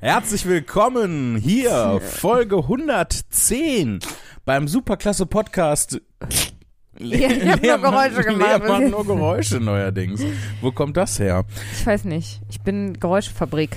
Herzlich 0.00 0.46
willkommen 0.46 1.36
hier, 1.36 2.00
Folge 2.00 2.56
110 2.58 4.00
beim 4.44 4.68
Superklasse 4.68 5.26
Podcast. 5.26 6.00
Ja, 6.98 7.28
ich 7.30 7.48
hab 7.48 7.62
nur 7.62 7.78
Geräusche 7.90 8.22
gemacht. 8.22 8.62
Macht 8.68 8.90
nur 8.90 9.06
Geräusche 9.06 9.60
neuerdings. 9.60 10.22
Wo 10.60 10.70
kommt 10.72 10.96
das 10.96 11.18
her? 11.18 11.44
Ich 11.78 11.86
weiß 11.86 12.04
nicht. 12.04 12.40
Ich 12.48 12.60
bin 12.60 12.98
Geräuschfabrik. 12.98 13.76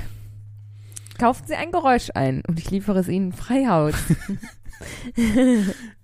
Kaufen 1.17 1.43
Sie 1.47 1.55
ein 1.55 1.71
Geräusch 1.71 2.09
ein 2.16 2.43
und 2.47 2.59
ich 2.59 2.70
liefere 2.71 2.99
es 2.99 3.07
Ihnen 3.07 3.33
frei 3.33 3.65
Haus. 3.67 3.93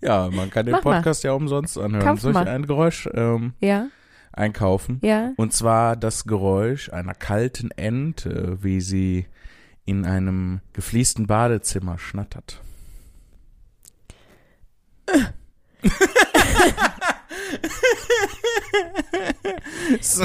Ja, 0.02 0.30
man 0.34 0.50
kann 0.50 0.66
den 0.66 0.74
Mach 0.74 0.84
mal. 0.84 0.96
Podcast 0.98 1.24
ja 1.24 1.32
umsonst 1.32 1.78
anhören. 1.78 2.06
Kauf 2.06 2.20
Soll 2.20 2.32
ich 2.32 2.34
mal. 2.34 2.46
ein 2.50 2.66
Geräusch 2.66 3.08
ähm, 3.14 3.54
Ja, 3.62 3.88
einkaufen? 4.34 5.00
ja. 5.02 5.32
Und 5.38 5.54
zwar 5.54 5.96
das 5.96 6.26
Geräusch 6.26 6.90
einer 6.92 7.14
kalten 7.14 7.72
Ente, 7.72 8.58
wie 8.62 8.82
sie 8.82 9.28
in 9.86 10.06
einem 10.06 10.62
gefliesten 10.74 11.28
Badezimmer 11.28 11.98
schnattert. 11.98 12.62
Ist 20.00 20.22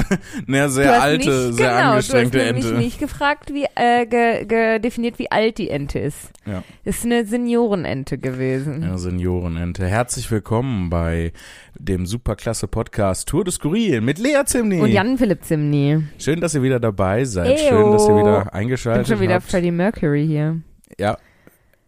Eine 0.47 0.69
sehr 0.69 1.01
alte, 1.01 1.29
nicht, 1.47 1.57
sehr 1.57 1.69
genau, 1.75 1.89
angestrengte 1.91 2.37
du 2.37 2.45
hast 2.45 2.55
Ente. 2.65 2.73
nicht 2.73 2.99
gefragt, 2.99 3.53
wie 3.53 3.65
äh, 3.75 4.05
ge, 4.05 4.45
ge, 4.45 4.79
definiert, 4.79 5.19
wie 5.19 5.31
alt 5.31 5.57
die 5.57 5.69
Ente 5.69 5.99
ist. 5.99 6.31
Ja. 6.45 6.63
Ist 6.83 7.05
eine 7.05 7.25
Seniorenente 7.25 8.17
gewesen. 8.17 8.83
Ja, 8.83 8.97
Seniorenente. 8.97 9.85
Herzlich 9.85 10.29
willkommen 10.31 10.89
bei 10.89 11.31
dem 11.77 12.05
superklasse 12.05 12.67
Podcast 12.67 13.27
Tour 13.27 13.43
de 13.43 13.53
Skurril 13.53 14.01
mit 14.01 14.19
Lea 14.19 14.43
Zimni. 14.45 14.79
Und 14.79 14.91
Jan 14.91 15.17
Philipp 15.17 15.43
Zimni. 15.43 16.03
Schön, 16.17 16.41
dass 16.41 16.55
ihr 16.55 16.63
wieder 16.63 16.79
dabei 16.79 17.25
seid. 17.25 17.59
Eyo. 17.59 17.69
Schön, 17.69 17.91
dass 17.91 18.07
ihr 18.07 18.17
wieder 18.17 18.37
Ich 18.39 18.43
bin 18.45 18.53
eingeschaltet 18.53 19.07
schon 19.07 19.19
wieder 19.19 19.35
habt. 19.35 19.49
Freddie 19.49 19.71
Mercury 19.71 20.25
hier. 20.25 20.59
Ja, 20.99 21.17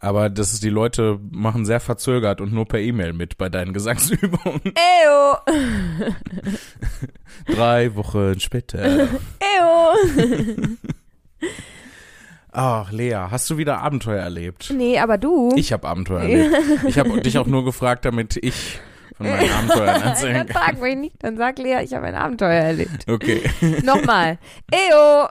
aber 0.04 0.30
das 0.30 0.52
ist, 0.54 0.64
die 0.64 0.70
Leute 0.70 1.18
machen 1.32 1.66
sehr 1.66 1.80
verzögert 1.80 2.42
und 2.42 2.52
nur 2.54 2.68
per 2.68 2.80
E-Mail 2.80 3.14
mit 3.14 3.38
bei 3.38 3.48
deinen 3.50 3.73
Gesangsübungen. 3.73 4.62
Eyo! 4.76 5.38
Drei 7.56 7.95
Wochen 7.95 8.40
später. 8.40 8.80
Eyo! 8.84 9.94
Ach, 12.52 12.92
Lea, 12.92 13.16
hast 13.32 13.50
du 13.50 13.58
wieder 13.58 13.80
Abenteuer 13.82 14.22
erlebt? 14.22 14.72
nee, 14.76 15.00
aber 15.00 15.18
du. 15.18 15.54
Ich 15.56 15.73
habe 15.73 15.88
Abenteuer 15.88 16.22
erlebt. 16.22 16.56
Ich 16.88 17.00
habe 17.00 17.20
dich 17.22 17.38
auch 17.38 17.48
nur 17.48 17.66
gefragt, 17.66 18.06
damit 18.06 18.38
ich 18.38 18.80
von 19.17 19.28
meinen 19.28 19.50
Abenteuern 19.52 20.02
erzählen 20.02 20.34
Dann 20.36 20.48
kann. 20.48 20.64
frag 20.64 20.82
mich 20.82 20.95
nicht, 20.98 21.16
dann 21.20 21.38
sag 21.38 21.58
Lea, 21.60 21.80
ich 21.84 21.94
habe 21.94 22.08
ein 22.08 22.16
Abenteuer 22.16 22.50
erlebt. 22.62 23.10
Okay. 23.10 23.42
Nochmal. 23.84 24.38
Eyo! 24.72 25.28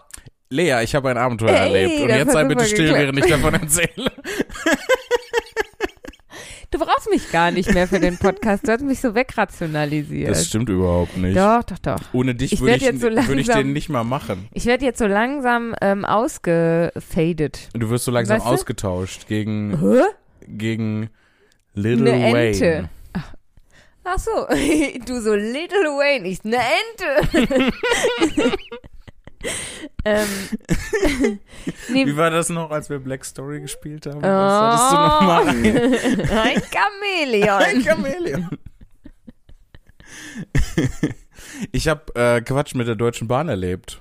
Lea, 0.53 0.83
ich 0.83 0.95
habe 0.95 1.11
ein 1.11 1.17
Abenteuer 1.17 1.50
Ey, 1.50 1.56
erlebt. 1.56 2.00
Und 2.03 2.08
jetzt 2.11 2.33
sei 2.33 2.45
bitte 2.45 2.64
still, 2.64 2.92
während 2.92 3.19
ich 3.19 3.27
davon 3.27 3.55
erzähle. 3.55 3.91
Du 6.70 6.78
brauchst 6.78 7.11
mich 7.11 7.31
gar 7.31 7.50
nicht 7.50 7.75
mehr 7.75 7.86
für 7.86 8.00
den 8.00 8.17
Podcast. 8.17 8.67
Du 8.67 8.73
hast 8.73 8.80
mich 8.80 8.98
so 8.98 9.14
wegrationalisiert. 9.14 10.30
Das 10.30 10.47
stimmt 10.47 10.70
überhaupt 10.70 11.19
nicht. 11.19 11.36
Doch, 11.36 11.62
doch, 11.64 11.78
doch. 11.78 12.00
Ohne 12.14 12.34
dich 12.34 12.55
Ich 12.55 12.61
würde 12.62 12.77
ich, 12.77 12.98
so 12.98 13.11
würde 13.11 13.41
ich 13.42 13.47
den 13.47 13.75
nicht 13.75 13.91
mal 13.91 14.05
machen. 14.05 14.48
Ich 14.55 14.64
werde 14.64 14.83
jetzt 14.86 14.98
so 14.98 15.06
langsam 15.06 15.75
ähm, 15.83 16.06
ausgefadet. 16.06 17.69
Du 17.75 17.91
wirst 17.91 18.06
so 18.06 18.11
langsam 18.11 18.39
Weißt 18.39 18.47
du? 18.47 18.50
ausgetauscht 18.50 19.28
gegen, 19.28 19.78
Hä? 19.78 20.03
gegen 20.48 21.11
Little 21.75 22.11
Eine 22.11 22.33
Wayne. 22.33 22.47
Ente. 22.48 22.89
Ach 24.05 24.19
so, 24.19 24.30
du 25.06 25.20
so 25.20 25.34
Little 25.34 25.91
Wayne, 25.98 26.27
ich 26.27 26.39
eine 26.42 26.56
Ente. 26.56 27.73
ähm, 30.05 30.29
nee, 31.91 32.07
Wie 32.07 32.17
war 32.17 32.31
das 32.31 32.48
noch, 32.48 32.71
als 32.71 32.91
wir 32.91 32.98
Black 32.98 33.25
Story 33.25 33.61
gespielt 33.61 34.07
haben? 34.07 34.19
oh, 34.19 34.23
Was 34.23 34.62
hattest 34.62 34.93
du 34.93 34.97
noch 34.97 35.21
mal 35.23 35.48
ein 36.45 36.62
Chamäleon. 36.73 37.63
Ein 37.63 37.83
Chamäleon. 37.83 38.48
Ich 41.73 41.89
habe 41.89 42.14
äh, 42.14 42.41
Quatsch 42.41 42.75
mit 42.75 42.86
der 42.89 42.95
Deutschen 42.95 43.29
Bahn 43.29 43.48
erlebt. 43.48 44.01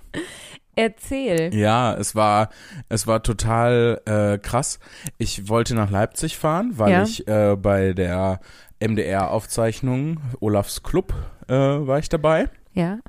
Erzähl. 0.75 1.53
Ja, 1.53 1.94
es 1.96 2.16
war 2.16 2.50
es 2.90 3.06
war 3.07 3.22
total 3.24 4.01
äh, 4.06 4.38
krass. 4.38 4.80
Ich 5.18 5.50
wollte 5.50 5.75
nach 5.75 5.90
Leipzig 5.91 6.38
fahren, 6.38 6.72
weil 6.75 6.91
Ja. 6.91 7.03
ich 7.03 7.28
äh, 7.28 7.56
bei 7.57 7.94
der 7.94 8.40
MDR-Aufzeichnung 8.80 10.22
Olafs 10.40 10.81
Club 10.81 11.13
äh, 11.47 11.53
war 11.53 12.00
ich 12.00 12.09
dabei. 12.09 12.50
Ja. 12.74 13.00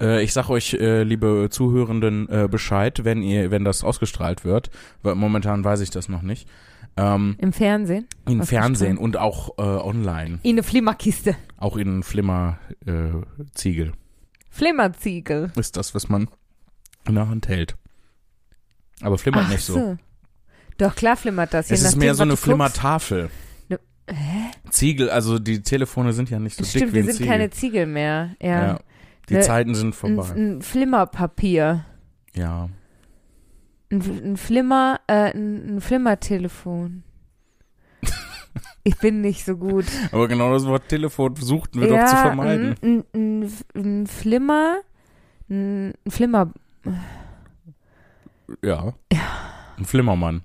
Äh, 0.00 0.22
ich 0.22 0.32
sag 0.32 0.48
euch, 0.50 0.74
äh, 0.74 1.02
liebe 1.02 1.48
Zuhörenden, 1.50 2.28
äh, 2.28 2.48
Bescheid, 2.50 3.04
wenn 3.04 3.22
ihr, 3.22 3.50
wenn 3.50 3.64
das 3.64 3.84
ausgestrahlt 3.84 4.44
wird. 4.44 4.70
Weil 5.02 5.14
momentan 5.14 5.64
weiß 5.64 5.80
ich 5.80 5.90
das 5.90 6.08
noch 6.08 6.22
nicht. 6.22 6.48
Ähm, 6.96 7.34
Im 7.38 7.52
Fernsehen. 7.52 8.06
Im. 8.28 8.42
Fernsehen 8.44 8.98
und 8.98 9.16
auch 9.16 9.58
äh, 9.58 9.62
online. 9.62 10.38
In 10.42 10.52
eine 10.56 10.62
Flimmerkiste. 10.62 11.34
Auch 11.56 11.76
in 11.76 12.02
Flimmer 12.04 12.58
äh, 12.86 13.08
Ziegel 13.54 13.92
Flimmerziegel. 14.50 15.50
ist 15.56 15.76
das, 15.76 15.94
was 15.96 16.08
man 16.08 16.28
in 17.08 17.16
der 17.16 17.28
Hand 17.28 17.48
hält. 17.48 17.76
Aber 19.00 19.18
flimmert 19.18 19.44
Ach 19.46 19.50
nicht 19.50 19.64
so. 19.64 19.74
so. 19.74 19.96
Doch, 20.78 20.94
klar 20.94 21.16
flimmert 21.16 21.52
das. 21.52 21.68
je 21.68 21.74
Es 21.74 21.82
ist 21.82 21.96
mehr 21.96 22.14
so 22.14 22.22
eine. 22.22 22.36
Flimmertafel. 22.36 23.30
Ne- 23.68 23.80
Hä? 24.08 24.50
Ziegel, 24.70 25.10
also 25.10 25.38
die 25.40 25.62
Telefone 25.62 26.12
sind 26.12 26.30
ja 26.30 26.38
nicht 26.38 26.56
so 26.56 26.64
Stimmt, 26.64 26.82
dick 26.86 26.90
wie 26.90 26.94
wir 26.94 27.02
ein 27.02 27.06
sind 27.06 27.16
Ziegel. 27.16 27.28
keine 27.32 27.50
Ziegel 27.50 27.86
mehr. 27.86 28.36
Ja. 28.40 28.66
ja. 28.66 28.80
Die 29.28 29.34
Ne- 29.34 29.40
Zeiten 29.40 29.74
sind 29.74 29.88
Ein, 29.88 29.92
vorbei. 29.92 30.32
ein 30.34 30.62
Flimmerpapier. 30.62 31.84
ja. 32.34 32.68
Ein, 33.92 34.00
ein 34.32 34.36
Flimmer, 34.36 35.00
äh, 35.06 35.32
ein, 35.34 35.76
ein 35.76 35.80
Flimmertelefon. 35.80 37.04
ich 38.82 38.98
bin 38.98 39.20
nicht 39.20 39.44
so 39.44 39.56
gut. 39.56 39.84
Aber 40.12 40.26
genau 40.26 40.52
das 40.52 40.66
Wort 40.66 40.88
Telefon 40.88 41.36
suchten 41.36 41.80
wir 41.80 41.88
doch 41.88 42.04
zu 42.06 42.16
vermeiden. 42.16 42.74
Ein, 42.82 43.04
ein, 43.14 43.46
ein, 43.74 44.00
ein 44.02 44.06
Flimmer, 44.06 44.78
ein, 45.48 45.92
ein 46.06 46.10
Flimmer, 46.10 46.52
Ja. 48.62 48.94
Ein 49.78 49.84
Flimmermann. 49.84 50.42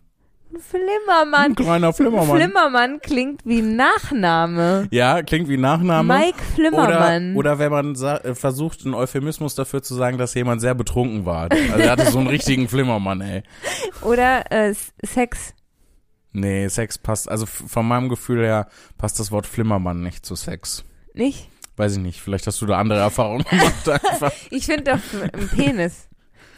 Flimmermann. 0.59 1.52
Ein 1.52 1.56
kleiner 1.56 1.94
Flimmermann. 1.94 2.38
Flimmermann 2.38 3.00
klingt 3.02 3.42
wie 3.46 3.62
Nachname. 3.62 4.88
ja, 4.92 5.22
klingt 5.24 5.50
wie 5.50 5.58
Nachname. 5.58 6.14
Mike 6.14 6.38
Oder, 6.38 6.53
Flimmermann. 6.56 7.36
oder 7.36 7.59
wenn 7.59 7.72
man 7.72 7.96
äh, 7.96 8.36
versucht, 8.36 8.86
einen 8.86 8.94
Euphemismus 8.94 9.56
dafür 9.56 9.81
zu 9.81 9.96
sagen, 9.96 10.18
dass 10.18 10.34
jemand 10.34 10.62
sehr 10.62 10.75
betrunken 10.75 11.25
war. 11.25 11.50
Also 11.52 11.80
er 11.80 11.92
hatte 11.92 12.12
so 12.12 12.19
einen 12.19 12.28
richtigen 12.28 12.68
Flimmermann, 12.68 13.22
ey. 13.22 13.44
Oder 14.02 14.52
äh, 14.52 14.74
Sex. 15.03 15.53
Nee, 16.31 16.68
Sex 16.68 16.98
passt, 16.98 17.30
also 17.30 17.46
von 17.46 17.88
meinem 17.88 18.09
Gefühl 18.09 18.44
her 18.46 18.68
passt 18.98 19.19
das 19.19 19.31
Wort 19.31 19.48
Flimmermann 19.48 20.02
nicht 20.03 20.25
zu 20.25 20.36
Sex. 20.36 20.84
Nicht? 21.14 21.50
Weiß 21.75 21.94
ich 21.94 22.00
nicht, 22.00 22.22
vielleicht 22.22 22.46
hast 22.46 22.62
du 22.62 22.66
da 22.66 22.78
andere 22.78 23.00
Erfahrungen 23.00 23.44
gemacht 23.50 23.88
einfach. 23.90 24.31
Ich 24.52 24.66
finde 24.66 24.84
doch 24.92 25.22
einen 25.34 25.48
Penis. 25.50 26.09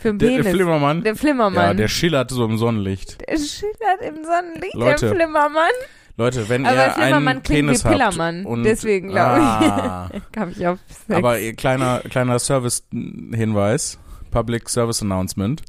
Für 0.01 0.13
Der, 0.13 0.27
Penis. 0.27 0.43
der 0.45 0.53
Flimmermann, 0.55 1.03
Der 1.03 1.15
Flimmermann. 1.15 1.63
ja, 1.67 1.73
der 1.75 1.87
schillert 1.87 2.31
so 2.31 2.43
im 2.45 2.57
Sonnenlicht. 2.57 3.17
Der 3.29 3.37
schillert 3.37 4.01
im 4.01 4.23
Sonnenlicht, 4.25 4.73
Leute, 4.73 5.05
der 5.07 5.15
Flimmermann. 5.15 5.69
Leute, 6.17 6.49
wenn 6.49 6.65
Aber 6.65 6.75
ihr 6.87 6.91
Flimmermann 6.91 7.27
einen 7.27 7.43
klingt 7.43 7.67
Penis 7.67 7.83
wie 7.83 7.87
habt 7.89 7.97
Pillermann. 7.97 8.45
und, 8.45 8.63
Deswegen 8.63 9.09
glaube 9.09 9.37
ich. 9.39 9.43
ah, 9.45 10.09
Kam 10.31 10.49
ich 10.51 10.65
auf 10.67 10.79
Sex. 11.07 11.17
Aber 11.17 11.37
kleiner, 11.53 11.99
kleiner 12.09 12.37
Service-Hinweis, 12.39 13.97
Public 14.31 14.69
Service 14.69 15.01
Announcement. 15.01 15.61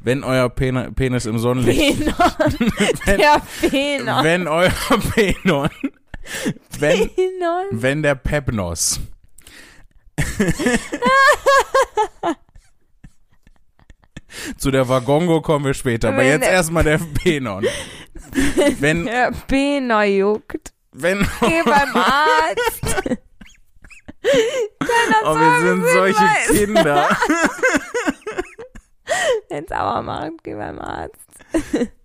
Wenn 0.00 0.24
euer 0.24 0.48
Pen 0.50 0.94
Penis 0.94 1.26
im 1.26 1.38
Sonnenlicht, 1.38 1.98
Penon. 1.98 2.14
wenn, 3.06 3.18
Der 3.18 3.42
Penon. 3.68 4.24
wenn 4.24 4.48
euer 4.48 4.70
Penon, 5.14 5.68
wenn, 6.78 7.10
Penon. 7.10 7.64
wenn 7.72 8.02
der 8.02 8.14
Pepnos 8.14 9.00
Zu 14.56 14.70
der 14.70 14.88
Waggongo 14.88 15.40
kommen 15.40 15.64
wir 15.64 15.74
später, 15.74 16.08
aber 16.08 16.18
Wenn 16.18 16.26
jetzt 16.40 16.48
erstmal 16.48 16.84
der 16.84 16.98
Penon. 17.22 17.64
Wenn, 18.80 19.04
Der 19.06 19.32
Penon 19.46 20.08
juckt. 20.10 20.72
wenn, 20.92 21.20
Geh 21.40 21.62
beim 21.64 21.94
Arzt. 21.94 23.02
oh, 25.24 25.34
wir 25.34 25.60
sind 25.60 25.84
solche 25.92 26.18
Service-Hinweis. 26.18 26.64
Kinder. 26.74 27.08
Wenn's 29.50 29.70
Aua 29.72 30.02
macht, 30.02 30.42
geh 30.42 30.54
beim 30.54 30.78
Arzt. 30.78 31.20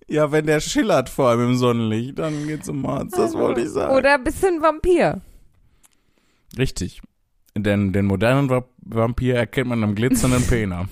Ja, 0.08 0.32
wenn 0.32 0.46
der 0.46 0.60
schillert 0.60 1.10
vor 1.10 1.30
allem 1.30 1.52
im 1.52 1.56
Sonnenlicht, 1.56 2.20
dann 2.20 2.48
geht's 2.48 2.66
zum 2.66 2.86
Arzt, 2.86 3.18
das 3.18 3.34
wollte 3.34 3.62
ich 3.62 3.70
sagen. 3.70 3.96
Oder 3.96 4.18
bist 4.18 4.44
du 4.44 4.48
ein 4.48 4.62
Vampir? 4.62 5.22
Richtig. 6.58 7.02
Denn 7.56 7.94
den 7.94 8.06
modernen 8.06 8.50
Va- 8.50 8.66
Vampir 8.82 9.36
erkennt 9.36 9.70
man 9.70 9.84
am 9.84 9.96
glitzernden 9.96 10.46
Pena. 10.48 10.88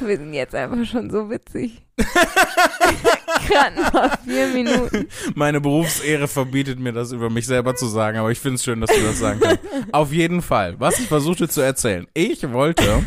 Wir 0.00 0.16
sind 0.16 0.32
jetzt 0.32 0.54
einfach 0.54 0.84
schon 0.84 1.10
so 1.10 1.30
witzig. 1.30 1.82
Gerade 3.48 3.80
mal 3.92 4.18
vier 4.24 4.48
Minuten. 4.48 5.08
Meine 5.34 5.60
Berufsehre 5.60 6.28
verbietet 6.28 6.78
mir 6.78 6.92
das 6.92 7.12
über 7.12 7.30
mich 7.30 7.46
selber 7.46 7.74
zu 7.76 7.86
sagen, 7.86 8.18
aber 8.18 8.30
ich 8.30 8.38
finde 8.38 8.56
es 8.56 8.64
schön, 8.64 8.80
dass 8.80 8.90
du 8.90 9.00
das 9.02 9.18
sagen 9.18 9.40
kannst. 9.40 9.60
Auf 9.92 10.12
jeden 10.12 10.42
Fall, 10.42 10.76
was 10.78 10.98
ich 10.98 11.06
versuchte 11.06 11.48
zu 11.48 11.60
erzählen. 11.60 12.06
Ich 12.14 12.50
wollte 12.52 13.02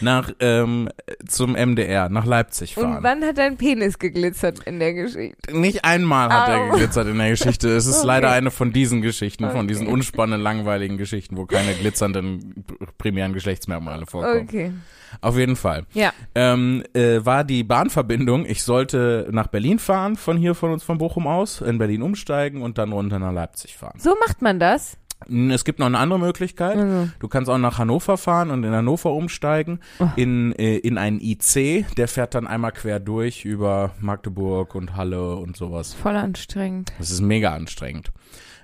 nach 0.00 0.30
ähm, 0.40 0.88
zum 1.26 1.52
MDR, 1.52 2.08
nach 2.08 2.24
Leipzig 2.26 2.74
fahren. 2.74 2.98
Und 2.98 3.02
wann 3.02 3.24
hat 3.24 3.38
dein 3.38 3.56
Penis 3.56 3.98
geglitzert 3.98 4.60
in 4.64 4.78
der 4.80 4.94
Geschichte? 4.94 5.56
Nicht 5.56 5.84
einmal 5.84 6.28
hat 6.30 6.48
er 6.48 6.60
Au. 6.60 6.70
geglitzert 6.72 7.08
in 7.08 7.18
der 7.18 7.30
Geschichte. 7.30 7.68
Es 7.68 7.86
ist 7.86 7.98
Okay. 8.00 8.06
leider 8.06 8.30
eine 8.30 8.50
von 8.50 8.72
diesen 8.72 9.02
Geschichten, 9.02 9.48
von 9.50 9.68
diesen 9.68 9.86
Okay. 9.86 9.94
unspannenden, 9.94 10.42
langweiligen 10.42 10.96
Geschichten, 10.98 11.36
wo 11.36 11.46
keine 11.46 11.74
glitzernden 11.74 12.64
primären 12.98 13.32
Geschlechtsmerkmale 13.32 14.06
vorkommen. 14.06 14.42
Okay. 14.48 14.72
Auf 15.20 15.36
jeden 15.36 15.56
Fall. 15.56 15.86
Ja. 15.92 16.12
Ähm, 16.36 16.84
äh, 16.94 17.24
war 17.24 17.42
die 17.44 17.64
Bahnverbindung, 17.64 18.46
ich 18.46 18.62
sollte 18.62 19.26
nach 19.32 19.48
Berlin 19.48 19.78
fahren, 19.80 20.14
von 20.16 20.36
hier 20.36 20.54
von 20.54 20.70
uns 20.70 20.84
von 20.84 20.98
Bochum 20.98 21.26
aus, 21.26 21.60
in 21.60 21.78
Berlin 21.78 22.02
umsteigen 22.02 22.62
und 22.62 22.78
dann 22.78 22.92
runter 22.92 23.18
nach 23.18 23.32
Leipzig 23.32 23.76
fahren. 23.76 23.98
So 23.98 24.14
macht 24.24 24.40
man 24.40 24.60
das? 24.60 24.96
Es 25.28 25.64
gibt 25.64 25.78
noch 25.78 25.86
eine 25.86 25.98
andere 25.98 26.18
Möglichkeit. 26.18 26.76
Also. 26.76 27.08
Du 27.18 27.28
kannst 27.28 27.50
auch 27.50 27.58
nach 27.58 27.78
Hannover 27.78 28.16
fahren 28.16 28.50
und 28.50 28.64
in 28.64 28.72
Hannover 28.72 29.12
umsteigen, 29.12 29.80
Oh. 29.98 30.08
in, 30.16 30.52
äh, 30.52 30.76
in 30.78 30.98
einen 30.98 31.20
IC, 31.20 31.84
der 31.96 32.08
fährt 32.08 32.34
dann 32.34 32.46
einmal 32.46 32.72
quer 32.72 33.00
durch 33.00 33.44
über 33.44 33.92
Magdeburg 34.00 34.74
und 34.74 34.96
Halle 34.96 35.36
und 35.36 35.56
sowas. 35.56 35.92
Voll 35.94 36.16
anstrengend. 36.16 36.92
Das 36.98 37.10
ist 37.10 37.20
mega 37.20 37.52
anstrengend. 37.54 38.12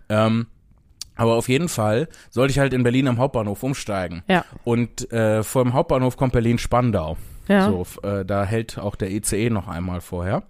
Ähm, 0.08 0.46
aber 1.14 1.34
auf 1.34 1.48
jeden 1.48 1.68
Fall 1.68 2.08
sollte 2.30 2.50
ich 2.52 2.58
halt 2.58 2.72
in 2.72 2.82
Berlin 2.82 3.08
am 3.08 3.18
Hauptbahnhof 3.18 3.62
umsteigen. 3.62 4.22
Ja. 4.28 4.44
Und 4.64 5.10
äh, 5.12 5.42
vor 5.42 5.62
dem 5.64 5.72
Hauptbahnhof 5.72 6.16
kommt 6.16 6.32
Berlin-Spandau. 6.32 7.16
Ja. 7.48 7.70
So, 7.70 7.86
äh, 8.02 8.24
da 8.24 8.44
hält 8.44 8.76
auch 8.78 8.96
der 8.96 9.10
ICE 9.12 9.50
noch 9.50 9.68
einmal 9.68 10.00
vorher. 10.00 10.42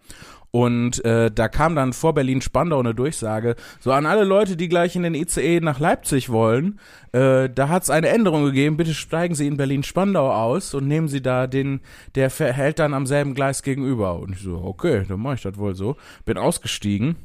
Und 0.53 1.05
äh, 1.05 1.31
da 1.31 1.49
kam 1.49 1.77
dann 1.77 1.93
vor 1.93 2.15
Berlin-Spandau 2.15 2.79
eine 2.81 2.95
Durchsage, 2.95 3.57
so 3.79 3.93
an 3.93 4.07
alle 4.07 4.25
Leute, 4.25 4.57
die 4.57 4.69
gleich 4.69 4.97
in 4.97 5.03
den 5.03 5.15
ICE 5.15 5.61
nach 5.61 5.81
Leipzig 5.81 6.31
wollen, 6.31 6.81
äh, 7.13 7.51
da 7.51 7.69
hat 7.69 7.83
es 7.83 7.91
eine 7.91 8.09
Änderung 8.09 8.45
gegeben, 8.45 8.77
bitte 8.79 8.95
steigen 8.95 9.35
Sie 9.35 9.47
in 9.47 9.57
Berlin-Spandau 9.59 10.33
aus 10.33 10.73
und 10.73 10.89
nehmen 10.89 11.09
Sie 11.09 11.21
da 11.21 11.47
den, 11.47 11.81
der 12.15 12.31
hält 12.31 12.79
dann 12.79 12.95
am 12.95 13.07
selben 13.07 13.35
Gleis 13.35 13.63
gegenüber. 13.63 14.19
Und 14.19 14.33
ich 14.33 14.41
so, 14.41 14.57
okay, 14.65 15.05
dann 15.07 15.21
mache 15.21 15.35
ich 15.35 15.43
das 15.43 15.59
wohl 15.59 15.75
so. 15.75 15.97
Bin 16.25 16.39
ausgestiegen, 16.39 17.17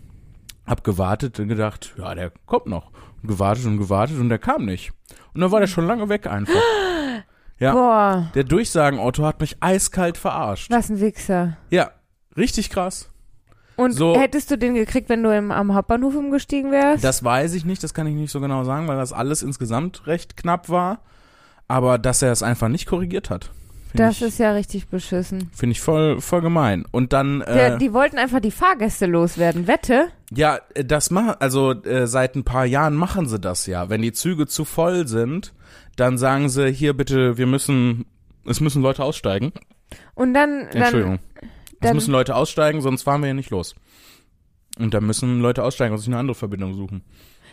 hab 0.65 0.83
gewartet 0.83 1.39
und 1.39 1.47
gedacht, 1.47 1.93
ja, 1.97 2.13
der 2.13 2.31
kommt 2.45 2.67
noch. 2.67 2.91
Und 3.21 3.29
gewartet 3.29 3.65
und 3.65 3.77
gewartet 3.77 4.19
und 4.19 4.29
der 4.29 4.39
kam 4.39 4.65
nicht. 4.65 4.91
Und 5.33 5.41
dann 5.41 5.51
war 5.51 5.59
der 5.61 5.67
schon 5.67 5.87
lange 5.87 6.09
weg 6.09 6.27
einfach. 6.27 6.53
Ja. 7.59 7.73
Boah, 7.73 8.31
Der 8.33 8.43
Durchsagenauto 8.43 9.23
hat 9.23 9.39
mich 9.39 9.57
eiskalt 9.59 10.17
verarscht. 10.17 10.71
was 10.71 10.89
ein 10.89 10.99
Wichser. 10.99 11.57
Ja, 11.69 11.91
richtig 12.35 12.71
krass. 12.71 13.10
Und 13.77 13.93
So. 13.93 14.19
hättest 14.19 14.51
du 14.51 14.57
den 14.57 14.75
gekriegt, 14.75 15.09
wenn 15.09 15.23
du 15.23 15.35
im, 15.35 15.51
am 15.51 15.73
Hauptbahnhof 15.73 16.15
umgestiegen 16.15 16.71
wärst? 16.71 17.03
Das 17.03 17.23
weiß 17.23 17.53
ich 17.53 17.65
nicht, 17.65 17.83
das 17.83 17.93
kann 17.93 18.05
ich 18.07 18.15
nicht 18.15 18.31
so 18.31 18.39
genau 18.41 18.63
sagen, 18.63 18.87
weil 18.87 18.97
das 18.97 19.13
alles 19.13 19.41
insgesamt 19.43 20.05
recht 20.07 20.37
knapp 20.37 20.69
war. 20.69 20.99
Aber 21.67 21.97
dass 21.97 22.21
er 22.21 22.31
es 22.31 22.43
einfach 22.43 22.67
nicht 22.67 22.85
korrigiert 22.85 23.29
hat, 23.29 23.49
finde 23.91 24.03
das 24.05 24.17
ich, 24.17 24.23
ist 24.23 24.39
ja 24.39 24.51
richtig 24.51 24.87
beschissen. 24.89 25.49
find 25.53 25.71
ich 25.71 25.79
voll, 25.81 26.19
voll 26.19 26.41
gemein. 26.41 26.85
Und 26.91 27.13
dann, 27.13 27.39
Der, 27.39 27.75
äh, 27.75 27.77
die 27.77 27.93
wollten 27.93 28.17
einfach 28.17 28.41
die 28.41 28.51
Fahrgäste 28.51 29.05
loswerden. 29.05 29.67
Wette? 29.67 30.09
ja, 30.31 30.59
äh, 30.73 30.83
das 30.83 31.11
machen, 31.11 31.35
also 31.39 31.71
äh, 31.71 32.07
seit 32.07 32.35
ein 32.35 32.43
paar 32.43 32.65
Jahren 32.65 32.95
machen 32.95 33.27
sie 33.27 33.39
das 33.39 33.65
ja. 33.67 33.89
Wenn 33.89 34.01
die 34.01 34.11
Züge 34.11 34.47
zu 34.47 34.65
voll 34.65 35.07
sind, 35.07 35.53
dann 35.95 36.17
sagen 36.17 36.49
sie, 36.49 36.71
hier 36.71 36.93
bitte, 36.95 37.37
wir 37.37 37.47
müssen, 37.47 38.05
es 38.45 38.59
müssen 38.59 38.81
Leute 38.81 39.03
aussteigen. 39.03 39.53
Und 40.13 40.33
dann, 40.33 40.67
dann 40.71 40.81
Entschuldigung. 40.81 41.19
Es 41.41 41.47
dann- 41.81 41.95
müssen 41.95 42.11
Leute 42.11 42.35
aussteigen, 42.35 42.81
sonst 42.81 43.03
fahren 43.03 43.21
wir 43.21 43.27
hier 43.27 43.33
nicht 43.33 43.49
los. 43.49 43.75
Und 44.79 44.93
dann 44.93 45.05
müssen 45.05 45.41
Leute 45.41 45.63
aussteigen 45.63 45.93
und 45.93 45.99
sich 45.99 46.07
eine 46.07 46.17
andere 46.17 46.35
Verbindung 46.35 46.73
suchen. 46.75 47.03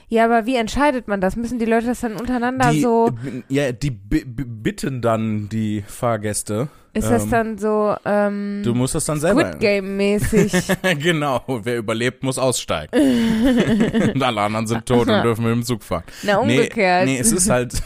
ja, 0.09 0.25
aber 0.25 0.47
wie 0.47 0.57
entscheidet 0.57 1.09
man 1.09 1.21
das? 1.21 1.37
Müssen 1.37 1.59
die 1.59 1.65
Leute 1.67 1.87
das 1.87 2.01
dann 2.01 2.15
untereinander 2.17 2.71
die, 2.71 2.81
so? 2.81 3.11
Ja, 3.49 3.73
die 3.73 3.91
bi- 3.91 4.25
bi- 4.25 4.45
bitten 4.45 5.03
dann 5.03 5.49
die 5.49 5.83
Fahrgäste. 5.87 6.69
Ist 6.95 7.11
das 7.11 7.25
ähm, 7.25 7.31
dann 7.31 7.59
so 7.59 7.95
ähm, 8.07 8.63
Du 8.65 8.75
musst 8.75 8.95
das 8.95 9.05
dann 9.05 9.21
selber. 9.21 9.43
Squid 9.49 9.61
Game 9.61 9.97
mäßig? 9.99 10.53
genau, 11.01 11.43
wer 11.63 11.77
überlebt, 11.77 12.23
muss 12.23 12.39
aussteigen. 12.39 12.91
und 14.15 14.23
alle 14.23 14.41
anderen 14.41 14.67
sind 14.67 14.87
tot 14.87 15.09
und 15.09 15.23
dürfen 15.23 15.45
mit 15.45 15.53
dem 15.53 15.63
Zug 15.65 15.83
fahren. 15.83 16.05
Na 16.23 16.39
umgekehrt. 16.39 17.05
Nee, 17.05 17.15
nee, 17.15 17.19
es 17.19 17.31
ist 17.33 17.51
halt, 17.51 17.75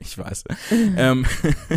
ich 0.00 0.16
weiß. 0.18 0.44
ähm, 0.96 1.26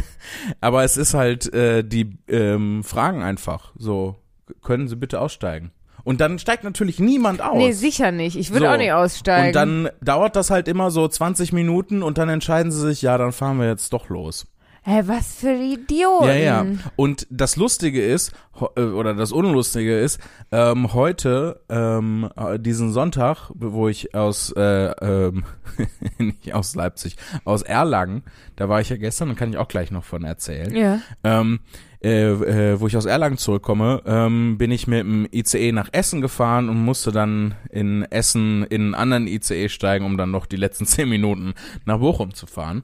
aber 0.61 0.83
es 0.83 0.97
ist 0.97 1.13
halt, 1.13 1.53
äh, 1.53 1.83
die 1.83 2.17
ähm, 2.27 2.83
fragen 2.83 3.23
einfach 3.23 3.73
so, 3.77 4.15
können 4.61 4.87
Sie 4.87 4.95
bitte 4.95 5.19
aussteigen? 5.21 5.71
Und 6.03 6.21
dann 6.21 6.39
steigt 6.39 6.63
natürlich 6.63 6.99
niemand 6.99 7.41
aus. 7.41 7.57
Nee, 7.57 7.71
sicher 7.73 8.11
nicht. 8.11 8.35
Ich 8.37 8.51
würde 8.51 8.65
So. 8.65 8.71
auch 8.71 8.77
nicht 8.77 8.93
aussteigen. 8.93 9.47
und 9.47 9.55
dann 9.55 9.89
dauert 10.01 10.35
das 10.35 10.49
halt 10.49 10.67
immer 10.67 10.91
so 10.91 11.07
20 11.07 11.53
Minuten 11.53 12.01
und 12.01 12.17
dann 12.17 12.29
entscheiden 12.29 12.71
sie 12.71 12.81
sich, 12.81 13.01
ja, 13.01 13.17
dann 13.17 13.31
fahren 13.31 13.59
wir 13.59 13.67
jetzt 13.67 13.93
doch 13.93 14.09
los. 14.09 14.47
Hä, 14.83 15.03
was 15.05 15.35
für 15.35 15.53
Idioten. 15.53 16.27
Ja, 16.27 16.33
ja. 16.35 16.65
Und 16.95 17.27
das 17.29 17.57
Lustige 17.57 18.01
ist, 18.03 18.31
äh, 18.75 18.81
oder 18.81 19.13
das 19.13 19.31
Unlustige 19.31 19.99
ist, 19.99 20.19
ähm, 20.51 20.93
heute, 20.93 21.61
ähm, 21.69 22.29
äh, 22.35 22.57
diesen 22.59 22.91
Sonntag, 22.91 23.51
wo 23.53 23.87
ich 23.89 24.15
aus, 24.15 24.51
äh, 24.55 24.61
ähm, 25.01 25.43
nicht 26.17 26.53
aus 26.53 26.75
Leipzig, 26.75 27.17
aus 27.43 27.61
Erlangen, 27.61 28.23
da 28.55 28.69
war 28.69 28.79
ich 28.81 28.89
ja 28.89 28.97
gestern, 28.97 29.27
dann 29.29 29.37
kann 29.37 29.49
ich 29.51 29.57
auch 29.57 29.67
gleich 29.67 29.91
noch 29.91 30.03
von 30.05 30.23
erzählen, 30.23 30.73
Ja. 30.75 30.99
ähm, 31.23 31.59
äh, 32.01 32.29
äh, 32.29 32.79
wo 32.79 32.87
ich 32.87 32.95
aus 32.95 33.05
Erlangen 33.05 33.37
zurückkomme, 33.37 34.01
ähm, 34.05 34.57
bin 34.57 34.71
ich 34.71 34.87
mit 34.87 34.99
dem 35.01 35.27
ICE 35.33 35.73
nach 35.73 35.89
Essen 35.91 36.21
gefahren 36.21 36.69
und 36.69 36.77
musste 36.77 37.11
dann 37.11 37.55
in 37.69 38.03
Essen 38.03 38.63
in 38.63 38.81
einen 38.83 38.95
anderen 38.95 39.27
ICE 39.27 39.67
steigen, 39.67 40.05
um 40.05 40.15
dann 40.17 40.31
noch 40.31 40.45
die 40.45 40.55
letzten 40.55 40.85
zehn 40.85 41.09
Minuten 41.09 41.53
nach 41.85 41.99
Bochum 41.99 42.33
zu 42.33 42.47
fahren. 42.47 42.83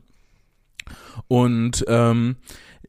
Und 1.28 1.86
ähm, 1.88 2.38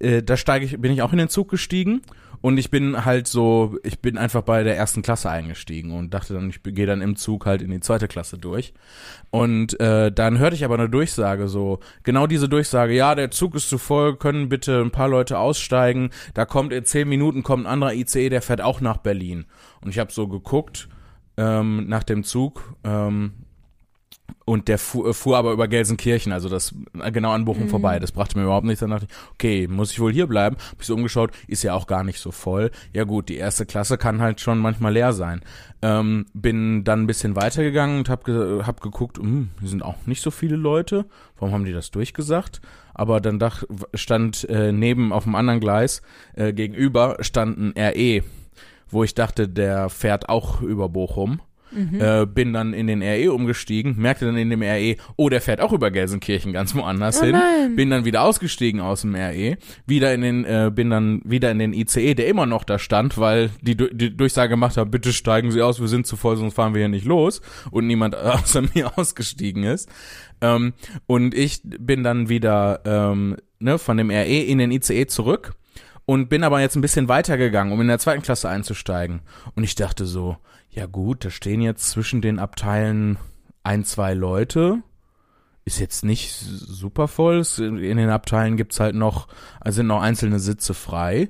äh, 0.01 0.23
da 0.23 0.37
steige 0.37 0.65
ich, 0.65 0.81
bin 0.81 0.93
ich 0.93 1.03
auch 1.03 1.13
in 1.13 1.19
den 1.19 1.29
Zug 1.29 1.49
gestiegen 1.51 2.03
und 2.41 2.59
ich 2.59 2.71
bin 2.71 3.05
halt 3.05 3.27
so, 3.27 3.79
ich 3.83 4.01
bin 4.01 4.19
einfach 4.19 4.43
bei 4.43 4.63
der 4.63 4.77
ersten 4.77 5.03
Klasse 5.03 5.31
eingestiegen 5.31 5.93
und 5.93 6.13
dachte 6.13 6.35
dann, 6.35 6.51
ich 6.51 6.63
gehe 6.63 6.87
dann 6.87 7.01
im 7.01 7.17
Zug 7.17 7.47
halt 7.47 7.63
in 7.63 7.71
die 7.71 7.81
zweite 7.81 8.09
Klasse 8.09 8.39
durch. 8.39 8.75
Und 9.31 9.79
äh, 9.81 10.13
dann 10.13 10.39
hörte 10.39 10.55
ich 10.55 10.65
aber 10.65 10.75
eine 10.75 10.89
Durchsage, 10.89 11.49
so 11.49 11.81
genau 12.03 12.27
diese 12.27 12.49
Durchsage, 12.49 12.95
ja, 12.95 13.15
der 13.15 13.31
Zug 13.31 13.55
ist 13.55 13.69
zu 13.69 13.79
voll, 13.79 14.17
können 14.17 14.49
bitte 14.49 14.81
ein 14.81 14.91
paar 14.91 15.09
Leute 15.09 15.39
aussteigen. 15.39 16.11
Da 16.35 16.45
kommt 16.45 16.73
in 16.73 16.85
zehn 16.85 17.09
Minuten 17.09 17.43
kommt 17.43 17.65
ein 17.65 17.73
anderer 17.73 17.95
ICE, 17.95 18.29
der 18.29 18.43
fährt 18.43 18.61
auch 18.61 18.81
nach 18.81 18.99
Berlin. 18.99 19.47
Und 19.81 19.91
ich 19.91 19.99
habe 19.99 20.13
so 20.13 20.29
geguckt 20.29 20.89
ähm, 21.37 21.89
nach 21.89 22.03
dem 22.03 22.23
Zug. 22.23 22.75
Ähm, 22.85 23.46
und 24.47 24.69
der 24.69 24.79
fuhr, 24.79 25.13
fuhr 25.13 25.37
aber 25.37 25.53
über 25.53 25.67
Gelsenkirchen, 25.67 26.33
also 26.33 26.49
das 26.49 26.73
äh, 27.03 27.11
genau 27.11 27.33
an 27.33 27.45
Bochum 27.45 27.69
vorbei. 27.69 27.99
Das 27.99 28.13
brachte 28.13 28.39
mir 28.39 28.45
überhaupt 28.45 28.65
nichts. 28.65 28.79
Dann 28.79 28.91
dachte 28.91 29.07
ich, 29.11 29.17
okay, 29.33 29.67
muss 29.67 29.91
ich 29.91 29.99
wohl 29.99 30.13
hier 30.13 30.29
bleiben. 30.29 30.57
Hab 30.71 30.81
ich 30.81 30.87
so 30.87 30.95
umgeschaut, 30.95 31.33
ist 31.49 31.65
ja 31.65 31.75
auch 31.75 31.89
gar 31.89 32.05
nicht 32.05 32.21
so 32.21 32.31
voll. 32.31 32.71
Ja 32.93 33.03
gut, 33.03 33.29
die 33.29 33.37
erste 33.37 33.67
Klasse 33.67 33.99
kann 33.99 34.23
halt 34.23 34.41
schon 34.41 34.59
manchmal 34.59 34.93
leer 34.93 35.13
sein. 35.13 35.43
Ähm, 35.83 36.27
bin 36.33 36.85
dann 36.85 37.03
ein 37.03 37.07
bisschen 37.09 37.35
weitergegangen 37.35 37.99
und 37.99 38.09
hab, 38.09 38.25
ge 38.25 38.63
hab 38.63 38.81
geguckt, 38.81 39.19
hm, 39.19 39.51
hier 39.59 39.69
sind 39.69 39.83
auch 39.83 40.07
nicht 40.07 40.23
so 40.23 40.31
viele 40.31 40.57
Leute. 40.57 41.07
Warum 41.39 41.53
haben 41.53 41.65
die 41.65 41.73
das 41.73 41.91
durchgesagt? 41.91 42.61
Aber 42.95 43.21
dann 43.21 43.41
dach, 43.41 43.65
stand 43.95 44.49
äh, 44.49 44.71
neben 44.71 45.13
auf 45.13 45.25
dem 45.25 45.35
anderen 45.35 45.59
Gleis 45.59 46.03
äh, 46.35 46.53
gegenüber 46.53 47.17
stand 47.19 47.59
ein 47.59 47.75
RE, 47.77 48.23
wo 48.89 49.03
ich 49.03 49.15
dachte, 49.15 49.49
der 49.49 49.89
fährt 49.91 50.29
auch 50.29 50.63
über 50.63 50.89
Bochum. 50.89 51.41
Äh, 51.75 52.27
bin 52.27 52.53
dann 52.53 52.73
in 52.73 52.87
den 52.87 53.03
RE 53.03 53.33
umgestiegen, 53.33 53.97
merkte 53.99 54.25
dann 54.27 54.37
in 54.37 54.51
dem 54.51 54.63
RE, 54.63 54.97
oh, 55.17 55.29
der 55.29 55.41
fährt 55.41 55.61
auch 55.61 55.73
über 55.73 55.91
Gelsenkirchen 55.91 56.53
ganz 56.53 56.75
woanders 56.75 57.21
Oh 57.21 57.25
hin. 57.25 57.33
nein. 57.33 57.77
Bin 57.77 57.91
dann 57.91 58.05
wieder 58.05 58.23
ausgestiegen 58.23 58.81
aus 58.81 59.03
dem 59.03 59.15
RE, 59.15 59.57
wieder 59.87 60.15
in 60.15 60.21
den, 60.23 60.45
äh, 60.45 60.71
bin 60.75 60.91
dann 60.91 61.21
wieder 61.25 61.51
in 61.51 61.59
den 61.59 61.73
ICE, 61.73 62.15
der 62.15 62.29
immer 62.29 62.47
noch 62.47 62.65
da 62.65 62.79
stand, 62.79 63.19
weil 63.19 63.51
die, 63.61 63.77
die 63.77 64.17
Durchsage 64.17 64.51
gemacht 64.51 64.77
hat, 64.77 64.91
bitte 64.91 65.13
steigen 65.13 65.51
Sie 65.51 65.61
aus, 65.61 65.81
wir 65.81 65.89
sind 65.89 66.07
zu 66.07 66.17
voll, 66.17 66.37
sonst 66.37 66.55
fahren 66.55 66.73
wir 66.73 66.81
hier 66.81 66.89
nicht 66.89 67.05
los 67.05 67.41
und 67.71 67.87
niemand 67.87 68.17
außer 68.17 68.63
mir 68.75 68.97
ausgestiegen 68.97 69.65
ist. 69.65 69.89
Ähm, 70.41 70.73
und 71.07 71.35
ich 71.35 71.61
bin 71.65 72.03
dann 72.05 72.29
wieder 72.29 72.81
ähm, 72.85 73.37
ne, 73.59 73.79
von 73.79 73.97
dem 73.97 74.11
RE 74.11 74.25
in 74.25 74.59
den 74.59 74.71
ICE 74.71 75.07
zurück 75.07 75.53
und 76.05 76.29
bin 76.29 76.45
aber 76.45 76.61
jetzt 76.61 76.77
ein 76.77 76.83
bisschen 76.83 77.09
weitergegangen, 77.09 77.73
um 77.73 77.81
in 77.81 77.89
der 77.89 77.99
zweiten 77.99 78.23
Klasse 78.23 78.49
einzusteigen. 78.49 79.21
Und 79.57 79.65
ich 79.65 79.75
dachte 79.75 80.07
so, 80.07 80.37
ja 80.77 80.87
gut, 80.87 81.25
da 81.25 81.31
stehen 81.31 81.61
jetzt 81.61 81.91
zwischen 81.91 82.21
den 82.21 82.39
Abteilen 82.39 83.19
ein, 83.63 83.85
zwei 83.85 84.15
Leute. 84.15 84.83
Ist 85.65 85.81
jetzt 85.81 86.05
nicht 86.05 86.33
super 86.35 87.09
voll. 87.09 87.43
In 87.59 87.97
den 87.97 88.11
Abteilen 88.11 88.57
gibt's 88.57 88.79
halt 88.79 88.95
noch, 88.95 89.27
also 89.61 89.77
sind 89.77 89.89
noch 89.89 90.03
einzelne 90.03 90.39
Sitze 90.39 90.75
frei. 90.75 91.29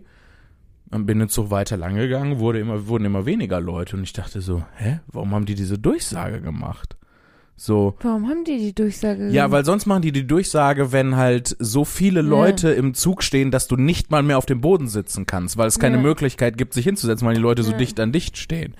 Dann 0.90 1.06
bin 1.06 1.20
jetzt 1.20 1.34
so 1.34 1.50
weiter 1.50 1.76
lang 1.76 1.94
gegangen, 1.96 2.38
wurde 2.38 2.58
immer, 2.60 2.86
wurden 2.86 3.06
immer 3.06 3.24
weniger 3.24 3.60
Leute 3.60 3.96
und 3.96 4.02
ich 4.02 4.12
dachte 4.12 4.40
so, 4.40 4.62
hä, 4.76 5.00
warum 5.06 5.34
haben 5.34 5.46
die 5.46 5.54
diese 5.54 5.78
Durchsage 5.78 6.40
gemacht? 6.40 6.96
So, 7.58 7.96
Warum 8.02 8.28
haben 8.28 8.44
die 8.44 8.58
die 8.58 8.74
Durchsage? 8.74 9.30
ja, 9.30 9.50
weil 9.50 9.64
sonst 9.64 9.86
machen 9.86 10.02
die 10.02 10.12
die 10.12 10.26
Durchsage, 10.26 10.92
wenn 10.92 11.16
halt 11.16 11.56
so 11.58 11.86
viele 11.86 12.20
Ja. 12.20 12.28
Leute 12.28 12.68
im 12.72 12.92
Zug 12.92 13.22
stehen, 13.22 13.50
dass 13.50 13.66
du 13.66 13.76
nicht 13.76 14.10
mal 14.10 14.22
mehr 14.22 14.36
auf 14.36 14.44
dem 14.44 14.60
Boden 14.60 14.88
sitzen 14.88 15.24
kannst, 15.24 15.56
weil 15.56 15.66
es 15.66 15.78
keine 15.78 15.96
Ja. 15.96 16.02
Möglichkeit 16.02 16.58
gibt, 16.58 16.74
sich 16.74 16.84
hinzusetzen, 16.84 17.26
weil 17.26 17.34
die 17.34 17.40
Leute 17.40 17.62
so 17.62 17.72
Ja. 17.72 17.78
dicht 17.78 17.98
an 17.98 18.12
dicht 18.12 18.36
stehen. 18.36 18.74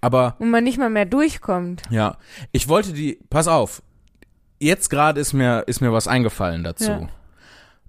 Aber 0.00 0.36
Und 0.38 0.50
man 0.50 0.64
nicht 0.64 0.78
mal 0.78 0.90
mehr 0.90 1.04
durchkommt. 1.06 1.82
ja, 1.90 2.16
ich 2.52 2.68
wollte 2.68 2.92
die, 2.92 3.18
pass 3.28 3.48
auf, 3.48 3.82
jetzt 4.58 4.88
gerade 4.90 5.20
ist 5.20 5.32
mir, 5.32 5.64
ist 5.66 5.80
mir 5.80 5.92
was 5.92 6.08
eingefallen 6.08 6.64
dazu. 6.64 6.90
Ja. 6.90 7.08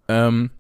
Ähm, 0.08 0.51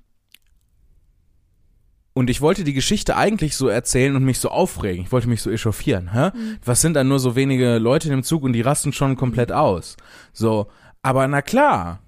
und 2.13 2.29
ich 2.29 2.41
wollte 2.41 2.63
die 2.65 2.73
Geschichte 2.73 3.15
eigentlich 3.15 3.55
so 3.55 3.67
erzählen 3.69 4.15
und 4.15 4.23
mich 4.25 4.39
so 4.39 4.49
aufregen. 4.49 5.05
Ich 5.05 5.11
wollte 5.11 5.29
mich 5.29 5.41
so 5.41 5.49
echauffieren. 5.49 6.11
Hä? 6.13 6.31
Mhm. 6.35 6.57
Was 6.65 6.81
sind 6.81 6.93
dann 6.95 7.07
nur 7.07 7.19
so 7.19 7.35
wenige 7.35 7.77
Leute 7.77 8.07
in 8.09 8.11
dem 8.11 8.23
Zug 8.23 8.43
und 8.43 8.53
die 8.53 8.61
rasten 8.61 8.91
schon 8.91 9.15
komplett 9.15 9.51
aus? 9.51 9.95
So, 10.33 10.67
aber 11.01 11.27
na 11.27 11.41
klar, 11.41 11.99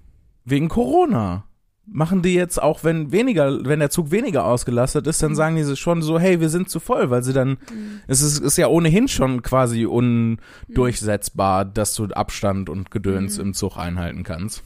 wegen 0.44 0.68
Corona 0.68 1.44
machen 1.86 2.22
die 2.22 2.34
jetzt 2.34 2.60
auch, 2.62 2.82
wenn 2.82 3.12
weniger, 3.12 3.64
wenn 3.66 3.78
der 3.78 3.90
Zug 3.90 4.10
weniger 4.10 4.46
ausgelastet 4.46 5.06
ist, 5.06 5.22
dann 5.22 5.32
Mhm. 5.32 5.36
sagen 5.36 5.56
die 5.56 5.76
schon 5.76 6.00
so, 6.02 6.18
hey, 6.18 6.40
wir 6.40 6.48
sind 6.48 6.70
zu 6.70 6.80
voll, 6.80 7.10
weil 7.10 7.22
sie 7.22 7.32
dann, 7.32 7.58
es 8.06 8.20
ist, 8.22 8.38
ist 8.40 8.56
ja 8.56 8.68
ohnehin 8.68 9.06
schon 9.08 9.42
quasi 9.42 9.84
undurchsetzbar, 9.86 11.64
dass 11.64 11.94
du 11.94 12.04
Abstand 12.06 12.68
und 12.70 12.90
Gedöns 12.90 13.36
Mhm. 13.38 13.44
im 13.44 13.54
Zug 13.54 13.76
einhalten 13.76 14.22
kannst. 14.22 14.62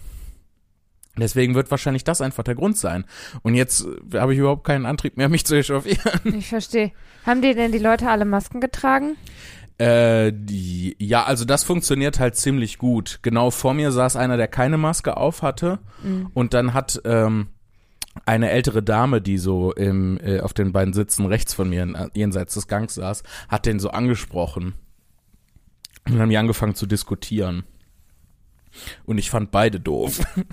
Deswegen 1.17 1.57
wird 1.57 1.71
wahrscheinlich 1.73 2.05
das 2.05 2.21
einfach 2.21 2.45
der 2.45 2.55
Grund 2.55 2.77
sein. 2.77 3.05
Und 3.43 3.55
jetzt 3.55 3.85
äh, 4.13 4.19
habe 4.21 4.35
ich 4.35 4.39
überhaupt 4.39 4.63
keinen 4.65 4.87
Antrieb 4.87 5.17
mehr, 5.17 5.29
mich 5.29 5.45
zu 5.45 5.57
echauffieren. 5.57 6.21
Ich 6.25 6.49
verstehe. 6.49 6.93
Haben 7.27 7.43
die 7.43 7.55
denn 7.55 7.73
die 7.73 7.79
Leute 7.79 8.09
alle 8.09 8.25
Masken 8.25 8.61
getragen? 8.61 9.17
Äh, 9.79 10.33
die, 10.35 10.97
ja, 10.99 11.25
also 11.25 11.45
das 11.45 11.63
funktioniert 11.63 12.19
halt 12.19 12.35
ziemlich 12.35 12.79
gut. 12.79 13.21
Genau 13.23 13.51
vor 13.51 13.75
mir 13.75 13.93
saß 13.93 14.17
einer, 14.17 14.37
der 14.37 14.49
keine 14.49 14.77
Maske 14.77 15.17
auf 15.17 15.43
hatte. 15.43 15.79
Mhm. 16.03 16.31
Und 16.35 16.53
dann 16.53 16.75
hat 16.75 17.01
ähm, 17.05 17.49
eine 18.27 18.51
ältere 18.51 18.83
Dame, 18.83 19.21
die 19.21 19.39
so 19.39 19.73
im, 19.73 20.19
äh, 20.21 20.41
auf 20.41 20.53
den 20.53 20.73
beiden 20.73 20.95
Sitzen 20.95 21.27
rechts 21.27 21.55
von 21.55 21.69
mir, 21.69 21.83
äh, 21.83 22.09
jenseits 22.13 22.55
des 22.55 22.67
Gangs 22.67 22.95
saß, 22.95 23.23
hat 23.49 23.67
den 23.67 23.79
so 23.79 23.91
angesprochen. 23.91 24.75
Und 26.07 26.15
dann 26.15 26.23
haben 26.23 26.31
die 26.31 26.39
angefangen 26.39 26.75
zu 26.75 26.87
diskutieren. 26.87 27.63
Und 29.05 29.19
ich 29.19 29.31
fand 29.31 29.51
beide 29.51 29.81
doof. 29.81 30.21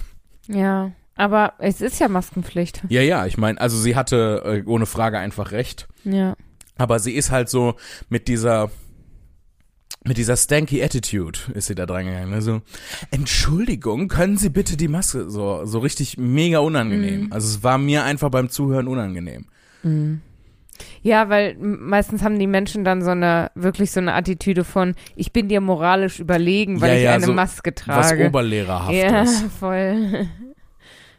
Ja, 0.47 0.91
aber 1.15 1.53
es 1.57 1.81
ist 1.81 1.99
ja 1.99 2.07
Maskenpflicht. 2.07 2.83
ja, 2.89 3.01
ja, 3.01 3.25
ich 3.25 3.39
meine, 3.39 3.59
also 3.59 3.79
sie 3.79 3.95
hatte 3.95 4.43
äh, 4.45 4.69
ohne 4.69 4.85
Frage 4.85 5.17
einfach 5.17 5.49
recht. 5.49 5.87
Ja. 6.03 6.35
Aber 6.77 6.99
sie 6.99 7.13
ist 7.13 7.31
halt 7.31 7.49
so 7.49 7.73
mit 8.09 8.27
dieser 8.27 8.69
mit 10.07 10.17
dieser 10.17 10.37
stanky 10.37 10.83
Attitude 10.83 11.39
ist 11.53 11.67
sie 11.67 11.75
da 11.75 11.85
dran 11.85 12.05
gegangen. 12.05 12.33
Also, 12.33 12.61
Entschuldigung, 13.11 14.07
können 14.07 14.37
Sie 14.37 14.49
bitte 14.49 14.77
die 14.77 14.87
Maske 14.87 15.29
so 15.29 15.65
so 15.65 15.79
richtig 15.79 16.17
mega 16.17 16.59
unangenehm. 16.59 17.25
Mhm. 17.25 17.33
Also 17.33 17.47
es 17.47 17.63
war 17.63 17.77
mir 17.77 18.03
einfach 18.03 18.29
beim 18.29 18.49
Zuhören 18.49 18.87
unangenehm. 18.87 19.45
Mhm. 19.83 20.21
Ja, 21.01 21.29
weil 21.29 21.55
meistens 21.57 22.21
haben 22.21 22.37
die 22.37 22.47
Menschen 22.47 22.83
dann 22.83 23.01
so 23.01 23.11
eine, 23.11 23.49
wirklich 23.55 23.91
so 23.91 23.99
eine 24.01 24.13
Attitüde 24.13 24.63
von, 24.65 24.93
ich 25.15 25.31
bin 25.31 25.47
dir 25.47 25.61
moralisch 25.61 26.19
überlegen, 26.19 26.81
weil 26.81 26.89
Ja, 26.91 26.97
ich 26.97 27.03
ja, 27.03 27.13
eine 27.13 27.25
so 27.25 27.33
Maske 27.33 27.71
Was 27.85 28.09
trage. 28.09 28.27
oberlehrerhaftes. 28.27 29.01
ja, 29.01 29.25
voll. 29.59 30.27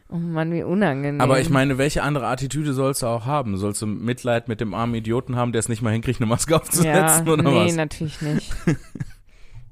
Oh 0.09 0.15
Mann, 0.15 0.53
wie 0.53 0.63
unangenehm. 0.63 1.19
Aber 1.19 1.39
ich 1.41 1.49
meine, 1.49 1.77
welche 1.77 2.01
andere 2.01 2.27
Attitüde 2.27 2.73
sollst 2.73 3.01
du 3.01 3.07
auch 3.07 3.25
haben? 3.25 3.57
Sollst 3.57 3.81
du 3.81 3.87
Mitleid 3.87 4.47
mit 4.47 4.61
dem 4.61 4.73
armen 4.73 4.95
Idioten 4.95 5.35
haben, 5.35 5.51
der 5.51 5.59
es 5.59 5.67
nicht 5.67 5.81
mal 5.81 5.91
hinkriegt, 5.91 6.21
eine 6.21 6.27
Maske 6.27 6.51
ja, 6.51 6.57
aufzusetzen 6.59 7.27
oder 7.27 7.43
nee, 7.43 7.65
was? 7.67 7.75
natürlich 7.75 8.21
nicht. 8.21 8.53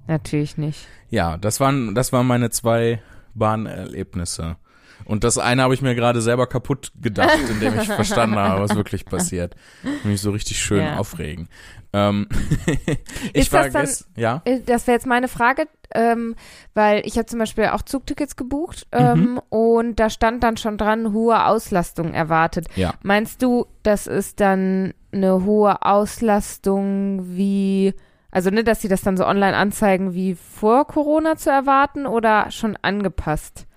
natürlich 0.08 0.58
nicht. 0.58 0.88
Ja, 1.10 1.38
das 1.38 1.60
waren, 1.60 1.96
das 1.96 2.12
waren 2.12 2.27
meine 2.27 2.50
zwei 2.50 3.01
Bahnerlebnisse. 3.34 4.58
Und 5.04 5.24
das 5.24 5.38
eine 5.38 5.62
habe 5.62 5.74
ich 5.74 5.82
mir 5.82 5.94
gerade 5.94 6.22
selber 6.22 6.48
kaputt 6.48 6.92
gedacht, 7.00 7.38
indem 7.50 7.80
ich 7.80 7.88
verstanden 7.94 8.38
habe, 8.38 8.62
was 8.62 8.75
wirklich 8.75 9.06
passiert. 9.06 9.56
Mich 10.04 10.22
so 10.22 10.32
richtig 10.32 10.60
schön 10.60 10.82
Ja. 10.82 10.98
aufregen. 10.98 11.48
Ähm, 11.97 12.27
ich 13.33 13.53
war 13.53 13.69
das 13.69 14.05
dann- 14.13 14.21
ja. 14.21 14.41
Äh, 14.45 14.59
Das 14.65 14.85
wäre 14.85 14.95
jetzt 14.95 15.05
meine 15.07 15.27
Frage, 15.29 15.67
ähm, 15.93 16.35
weil 16.73 17.01
ich 17.05 17.17
habe 17.17 17.25
zum 17.27 17.39
Beispiel 17.39 17.67
auch 17.67 17.83
Zugtickets 17.83 18.35
gebucht 18.35 18.85
ähm, 18.91 19.19
Mhm. 19.35 19.41
und 19.49 19.99
da 19.99 20.09
stand 20.09 20.43
dann 20.43 20.57
schon 20.57 20.77
dran, 20.77 21.13
hohe 21.13 21.45
Auslastung 21.45 22.13
erwartet. 22.13 22.67
Ja. 22.75 22.93
Meinst 23.01 23.41
du, 23.41 23.65
das 23.83 24.07
ist 24.07 24.39
dann 24.41 24.93
eine 25.13 25.45
hohe 25.45 25.81
Auslastung 25.83 27.21
wie, 27.37 27.93
also 28.31 28.49
ne, 28.49 28.63
dass 28.63 28.81
sie 28.81 28.87
das 28.89 29.01
dann 29.01 29.15
so 29.17 29.25
online 29.25 29.55
anzeigen, 29.55 30.13
wie 30.13 30.35
vor 30.35 30.85
Corona 30.87 31.37
zu 31.37 31.49
erwarten 31.49 32.05
oder 32.05 32.51
schon 32.51 32.77
angepasst? 32.81 33.67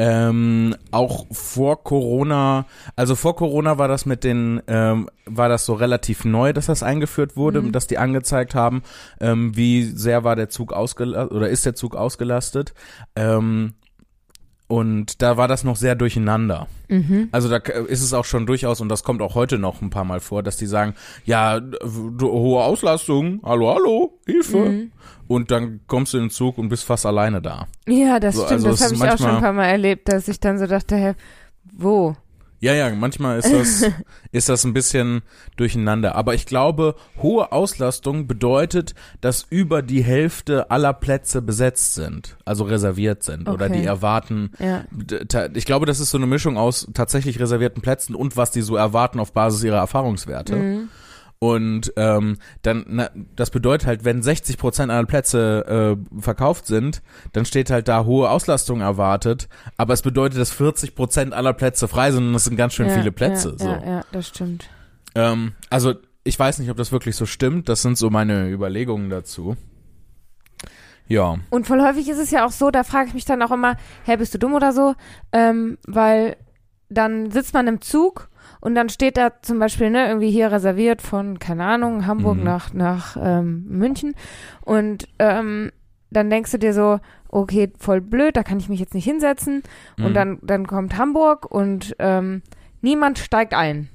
Ähm, 0.00 0.76
auch 0.92 1.26
vor 1.32 1.82
Corona, 1.82 2.66
also 2.94 3.16
vor 3.16 3.34
Corona 3.34 3.78
war 3.78 3.88
das 3.88 4.06
mit 4.06 4.22
den, 4.22 4.62
ähm, 4.68 5.08
war 5.26 5.48
das 5.48 5.66
so 5.66 5.74
relativ 5.74 6.24
neu, 6.24 6.52
dass 6.52 6.66
das 6.66 6.84
eingeführt 6.84 7.36
wurde, 7.36 7.62
Mhm. 7.62 7.72
dass 7.72 7.88
die 7.88 7.98
angezeigt 7.98 8.54
haben, 8.54 8.82
ähm, 9.20 9.56
wie 9.56 9.82
sehr 9.82 10.22
war 10.22 10.36
der 10.36 10.48
Zug 10.50 10.72
ausgelastet 10.72 11.32
oder 11.36 11.48
ist 11.48 11.66
der 11.66 11.74
Zug 11.74 11.96
ausgelastet. 11.96 12.74
Ähm, 13.16 13.74
und 14.68 15.20
da 15.22 15.36
war 15.36 15.48
das 15.48 15.64
noch 15.64 15.76
sehr 15.76 15.94
durcheinander. 15.96 16.68
Mhm. 16.88 17.28
Also 17.32 17.48
da 17.48 17.58
k- 17.58 17.72
ist 17.72 18.02
es 18.02 18.12
auch 18.14 18.24
schon 18.24 18.46
durchaus, 18.46 18.80
und 18.80 18.88
das 18.88 19.02
kommt 19.02 19.20
auch 19.22 19.34
heute 19.34 19.58
noch 19.58 19.82
ein 19.82 19.90
paar 19.90 20.04
Mal 20.04 20.20
vor, 20.20 20.42
dass 20.42 20.56
die 20.56 20.66
sagen, 20.66 20.94
ja, 21.24 21.60
hohe 22.22 22.62
Auslastung, 22.62 23.40
hallo, 23.44 23.74
hallo, 23.74 24.18
Hilfe. 24.26 24.58
Mhm. 24.58 24.92
Und 25.26 25.50
dann 25.50 25.80
kommst 25.86 26.14
du 26.14 26.18
in 26.18 26.24
den 26.24 26.30
Zug 26.30 26.56
und 26.58 26.68
bist 26.70 26.84
fast 26.84 27.04
alleine 27.04 27.42
da. 27.42 27.66
Ja, 27.86 28.18
das 28.20 28.36
So, 28.36 28.42
stimmt. 28.44 28.64
also 28.64 28.68
das 28.70 28.82
habe 28.84 28.94
ich 28.94 29.02
auch 29.02 29.18
schon 29.18 29.36
ein 29.36 29.42
paar 29.42 29.52
Mal 29.52 29.66
erlebt, 29.66 30.08
dass 30.08 30.28
ich 30.28 30.40
dann 30.40 30.58
so 30.58 30.66
dachte, 30.66 30.96
hä, 30.96 31.14
wo? 31.76 32.16
Ja, 32.60 32.74
ja, 32.74 32.90
manchmal 32.90 33.38
ist 33.38 33.52
das, 33.52 33.84
ist 34.32 34.48
das 34.48 34.64
ein 34.64 34.72
bisschen 34.72 35.22
durcheinander. 35.56 36.16
Aber 36.16 36.34
ich 36.34 36.44
glaube, 36.44 36.96
hohe 37.22 37.52
Auslastung 37.52 38.26
bedeutet, 38.26 38.94
dass 39.20 39.46
über 39.48 39.80
die 39.80 40.02
Hälfte 40.02 40.70
aller 40.70 40.92
Plätze 40.92 41.40
besetzt 41.40 41.94
sind, 41.94 42.36
also 42.44 42.64
reserviert 42.64 43.22
sind 43.22 43.48
oder 43.48 43.66
Okay. 43.66 43.80
die 43.80 43.84
erwarten. 43.86 44.50
Ja. 44.58 44.84
Ich 45.54 45.66
glaube, 45.66 45.86
das 45.86 46.00
ist 46.00 46.10
so 46.10 46.18
eine 46.18 46.26
Mischung 46.26 46.56
aus 46.58 46.88
tatsächlich 46.94 47.38
reservierten 47.38 47.80
Plätzen 47.82 48.14
und 48.16 48.36
was 48.36 48.50
die 48.50 48.62
so 48.62 48.74
erwarten 48.76 49.20
auf 49.20 49.32
Basis 49.32 49.62
ihrer 49.62 49.78
Erfahrungswerte. 49.78 50.56
Mhm. 50.56 50.88
Und 51.40 51.92
ähm, 51.96 52.38
dann, 52.62 52.84
na, 52.88 53.10
das 53.36 53.50
bedeutet 53.50 53.86
halt, 53.86 54.04
wenn 54.04 54.22
60 54.22 54.58
Prozent 54.58 54.90
aller 54.90 55.06
Plätze 55.06 55.96
äh, 55.96 56.20
verkauft 56.20 56.66
sind, 56.66 57.00
dann 57.32 57.44
steht 57.44 57.70
halt 57.70 57.86
da 57.86 58.04
hohe 58.04 58.28
Auslastung 58.28 58.80
erwartet. 58.80 59.48
Aber 59.76 59.94
es 59.94 60.02
bedeutet, 60.02 60.40
dass 60.40 60.50
40 60.50 60.96
Prozent 60.96 61.32
aller 61.32 61.52
Plätze 61.52 61.86
frei 61.86 62.10
sind 62.10 62.26
und 62.26 62.32
das 62.32 62.44
sind 62.44 62.56
ganz 62.56 62.74
schön 62.74 62.88
ja, 62.88 62.94
viele 62.94 63.12
Plätze. 63.12 63.50
Ja, 63.50 63.58
so. 63.58 63.68
ja, 63.68 63.86
ja, 63.86 64.04
das 64.10 64.28
stimmt. 64.28 64.68
Ähm, 65.14 65.52
also 65.70 65.94
ich 66.24 66.38
weiß 66.38 66.58
nicht, 66.58 66.70
ob 66.70 66.76
das 66.76 66.90
wirklich 66.90 67.14
so 67.14 67.24
stimmt. 67.24 67.68
Das 67.68 67.82
sind 67.82 67.96
so 67.96 68.10
meine 68.10 68.50
Überlegungen 68.50 69.08
dazu. 69.08 69.56
Ja. 71.06 71.38
Und 71.50 71.66
voll 71.66 71.80
häufig 71.80 72.08
ist 72.08 72.18
es 72.18 72.30
ja 72.30 72.44
auch 72.44 72.52
so, 72.52 72.70
da 72.70 72.84
frage 72.84 73.08
ich 73.08 73.14
mich 73.14 73.24
dann 73.24 73.42
auch 73.42 73.50
immer, 73.50 73.76
hä, 74.04 74.16
bist 74.16 74.34
du 74.34 74.38
dumm 74.38 74.54
oder 74.54 74.72
so? 74.72 74.94
Ähm, 75.32 75.78
weil 75.86 76.36
dann 76.90 77.30
sitzt 77.30 77.54
man 77.54 77.66
im 77.66 77.80
Zug 77.80 78.27
und 78.60 78.74
dann 78.74 78.88
steht 78.88 79.16
da 79.16 79.30
zum 79.42 79.58
Beispiel, 79.58 79.90
ne, 79.90 80.06
irgendwie 80.08 80.30
hier 80.30 80.50
reserviert 80.52 81.02
von, 81.02 81.38
keine 81.38 81.64
Ahnung, 81.64 82.06
Hamburg 82.06 82.38
Mhm. 82.38 82.44
nach, 82.44 82.72
nach 82.72 83.16
ähm, 83.20 83.64
München. 83.68 84.14
Und 84.62 85.08
ähm, 85.18 85.70
dann 86.10 86.30
denkst 86.30 86.50
du 86.52 86.58
dir 86.58 86.72
so, 86.74 87.00
okay, 87.28 87.70
voll 87.78 88.00
blöd, 88.00 88.36
da 88.36 88.42
kann 88.42 88.58
ich 88.58 88.68
mich 88.68 88.80
jetzt 88.80 88.94
nicht 88.94 89.04
hinsetzen. 89.04 89.62
Und 89.98 90.10
Mhm. 90.10 90.14
dann, 90.14 90.38
dann 90.42 90.66
kommt 90.66 90.96
Hamburg 90.96 91.50
und 91.50 91.94
ähm, 91.98 92.42
niemand 92.80 93.18
steigt 93.18 93.54
ein. 93.54 93.88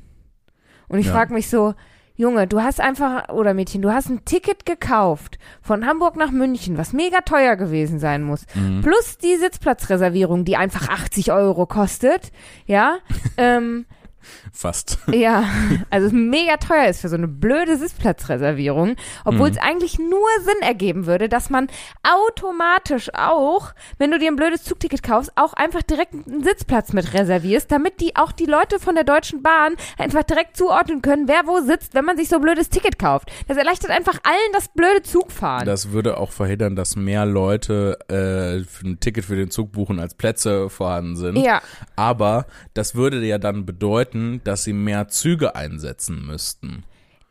Und 0.87 0.99
ich 0.99 1.07
Ja. 1.07 1.13
frage 1.13 1.33
mich 1.33 1.49
so, 1.49 1.73
Junge, 2.15 2.45
du 2.45 2.61
hast 2.61 2.79
einfach, 2.79 3.29
oder 3.29 3.55
Mädchen, 3.55 3.81
du 3.81 3.91
hast 3.91 4.07
ein 4.07 4.23
Ticket 4.23 4.67
gekauft 4.67 5.39
von 5.63 5.87
Hamburg 5.87 6.15
nach 6.15 6.29
München, 6.29 6.77
was 6.77 6.93
mega 6.93 7.21
teuer 7.21 7.55
gewesen 7.55 7.97
sein 7.97 8.21
muss. 8.21 8.45
Mhm. 8.53 8.81
Plus 8.81 9.17
die 9.17 9.35
Sitzplatzreservierung, 9.37 10.45
die 10.45 10.55
einfach 10.55 10.89
80 10.89 11.31
Euro 11.31 11.65
kostet. 11.65 12.31
Ja, 12.67 12.97
ähm, 13.37 13.87
Fast. 14.53 14.97
ja, 15.11 15.45
also 15.89 16.07
es 16.07 16.13
mega 16.13 16.57
teuer 16.57 16.87
ist 16.87 17.01
für 17.01 17.09
so 17.09 17.15
eine 17.15 17.27
blöde 17.27 17.77
Sitzplatzreservierung, 17.77 18.95
obwohl 19.25 19.49
Mhm. 19.49 19.55
es 19.55 19.61
eigentlich 19.61 19.99
nur 19.99 20.27
Sinn 20.43 20.61
ergeben 20.61 21.05
würde, 21.05 21.27
dass 21.29 21.49
man 21.49 21.67
automatisch 22.03 23.09
auch, 23.13 23.73
wenn 23.97 24.11
du 24.11 24.19
dir 24.19 24.29
ein 24.29 24.35
blödes 24.35 24.63
Zugticket 24.63 25.03
kaufst, 25.03 25.31
auch 25.35 25.53
einfach 25.53 25.81
direkt 25.81 26.13
einen 26.13 26.43
Sitzplatz 26.43 26.93
mit 26.93 27.13
reservierst, 27.13 27.71
damit 27.71 27.99
die 28.01 28.15
auch 28.15 28.31
die 28.31 28.45
Leute 28.45 28.79
von 28.79 28.95
der 28.95 29.03
Deutschen 29.03 29.41
Bahn 29.41 29.73
einfach 29.97 30.23
direkt 30.23 30.57
zuordnen 30.57 31.01
können, 31.01 31.27
wer 31.27 31.41
wo 31.45 31.59
sitzt, 31.61 31.93
wenn 31.93 32.05
man 32.05 32.17
sich 32.17 32.29
so 32.29 32.35
ein 32.37 32.41
blödes 32.41 32.69
Ticket 32.69 32.99
kauft. 32.99 33.31
Das 33.47 33.57
erleichtert 33.57 33.91
einfach 33.91 34.19
allen 34.23 34.53
das 34.53 34.67
blöde 34.69 35.01
Zugfahren. 35.03 35.65
Das 35.65 35.91
würde 35.91 36.17
auch 36.17 36.31
verhindern, 36.31 36.75
dass 36.75 36.95
mehr 36.95 37.25
Leute 37.25 37.97
äh, 38.09 38.63
ein 38.85 38.99
Ticket 38.99 39.25
für 39.25 39.35
den 39.35 39.49
Zug 39.49 39.71
buchen, 39.71 39.99
als 39.99 40.15
Plätze 40.15 40.69
vorhanden 40.69 41.15
sind. 41.15 41.37
ja, 41.37 41.61
Aber 41.95 42.45
das 42.73 42.95
würde 42.95 43.23
ja 43.25 43.37
dann 43.37 43.65
bedeuten, 43.65 44.12
dass 44.43 44.63
sie 44.63 44.73
mehr 44.73 45.07
Züge 45.07 45.55
einsetzen 45.55 46.25
müssten. 46.25 46.83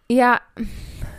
ja, 0.09 0.41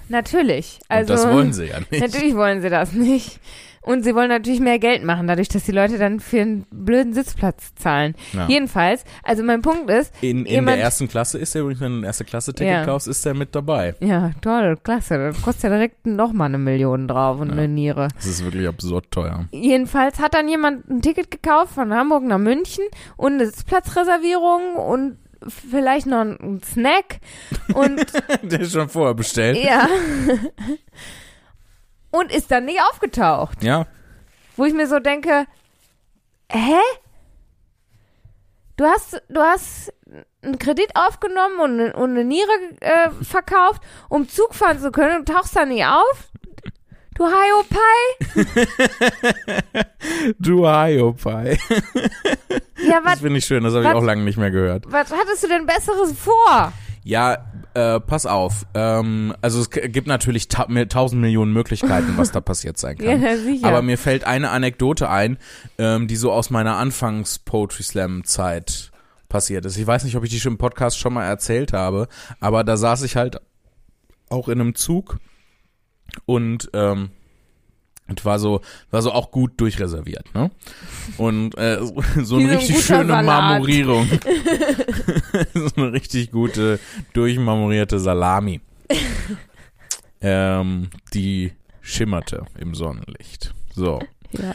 natürlich. 0.09 0.79
Also 0.89 1.13
Und 1.13 1.19
das 1.19 1.33
wollen 1.33 1.53
sie 1.53 1.65
ja 1.65 1.79
nicht. 1.79 2.01
Natürlich 2.01 2.35
wollen 2.35 2.61
sie 2.61 2.69
das 2.69 2.93
nicht. 2.93 3.39
Und 3.85 4.03
sie 4.03 4.15
wollen 4.15 4.29
natürlich 4.29 4.61
mehr 4.61 4.79
Geld 4.79 5.03
machen, 5.03 5.27
dadurch, 5.27 5.49
dass 5.49 5.63
die 5.65 5.73
Leute 5.73 5.97
dann 5.97 6.21
für 6.21 6.39
einen 6.39 6.65
blöden 6.71 7.13
Sitzplatz 7.13 7.75
zahlen. 7.75 8.15
Ja. 8.31 8.47
Jedenfalls, 8.47 9.03
also 9.23 9.43
mein 9.43 9.61
Punkt 9.61 9.89
ist, 9.89 10.13
In, 10.21 10.45
in 10.45 10.65
der 10.65 10.77
ersten 10.79 11.09
Klasse 11.09 11.37
ist 11.37 11.53
der 11.53 11.63
übrigens, 11.63 11.81
wenn 11.81 11.91
du 11.91 11.97
ein 11.99 12.03
erste 12.05 12.23
Klasse-Ticket 12.23 12.71
Ja. 12.71 12.85
kaufst, 12.85 13.09
ist 13.09 13.25
der 13.25 13.33
mit 13.33 13.53
dabei. 13.53 13.93
ja, 13.99 14.31
toll, 14.41 14.77
klasse, 14.81 15.17
da 15.17 15.31
kostet 15.41 15.63
ja 15.65 15.69
direkt 15.71 16.05
nochmal 16.07 16.47
eine 16.47 16.59
Million 16.59 17.09
drauf 17.09 17.41
und 17.41 17.47
Ja. 17.49 17.53
eine 17.55 17.67
Niere. 17.67 18.07
Das 18.15 18.25
ist 18.25 18.45
wirklich 18.45 18.69
absurd 18.69 19.11
teuer. 19.11 19.49
Jedenfalls 19.51 20.17
hat 20.19 20.33
dann 20.33 20.47
jemand 20.47 20.89
ein 20.89 21.01
Ticket 21.01 21.29
gekauft 21.29 21.73
von 21.73 21.93
Hamburg 21.93 22.23
nach 22.23 22.37
München 22.39 22.85
und 23.17 23.33
eine 23.33 23.47
Sitzplatzreservierung 23.47 24.75
und 24.77 25.17
vielleicht 25.47 26.05
noch 26.05 26.21
einen 26.21 26.61
Snack 26.63 27.19
und 27.73 28.05
Der 28.43 28.59
ist 28.61 28.73
schon 28.73 28.89
vorher 28.89 29.13
bestellt. 29.13 29.57
ja. 29.57 29.87
Und 32.11 32.31
ist 32.31 32.51
dann 32.51 32.65
nicht 32.65 32.79
aufgetaucht. 32.91 33.63
Ja. 33.63 33.87
Wo 34.55 34.65
ich 34.65 34.73
mir 34.73 34.87
so 34.87 34.99
denke, 34.99 35.45
hä? 36.51 36.77
Du 38.77 38.85
hast, 38.85 39.21
du 39.29 39.39
hast 39.41 39.93
einen 40.41 40.57
Kredit 40.59 40.95
aufgenommen 40.95 41.59
und, 41.59 41.79
eine- 41.79 41.93
und 41.95 42.11
eine 42.11 42.23
Niere 42.23 42.49
äh, 42.81 43.09
verkauft, 43.23 43.81
um 44.09 44.27
Zug 44.29 44.53
fahren 44.55 44.79
zu 44.79 44.91
können 44.91 45.19
und 45.21 45.27
tauchst 45.27 45.55
da 45.55 45.65
nicht 45.65 45.85
auf? 45.85 46.29
Du 47.15 47.25
Hiopai? 47.25 48.35
Du 50.39 50.67
Hiopai. 50.67 51.57
Ja, 52.85 52.99
Das 53.01 53.13
was, 53.13 53.19
finde 53.21 53.37
ich 53.39 53.45
schön, 53.45 53.63
das 53.63 53.73
habe 53.73 53.85
ich 53.85 53.91
auch 53.91 54.03
lange 54.03 54.23
nicht 54.23 54.37
mehr 54.37 54.51
gehört. 54.51 54.85
was 54.91 55.09
hattest 55.11 55.41
du 55.43 55.47
denn 55.47 55.65
Besseres 55.65 56.11
vor? 56.17 56.73
Ja, 57.03 57.37
äh, 57.75 57.99
pass 58.01 58.25
auf. 58.25 58.65
Ähm, 58.73 59.33
also 59.41 59.61
es 59.61 59.69
gibt 59.69 60.05
natürlich 60.07 60.47
ta 60.49 60.65
tausend 60.89 61.21
Millionen 61.21 61.53
Möglichkeiten, 61.53 62.17
was 62.17 62.31
da 62.31 62.41
passiert 62.41 62.77
sein 62.77 62.97
Ja, 63.01 63.11
kann. 63.11 63.21
na 63.21 63.37
sicher. 63.37 63.65
Aber 63.67 63.81
mir 63.83 63.97
fällt 63.97 64.25
eine 64.25 64.49
Anekdote 64.49 65.09
ein, 65.09 65.37
ähm, 65.77 66.07
die 66.09 66.15
so 66.17 66.31
aus 66.33 66.49
meiner 66.49 66.75
Anfangs-Poetry-Slam-Zeit 66.77 68.91
passiert 69.29 69.63
ist. 69.65 69.77
Ich 69.77 69.87
weiß 69.87 70.03
nicht, 70.03 70.15
ob 70.17 70.23
ich 70.25 70.29
die 70.29 70.39
schon 70.41 70.51
im 70.53 70.57
Podcast 70.57 70.99
schon 70.99 71.13
mal 71.13 71.23
erzählt 71.25 71.71
habe, 71.73 72.07
aber 72.41 72.63
da 72.65 72.75
saß 72.77 73.03
ich 73.03 73.15
halt 73.15 73.39
auch 74.29 74.49
in 74.49 74.59
einem 74.59 74.75
Zug 74.75 75.19
und 76.25 76.69
ähm, 76.73 77.09
und 78.07 78.25
war 78.25 78.37
so 78.37 78.61
war 78.91 79.01
so 79.01 79.11
auch 79.11 79.31
gut 79.31 79.53
durchreserviert, 79.57 80.33
ne? 80.35 80.51
Und 81.17 81.57
äh, 81.57 81.79
so 81.81 82.01
so 82.23 82.35
eine 82.37 82.49
ein 82.51 82.57
richtig 82.57 82.75
guter 82.75 82.85
schöne 82.85 83.07
Salat. 83.07 83.25
Marmorierung. 83.25 84.07
so 85.53 85.69
eine 85.75 85.93
richtig 85.93 86.31
gute 86.31 86.79
durchmarmorierte 87.13 87.99
Salami. 87.99 88.61
ähm, 90.21 90.89
die 91.13 91.53
schimmerte 91.81 92.45
im 92.59 92.75
Sonnenlicht. 92.75 93.53
So. 93.73 93.99
Ja. 94.31 94.53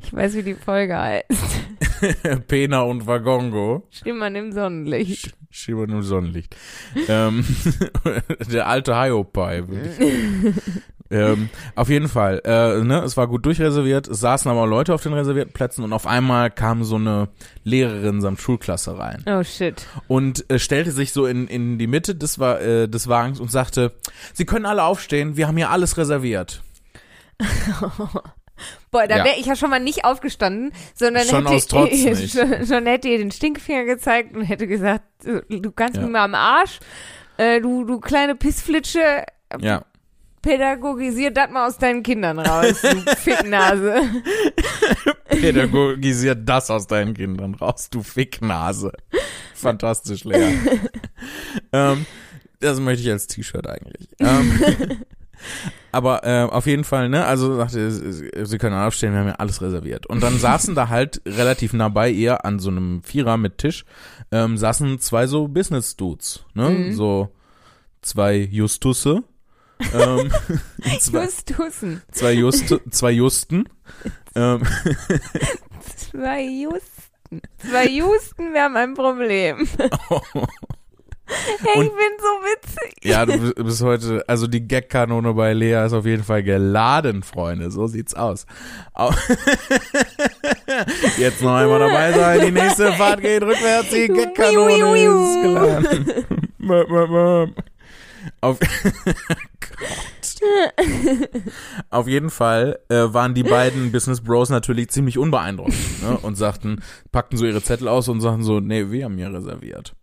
Ich 0.00 0.12
weiß, 0.12 0.34
wie 0.34 0.42
die 0.42 0.54
Folge 0.54 0.98
heißt. 0.98 2.46
Pena 2.48 2.82
und 2.82 3.06
Wagongo. 3.06 3.86
Schimmern 3.90 4.34
im 4.36 4.52
Sonnenlicht. 4.52 5.34
Schimmern 5.50 5.90
im 5.90 6.02
Sonnenlicht. 6.02 6.54
ähm, 7.08 7.44
der 8.52 8.66
alte 8.68 8.94
Hiopai. 9.00 9.66
würde 9.68 9.90
ich- 9.90 10.62
ähm, 11.10 11.48
auf 11.74 11.88
jeden 11.88 12.06
Fall, 12.08 12.42
äh, 12.44 12.84
ne, 12.84 12.98
es 13.02 13.16
war 13.16 13.28
gut 13.28 13.46
durchreserviert, 13.46 14.08
es 14.08 14.20
saßen 14.20 14.50
aber 14.50 14.66
Leute 14.66 14.92
auf 14.92 15.02
den 15.02 15.14
reservierten 15.14 15.54
Plätzen 15.54 15.82
und 15.82 15.94
auf 15.94 16.06
einmal 16.06 16.50
kam 16.50 16.84
so 16.84 16.96
eine 16.96 17.30
Lehrerin 17.64 18.20
samt 18.20 18.42
Schulklasse 18.42 18.98
rein 18.98 19.24
Oh 19.26 19.42
shit. 19.42 19.86
und 20.06 20.44
äh, 20.50 20.58
stellte 20.58 20.92
sich 20.92 21.14
so 21.14 21.24
in, 21.24 21.46
in 21.48 21.78
die 21.78 21.86
Mitte 21.86 22.14
des, 22.14 22.38
Wa- 22.38 22.58
äh, 22.58 22.88
des 22.88 23.08
Wagens 23.08 23.40
und 23.40 23.50
sagte, 23.50 23.92
Sie 24.34 24.44
können 24.44 24.66
alle 24.66 24.82
aufstehen, 24.84 25.38
wir 25.38 25.48
haben 25.48 25.56
hier 25.56 25.70
alles 25.70 25.96
reserviert. 25.96 26.62
Boah, 28.90 29.06
da 29.06 29.18
Ja. 29.18 29.24
wäre 29.24 29.36
ich 29.38 29.46
ja 29.46 29.54
schon 29.56 29.70
mal 29.70 29.80
nicht 29.80 30.04
aufgestanden, 30.04 30.72
sondern 30.94 31.24
Schon 31.26 31.44
hätte, 31.44 31.56
aus 31.56 31.66
Trotz 31.66 31.90
nicht. 31.92 32.32
Schon, 32.32 32.66
schon 32.66 32.86
hätte 32.86 33.08
ihr 33.08 33.18
den 33.18 33.30
Stinkefinger 33.30 33.84
gezeigt 33.84 34.34
und 34.36 34.42
hätte 34.44 34.66
gesagt, 34.66 35.04
du 35.24 35.42
du 35.48 35.70
kannst 35.72 35.96
Ja. 35.96 36.02
mir 36.02 36.08
mal 36.08 36.24
am 36.24 36.34
Arsch, 36.34 36.78
äh, 37.36 37.60
du, 37.60 37.84
du 37.84 38.00
kleine 38.00 38.34
Pissflitsche, 38.34 39.24
Ja. 39.60 39.84
pädagogisier 40.42 41.30
das 41.30 41.50
mal 41.50 41.66
aus 41.66 41.76
deinen 41.78 42.02
Kindern 42.02 42.38
raus, 42.38 42.80
du 42.80 42.88
Ficknase. 43.16 44.00
Pädagogisiert 45.28 46.48
das 46.48 46.70
aus 46.70 46.86
deinen 46.86 47.14
Kindern 47.14 47.54
raus, 47.54 47.90
du 47.90 48.02
Ficknase. 48.02 48.92
Fantastisch, 49.54 50.24
Lea. 50.24 50.56
ähm, 51.72 52.06
das 52.60 52.80
möchte 52.80 53.02
ich 53.02 53.10
als 53.10 53.26
T-Shirt 53.26 53.66
eigentlich. 53.66 54.08
Ähm, 54.20 54.60
aber 55.98 56.24
äh, 56.24 56.42
auf 56.44 56.66
jeden 56.66 56.84
Fall, 56.84 57.08
ne, 57.10 57.24
also 57.26 57.56
sagte, 57.56 57.90
sie 57.90 58.30
sie 58.44 58.58
können 58.58 58.74
aufstehen, 58.76 59.12
wir 59.12 59.20
haben 59.20 59.28
ja 59.28 59.34
alles 59.34 59.60
reserviert. 59.60 60.06
Und 60.06 60.22
dann 60.22 60.38
saßen 60.40 60.74
da 60.74 60.88
halt 60.88 61.20
relativ 61.26 61.72
nah 61.74 61.88
bei 61.90 62.08
ihr 62.10 62.44
an 62.46 62.58
so 62.58 62.70
einem 62.70 63.02
Vierer 63.02 63.36
mit 63.36 63.58
Tisch, 63.58 63.84
ähm, 64.32 64.56
saßen 64.56 64.98
zwei 65.00 65.26
so 65.26 65.46
Business-Dudes, 65.48 66.44
ne, 66.54 66.70
Mhm. 66.70 66.92
so 66.94 67.28
zwei 68.00 68.36
Justusse. 68.36 69.22
ähm, 69.94 70.30
zwei, 71.00 71.24
Justussen. 71.24 72.02
zwei, 72.10 72.32
Just, 72.32 72.74
zwei 72.90 73.10
Justen. 73.12 73.68
Ähm, 74.34 74.62
Zwei 75.96 76.42
Justen. 76.44 77.42
Zwei 77.58 77.86
Justen, 77.88 78.54
wir 78.54 78.62
haben 78.62 78.76
ein 78.76 78.94
Problem. 78.94 79.68
Hey, 81.28 81.78
Und- 81.78 81.86
ich 81.86 81.92
bin 81.92 82.12
so 82.18 82.26
witzig. 82.44 82.94
Ja, 83.04 83.26
du 83.26 83.52
bist- 83.64 83.82
heute, 83.82 84.24
also 84.28 84.46
die 84.46 84.66
Gag-Kanone 84.66 85.34
bei 85.34 85.52
Lea 85.52 85.84
ist 85.86 85.92
auf 85.92 86.06
jeden 86.06 86.24
Fall 86.24 86.42
geladen, 86.42 87.22
Freunde. 87.22 87.70
So 87.70 87.86
sieht's 87.86 88.14
aus. 88.14 88.46
Au- 88.94 89.10
Jetzt 91.18 91.42
noch 91.42 91.54
einmal 91.54 91.80
dabei 91.80 92.12
sein. 92.12 92.40
Die 92.46 92.52
nächste 92.52 92.92
Fahrt 92.94 93.20
geht 93.20 93.42
rückwärts. 93.42 93.90
Die 93.90 94.08
Gag-Kanone 94.08 95.02
ist 95.02 95.42
geladen. 95.42 96.06
Möp, 96.58 96.88
möp, 96.88 97.10
möp. 97.10 97.50
Auf. 98.40 98.58
Auf 101.90 102.06
jeden 102.08 102.30
Fall 102.30 102.78
äh, 102.88 102.94
waren 103.12 103.34
die 103.34 103.42
beiden 103.42 103.90
Business 103.92 104.20
Bros 104.20 104.50
natürlich 104.50 104.88
ziemlich 104.90 105.18
unbeeindruckt 105.18 105.72
ne? 106.02 106.16
und 106.22 106.36
sagten, 106.36 106.80
packten 107.12 107.36
so 107.38 107.44
ihre 107.46 107.62
Zettel 107.62 107.88
aus 107.88 108.08
und 108.08 108.20
sagten 108.20 108.42
so, 108.44 108.60
nee, 108.60 108.90
wir 108.90 109.04
haben 109.06 109.16
hier 109.16 109.32
reserviert. 109.32 109.94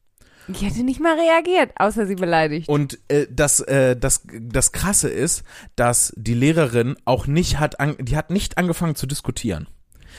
Ich 0.47 0.61
hätte 0.61 0.83
nicht 0.83 0.99
mal 0.99 1.17
reagiert, 1.19 1.71
außer 1.77 2.05
sie 2.05 2.15
beleidigt. 2.15 2.69
Und 2.69 2.99
äh, 3.07 3.27
das, 3.29 3.59
äh, 3.61 3.95
das, 3.95 4.23
das 4.39 4.71
Krasse 4.71 5.09
ist, 5.09 5.43
dass 5.75 6.13
die 6.15 6.33
Lehrerin 6.33 6.95
auch 7.05 7.27
nicht 7.27 7.59
hat, 7.59 7.79
an, 7.79 7.95
die 7.99 8.17
hat 8.17 8.29
nicht 8.29 8.57
angefangen 8.57 8.95
zu 8.95 9.07
diskutieren, 9.07 9.67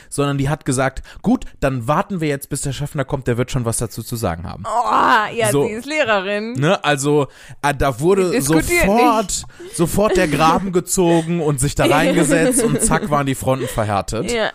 sondern 0.08 0.38
die 0.38 0.48
hat 0.48 0.64
gesagt, 0.64 1.02
gut, 1.22 1.44
dann 1.60 1.86
warten 1.88 2.20
wir 2.20 2.28
jetzt, 2.28 2.48
bis 2.48 2.60
der 2.62 2.72
Schaffner 2.72 3.04
kommt, 3.04 3.26
der 3.26 3.36
wird 3.38 3.50
schon 3.50 3.64
was 3.64 3.78
dazu 3.78 4.02
zu 4.02 4.16
sagen 4.16 4.44
haben. 4.44 4.64
Oh, 4.66 5.34
ja, 5.34 5.50
So. 5.50 5.64
sie 5.64 5.72
ist 5.72 5.86
Lehrerin. 5.86 6.52
Ne, 6.54 6.82
also 6.84 7.28
äh, 7.62 7.74
da 7.76 8.00
wurde 8.00 8.40
sofort, 8.40 9.44
sofort 9.74 10.16
der 10.16 10.28
Graben 10.28 10.72
gezogen 10.72 11.40
und 11.40 11.60
sich 11.60 11.74
da 11.74 11.86
reingesetzt 11.90 12.62
und 12.62 12.80
zack 12.82 13.10
waren 13.10 13.26
die 13.26 13.34
Fronten 13.34 13.66
verhärtet. 13.68 14.32
Ja. 14.32 14.50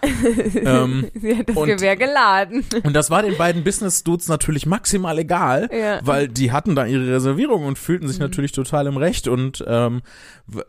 Ähm, 0.56 1.10
sie 1.16 1.38
hat 1.38 1.50
das 1.50 1.56
und- 1.56 1.68
Gewehr 1.68 1.96
geladen. 1.96 2.66
und 2.84 2.94
das 2.94 3.10
war 3.10 3.22
den 3.24 3.38
beiden 3.38 3.64
Business 3.64 4.04
Dudes 4.04 4.28
natürlich 4.28 4.66
maximal 4.66 5.18
egal, 5.20 5.70
Ja. 5.72 6.00
weil 6.04 6.28
die 6.28 6.52
hatten 6.52 6.76
da 6.76 6.86
ihre 6.86 7.14
Reservierung 7.16 7.66
und 7.66 7.78
fühlten 7.78 8.06
Mhm. 8.06 8.10
sich 8.10 8.20
natürlich 8.20 8.52
total 8.52 8.88
im 8.88 8.98
Recht 8.98 9.28
und 9.28 9.64
ähm, 9.68 10.02
äh, 10.56 10.62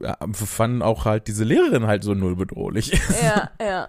ja, 0.00 0.18
fanden 0.32 0.82
auch 0.82 1.04
halt 1.04 1.28
diese 1.28 1.44
Lehrerin 1.44 1.86
halt 1.86 2.04
so 2.04 2.14
null 2.14 2.36
bedrohlich. 2.36 2.92
Ja, 3.22 3.50
ja. 3.60 3.88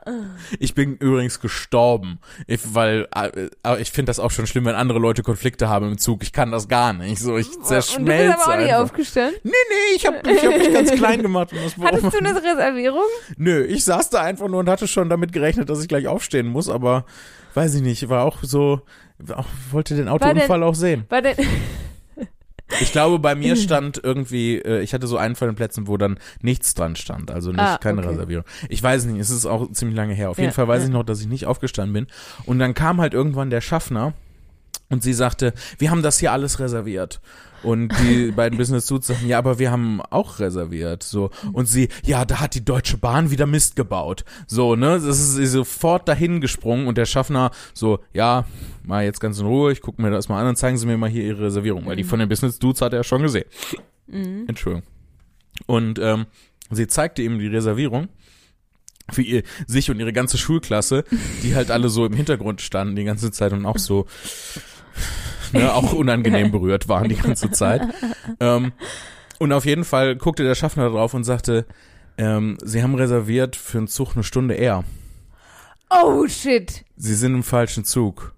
Ich 0.60 0.76
bin 0.76 0.96
übrigens 0.98 1.40
gestorben, 1.42 2.20
ich, 2.48 2.74
weil 2.74 3.08
äh, 3.14 3.50
aber 3.64 3.80
ich 3.80 3.92
finde 3.92 4.10
das 4.10 4.20
auch 4.20 4.32
schon 4.32 4.48
schlimm, 4.48 4.66
wenn 4.66 4.76
andere 4.76 5.00
Leute 5.00 5.24
Konflikte 5.24 5.68
haben 5.68 5.88
im 5.88 5.98
Zug. 5.98 6.24
Ich 6.24 6.32
kann 6.32 6.52
das 6.52 6.68
gar 6.68 6.94
nicht. 6.94 7.20
So, 7.20 7.38
ich 7.38 7.48
Und 7.48 7.54
du 7.56 7.60
bist 7.60 7.70
zerschmelze 7.70 8.34
aber 8.34 8.54
auch 8.54 8.58
nicht 8.58 8.70
einfach. 8.70 8.84
aufgestanden. 8.84 9.40
Nee, 9.44 9.52
nee, 9.52 9.96
ich 9.96 10.06
habe 10.06 10.18
ich 10.24 10.46
hab 10.46 10.58
mich 10.58 10.74
ganz 10.74 10.92
klein 10.96 11.22
gemacht. 11.22 11.52
Und 11.52 11.64
das 11.64 11.78
war 11.78 11.88
Hattest 11.88 12.14
du 12.14 12.18
eine 12.18 12.36
Reservierung? 12.36 13.04
Nö, 13.38 13.64
ich 13.64 13.84
saß 13.84 14.10
da 14.10 14.22
einfach 14.22 14.48
nur 14.48 14.60
und 14.62 14.70
hatte 14.70 14.88
schon 14.88 15.10
damit 15.10 15.34
gerechnet, 15.34 15.70
dass 15.70 15.82
ich 15.82 15.88
gleich 15.90 16.08
aufstehen 16.08 16.48
muss, 16.48 16.70
aber 16.70 17.06
weiß 17.56 17.76
ich 17.76 17.82
nicht, 17.82 18.08
war 18.10 18.24
auch 18.24 18.38
so, 18.42 18.82
auch, 19.36 19.46
wollte 19.72 19.96
den 19.96 20.08
Autounfall 20.08 20.64
auch 20.64 20.76
sehen. 20.76 21.06
War 21.10 21.22
denn, 21.22 21.36
Ich 22.82 22.92
glaube, 22.92 23.20
bei 23.20 23.36
mir 23.36 23.56
stand 23.56 24.00
irgendwie, 24.04 24.58
äh, 24.58 24.82
ich 24.82 24.94
hatte 24.94 25.06
so 25.06 25.18
einen 25.18 25.36
von 25.36 25.48
den 25.48 25.56
Plätzen, 25.56 25.88
wo 25.88 25.98
dann 25.98 26.18
nichts 26.42 26.74
dran 26.74 26.96
stand, 26.96 27.30
also 27.30 27.52
nicht 27.52 27.60
Ah, 27.60 27.78
keine 27.78 28.00
okay. 28.00 28.10
Reservierung. 28.10 28.46
Ich 28.70 28.82
weiß 28.82 29.06
nicht, 29.06 29.20
es 29.20 29.30
ist 29.30 29.46
auch 29.46 29.72
ziemlich 29.72 29.96
lange 29.96 30.14
her. 30.14 30.30
Auf 30.30 30.38
jeden 30.38 30.50
Ja, 30.50 30.54
Fall 30.54 30.68
weiß 30.68 30.82
ja. 30.82 30.88
ich 30.88 30.94
noch, 30.94 31.04
dass 31.04 31.22
ich 31.22 31.28
nicht 31.28 31.46
aufgestanden 31.46 31.94
bin. 31.94 32.08
Und 32.46 32.60
dann 32.60 32.74
kam 32.74 33.00
halt 33.00 33.14
irgendwann 33.14 33.50
der 33.50 33.62
Schaffner 33.62 34.14
und 34.94 35.04
sie 35.04 35.14
sagte, 35.14 35.54
wir 35.78 35.92
haben 35.92 36.02
das 36.02 36.20
hier 36.20 36.32
alles 36.32 36.60
reserviert. 36.60 37.20
Und 37.64 37.94
die 38.02 38.32
beiden 38.36 38.58
Business 38.58 38.88
Suits 38.88 39.08
sagten, 39.08 39.28
ja, 39.28 39.38
aber 39.38 39.58
wir 39.58 39.72
haben 39.72 40.02
auch 40.02 40.40
reserviert. 40.40 41.04
So. 41.04 41.30
Und 41.54 41.66
sie, 41.66 41.90
ja, 42.06 42.26
da 42.26 42.40
hat 42.40 42.56
die 42.56 42.64
Deutsche 42.64 42.98
Bahn 42.98 43.32
wieder 43.32 43.46
Mist 43.46 43.76
gebaut. 43.76 44.26
So, 44.48 44.76
ne? 44.76 45.00
Das 45.00 45.20
ist 45.20 45.36
sie 45.36 45.46
sofort 45.46 46.08
dahin 46.08 46.42
gesprungen 46.42 46.88
und 46.88 46.98
der 46.98 47.06
Schaffner 47.06 47.52
so, 47.74 48.00
ja, 48.14 48.46
mal 48.84 49.04
jetzt 49.04 49.20
ganz 49.20 49.40
in 49.40 49.46
Ruhe, 49.46 49.72
ich 49.72 49.82
gucke 49.82 50.02
mir 50.02 50.12
das 50.12 50.30
mal 50.30 50.42
an 50.42 50.48
und 50.48 50.56
zeigen 50.58 50.78
Sie 50.78 50.86
mir 50.86 50.98
mal 50.98 51.10
hier 51.10 51.24
Ihre 51.24 51.46
Reservierung, 51.46 51.86
weil 51.86 51.96
die 51.96 52.04
von 52.04 52.20
den 52.20 52.30
Business 52.30 52.60
Dudes 52.60 52.82
hat 52.82 52.94
er 52.94 53.00
ja 53.00 53.04
schon 53.04 53.22
gesehen. 53.22 53.46
Mhm. 54.08 54.46
Entschuldigung. 54.48 54.88
Und 55.66 56.00
ähm, 56.00 56.26
sie 56.72 56.88
zeigte 56.88 57.22
ihm 57.22 57.40
die 57.40 57.48
Reservierung 57.48 58.10
für 59.12 59.22
ihr, 59.22 59.44
sich 59.68 59.90
und 59.92 60.00
ihre 60.00 60.14
ganze 60.14 60.38
Schulklasse, 60.38 61.04
die 61.44 61.56
halt 61.56 61.72
alle 61.72 61.90
so 61.90 62.06
im 62.06 62.14
Hintergrund 62.14 62.62
standen 62.62 62.96
die 62.96 63.04
ganze 63.04 63.32
Zeit 63.32 63.54
und 63.54 63.66
auch 63.66 63.78
so 63.78 64.06
ne, 65.52 65.74
auch 65.74 65.94
unangenehm 65.94 66.52
berührt 66.52 66.88
waren 66.88 67.10
die 67.10 67.16
ganze 67.16 67.52
Zeit. 67.52 67.82
Ähm, 68.40 68.72
und 69.40 69.52
auf 69.52 69.66
jeden 69.66 69.84
Fall 69.84 70.16
guckte 70.16 70.44
der 70.44 70.56
Schaffner 70.56 70.90
drauf 70.90 71.14
und 71.14 71.24
sagte, 71.24 71.66
ähm, 72.18 72.58
sie 72.64 72.84
haben 72.84 72.96
reserviert 72.96 73.56
für 73.56 73.80
einen 73.80 73.88
Zug 73.88 74.14
eine 74.14 74.24
Stunde 74.24 74.54
eher. 74.54 74.84
Oh 75.90 76.28
shit. 76.28 76.86
Sie 76.96 77.16
sind 77.16 77.34
im 77.36 77.44
falschen 77.44 77.86
Zug. 77.86 78.34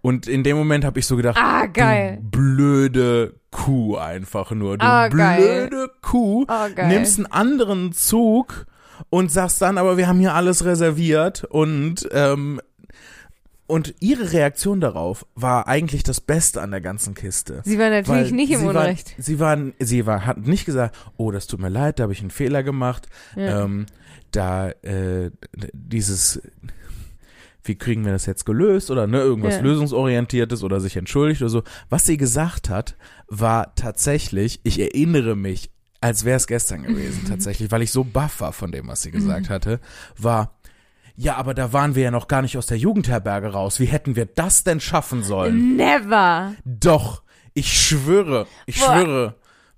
Und 0.00 0.28
in 0.28 0.44
dem 0.44 0.56
Moment 0.56 0.84
habe 0.84 1.00
ich 1.00 1.06
so 1.06 1.16
gedacht, 1.16 1.36
Ah, 1.40 1.66
geil. 1.66 2.18
du 2.22 2.30
blöde 2.30 3.34
Kuh 3.50 3.96
einfach 3.96 4.52
nur. 4.52 4.78
Du 4.78 4.84
Ah, 4.86 5.08
geil. 5.08 5.68
blöde 5.68 5.90
Kuh. 6.00 6.44
Oh, 6.48 6.68
geil. 6.74 6.88
Nimmst 6.88 7.18
einen 7.18 7.26
anderen 7.26 7.92
Zug 7.92 8.66
und 9.10 9.30
sagst 9.32 9.60
dann, 9.60 9.78
aber 9.78 9.96
wir 9.96 10.06
haben 10.06 10.20
hier 10.20 10.34
alles 10.34 10.64
reserviert 10.64 11.44
und 11.44 12.08
ähm, 12.12 12.60
und 13.72 13.94
ihre 14.00 14.32
Reaktion 14.32 14.80
darauf 14.80 15.24
war 15.34 15.66
eigentlich 15.66 16.02
das 16.02 16.20
Beste 16.20 16.60
an 16.60 16.70
der 16.70 16.80
ganzen 16.82 17.14
Kiste. 17.14 17.62
Sie 17.64 17.78
war 17.78 17.88
natürlich 17.90 18.30
nicht 18.30 18.52
im 18.52 18.60
sie 18.60 18.66
Unrecht. 18.66 19.16
War, 19.16 19.24
sie 19.24 19.40
war, 19.40 19.58
sie 19.80 20.06
war, 20.06 20.26
hat 20.26 20.38
nicht 20.46 20.64
gesagt, 20.66 20.94
oh, 21.16 21.30
das 21.30 21.46
tut 21.46 21.58
mir 21.60 21.70
leid, 21.70 21.98
da 21.98 22.02
habe 22.04 22.12
ich 22.12 22.20
einen 22.20 22.30
Fehler 22.30 22.62
gemacht. 22.62 23.06
Ja. 23.34 23.64
Ähm, 23.64 23.86
da 24.30 24.68
äh, 24.82 25.30
dieses, 25.72 26.40
wie 27.64 27.76
kriegen 27.76 28.04
wir 28.04 28.12
das 28.12 28.26
jetzt 28.26 28.44
gelöst 28.44 28.90
oder 28.90 29.06
ne, 29.06 29.18
irgendwas 29.20 29.54
Ja. 29.56 29.60
lösungsorientiertes 29.62 30.62
oder 30.62 30.80
sich 30.80 30.96
entschuldigt 30.96 31.40
oder 31.42 31.48
so. 31.50 31.62
Was 31.88 32.04
sie 32.06 32.16
gesagt 32.16 32.68
hat, 32.68 32.96
war 33.28 33.74
tatsächlich, 33.74 34.60
ich 34.64 34.78
erinnere 34.80 35.36
mich, 35.36 35.70
als 36.00 36.24
wäre 36.24 36.36
es 36.36 36.46
gestern 36.46 36.82
gewesen, 36.82 37.24
tatsächlich, 37.28 37.70
weil 37.70 37.82
ich 37.82 37.92
so 37.92 38.04
baff 38.04 38.40
war 38.40 38.52
von 38.52 38.72
dem, 38.72 38.88
was 38.88 39.02
sie 39.02 39.12
gesagt 39.12 39.48
Mhm. 39.48 39.52
hatte, 39.54 39.80
war, 40.18 40.58
ja, 41.16 41.36
aber 41.36 41.54
da 41.54 41.72
waren 41.72 41.94
wir 41.94 42.04
ja 42.04 42.10
noch 42.10 42.28
gar 42.28 42.42
nicht 42.42 42.56
aus 42.56 42.66
der 42.66 42.78
Jugendherberge 42.78 43.48
raus. 43.48 43.80
Wie 43.80 43.86
hätten 43.86 44.16
wir 44.16 44.26
das 44.26 44.64
denn 44.64 44.80
schaffen 44.80 45.22
sollen? 45.22 45.76
Never. 45.76 46.54
Doch, 46.64 47.22
ich 47.54 47.72
schwöre, 47.72 48.46
ich 48.66 48.80
Boah. 48.80 49.00
schwöre, 49.00 49.34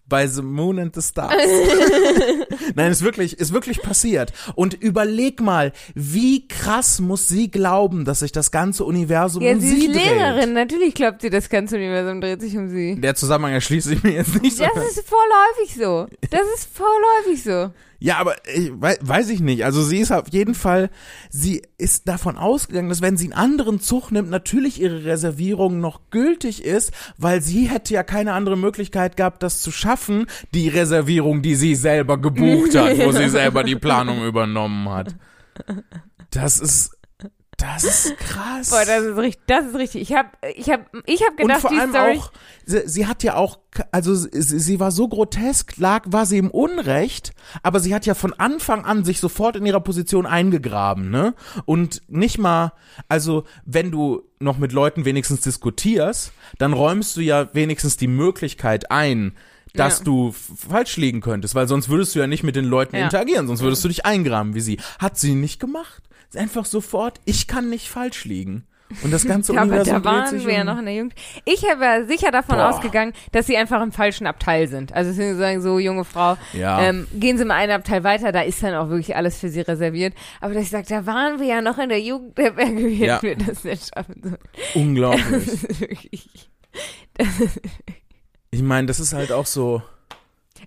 bei 0.07 0.27
The 0.27 0.43
Moon 0.43 0.79
and 0.79 0.95
the 0.95 1.03
Stars. 1.03 1.33
Nein, 2.75 2.93
ist 2.93 3.03
wirklich, 3.03 3.39
ist 3.39 3.53
wirklich 3.53 3.81
passiert. 3.81 4.33
Und 4.55 4.75
überleg 4.75 5.41
mal, 5.41 5.73
wie 5.95 6.47
krass 6.47 7.01
muss 7.01 7.27
sie 7.27 7.51
glauben, 7.51 8.05
dass 8.05 8.21
sich 8.21 8.31
das 8.33 8.51
ganze 8.51 8.85
Universum 8.85 9.43
Ja, 9.43 9.53
um 9.53 9.61
sie 9.61 9.69
sie 9.69 9.87
ist 9.87 9.97
dreht. 9.97 10.05
Lehrerin. 10.05 10.53
Natürlich 10.53 10.95
glaubt 10.95 11.23
sie, 11.23 11.31
das 11.31 11.49
ganze 11.49 11.77
Universum 11.77 12.21
dreht 12.21 12.41
sich 12.43 12.57
um 12.57 12.69
sie. 12.69 13.01
Der 13.01 13.15
Zusammenhang 13.15 13.55
erschließt 13.55 13.89
sich 13.89 14.03
mir 14.03 14.13
jetzt 14.13 14.41
nicht 14.43 14.57
so. 14.57 14.65
Das 14.65 14.89
ist 14.91 15.09
vorläufig 15.09 15.75
so. 15.75 16.07
Das 16.31 16.47
ist 16.55 16.69
vorläufig 16.73 17.43
so. 17.43 17.73
Ja, 18.05 18.19
aber 18.19 18.35
ich 18.55 18.71
weiß, 18.71 18.99
weiß 19.01 19.31
ich 19.31 19.41
nicht. 19.41 19.65
Also 19.65 19.83
sie 19.83 19.97
ist 19.97 20.13
auf 20.13 20.29
jeden 20.31 20.55
Fall, 20.55 20.91
sie 21.31 21.63
ist 21.79 22.07
davon 22.07 22.37
ausgegangen, 22.37 22.91
dass 22.91 23.01
wenn 23.01 23.17
sie 23.17 23.33
einen 23.33 23.33
anderen 23.33 23.81
Zug 23.81 24.11
nimmt, 24.11 24.29
natürlich 24.29 24.79
ihre 24.79 25.07
Reservierung 25.07 25.81
noch 25.81 26.11
gültig 26.11 26.63
ist, 26.67 26.93
weil 27.17 27.41
sie 27.41 27.65
hätte 27.65 27.95
ja 27.95 28.03
keine 28.03 28.35
andere 28.35 28.59
Möglichkeit 28.59 29.17
gehabt, 29.17 29.43
das 29.43 29.63
zu 29.63 29.71
schaffen, 29.71 30.27
die 30.53 30.69
Reservierung, 30.69 31.41
die 31.41 31.55
sie 31.55 31.75
selber 31.75 32.19
gebucht 32.19 32.75
hat, 32.75 32.99
wo 32.99 33.11
sie 33.11 33.29
selber 33.31 33.65
die 33.65 33.77
Planung 33.77 34.27
übernommen 34.27 34.87
hat. 34.91 35.15
Das 36.31 36.61
ist, 36.61 36.94
das 37.73 37.85
ist 37.85 38.17
krass. 38.19 38.71
Boah, 38.71 38.85
das 38.85 39.03
ist 39.05 39.17
richtig. 39.17 39.43
Das 39.47 39.67
ist 39.67 39.75
richtig. 39.75 40.03
Ich 40.03 40.13
hab, 40.15 40.37
ich 40.57 40.69
hab, 40.71 40.87
ich 41.07 41.23
hab 41.23 41.31
Und 41.33 41.37
gedacht, 41.39 41.61
vor 41.63 41.71
die 41.71 41.79
allem 41.79 41.91
Story. 41.91 42.19
auch, 42.19 42.33
sie, 42.67 42.83
sie 42.87 43.07
hat 43.07 43.23
ja 43.23 43.37
auch, 43.37 43.59
also 43.91 44.15
sie, 44.15 44.31
sie 44.59 44.81
war 44.81 44.91
so 44.91 45.09
grotesk, 45.09 45.77
lag, 45.79 46.03
war 46.07 46.27
sie 46.27 46.39
im 46.39 46.51
Unrecht, 46.51 47.33
aber 47.63 47.81
sie 47.81 47.95
hat 47.95 48.07
ja 48.07 48.15
von 48.15 48.33
Anfang 48.35 48.85
an 48.85 49.05
sich 49.05 49.21
sofort 49.21 49.57
in 49.57 49.67
ihrer 49.67 49.81
Position 49.81 50.27
eingegraben, 50.27 51.11
ne? 51.11 51.35
Und 51.65 52.03
nicht 52.09 52.39
mal, 52.39 52.73
also 53.09 53.45
wenn 53.65 53.91
du 53.91 54.23
noch 54.41 54.59
mit 54.59 54.73
Leuten 54.73 55.05
wenigstens 55.05 55.41
diskutierst, 55.41 56.33
dann 56.59 56.73
räumst 56.73 57.17
du 57.17 57.21
ja 57.21 57.53
wenigstens 57.55 57.97
die 57.97 58.09
Möglichkeit 58.09 58.91
ein, 58.91 59.33
dass 59.75 59.99
Ja. 59.99 60.05
du 60.05 60.33
falsch 60.33 60.97
liegen 60.99 61.21
könntest, 61.21 61.55
weil 61.57 61.67
sonst 61.67 61.89
würdest 61.89 62.15
du 62.15 62.21
ja 62.21 62.27
nicht 62.27 62.43
mit 62.45 62.55
den 62.57 62.65
Leuten 62.65 62.95
Ja. 62.97 63.05
interagieren, 63.05 63.47
sonst 63.49 63.63
würdest 63.63 63.83
du 63.85 63.89
dich 63.89 64.05
eingraben 64.07 64.55
wie 64.55 64.61
sie. 64.61 64.79
Hat 64.99 65.19
sie 65.19 65.35
nicht 65.35 65.59
gemacht. 65.59 66.03
Einfach 66.37 66.65
sofort, 66.65 67.21
ich 67.25 67.47
kann 67.47 67.71
nicht 67.71 67.89
falsch 67.89 68.25
liegen. 68.25 68.67
Und 69.03 69.11
das 69.13 69.27
ganze 69.27 69.53
Ja, 69.55 69.63
aber 69.63 69.71
Universum 69.71 70.03
da 70.03 70.11
dreht 70.11 70.23
waren 70.23 70.39
sich 70.39 70.47
wir 70.47 70.55
ja 70.55 70.63
noch 70.65 70.79
in 70.79 70.85
der 70.85 70.95
Jugend. 70.95 71.15
Ich 71.47 71.69
habe 71.69 71.85
ja 71.85 72.05
sicher 72.05 72.31
davon 72.31 72.57
Boah. 72.57 72.69
ausgegangen, 72.69 73.13
dass 73.33 73.47
sie 73.47 73.57
einfach 73.57 73.83
im 73.83 73.93
falschen 73.93 74.27
Abteil 74.27 74.69
sind. 74.69 74.93
Also 74.93 75.11
sie 75.13 75.35
sagen 75.35 75.63
so, 75.63 75.79
junge 75.79 76.05
Frau, 76.05 76.37
Ja. 76.53 76.81
ähm, 76.83 77.07
gehen 77.15 77.39
Sie 77.39 77.45
mal 77.45 77.55
einen 77.55 77.73
Abteil 77.73 78.05
weiter, 78.05 78.31
da 78.31 78.43
ist 78.43 78.63
dann 78.63 78.75
auch 78.75 78.91
wirklich 78.91 79.17
alles 79.17 79.39
für 79.41 79.49
sie 79.49 79.63
reserviert. 79.63 80.15
Aber 80.41 80.55
dass 80.55 80.65
ich 80.65 80.71
sage, 80.71 80.87
da 80.89 81.07
waren 81.07 81.41
wir 81.41 81.47
ja 81.47 81.61
noch 81.63 81.79
in 81.79 81.89
der 81.89 82.01
Jugendherberge, 82.01 82.77
wie 82.87 83.05
Ja. 83.05 83.15
hätten 83.21 83.23
wir 83.41 83.47
das 83.47 83.65
nicht 83.65 83.91
schaffen 83.95 84.21
sollen. 84.23 84.39
Unglaublich. 84.75 86.51
Ich 88.51 88.63
meine, 88.63 88.87
das 88.87 89.01
ist 89.01 89.13
halt 89.13 89.33
auch 89.33 89.47
so. 89.47 89.83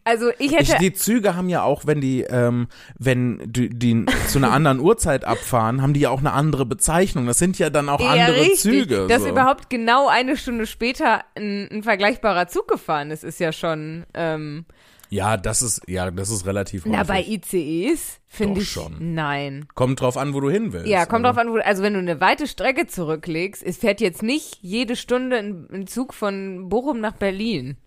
Also 0.03 0.29
ich 0.39 0.51
Ich, 0.51 0.69
hätte, 0.69 0.77
die 0.79 0.93
Züge 0.93 1.35
haben 1.35 1.49
ja 1.49 1.63
auch, 1.63 1.85
wenn 1.85 2.01
die, 2.01 2.21
ähm, 2.23 2.67
wenn 2.97 3.41
die, 3.45 3.69
die 3.69 4.05
zu 4.27 4.37
einer 4.37 4.51
anderen 4.51 4.79
Uhrzeit 4.79 5.25
abfahren, 5.25 5.81
haben 5.81 5.93
die 5.93 6.01
ja 6.01 6.09
auch 6.09 6.19
eine 6.19 6.33
andere 6.33 6.65
Bezeichnung. 6.65 7.25
Das 7.27 7.37
sind 7.39 7.57
ja 7.59 7.69
dann 7.69 7.89
auch 7.89 7.99
ja, 7.99 8.11
andere 8.11 8.37
richtig, 8.41 8.59
Züge. 8.59 9.07
dass 9.07 9.23
so. 9.23 9.29
überhaupt 9.29 9.69
genau 9.69 10.07
eine 10.07 10.37
Stunde 10.37 10.65
später 10.67 11.23
ein, 11.35 11.67
ein 11.71 11.83
vergleichbarer 11.83 12.47
Zug 12.47 12.67
gefahren 12.67 13.11
ist, 13.11 13.23
ist 13.23 13.39
ja 13.39 13.51
schon, 13.51 14.05
ähm, 14.13 14.65
Ja, 15.09 15.37
das 15.37 15.61
ist, 15.61 15.81
ja, 15.87 16.11
das 16.11 16.29
ist 16.29 16.45
relativ 16.45 16.85
na, 16.85 17.03
bei 17.03 17.19
häufig. 17.23 17.53
ICEs 17.53 18.19
finde 18.27 18.61
ich, 18.61 18.69
schon. 18.69 19.13
nein. 19.15 19.67
Kommt 19.73 20.01
drauf 20.01 20.17
an, 20.17 20.33
wo 20.33 20.41
du 20.41 20.49
hin 20.49 20.73
willst. 20.73 20.87
Ja, 20.87 21.05
kommt 21.05 21.25
Also, 21.25 21.37
drauf 21.39 21.47
an, 21.47 21.53
wo, 21.53 21.57
also 21.59 21.81
wenn 21.81 21.93
du 21.93 21.99
eine 21.99 22.19
weite 22.19 22.45
Strecke 22.45 22.87
zurücklegst, 22.87 23.63
es 23.63 23.77
fährt 23.77 24.01
jetzt 24.01 24.21
nicht 24.21 24.57
jede 24.61 24.95
Stunde 24.97 25.37
ein, 25.37 25.67
ein 25.71 25.87
Zug 25.87 26.13
von 26.13 26.67
Bochum 26.69 26.99
nach 26.99 27.13
Berlin. 27.15 27.77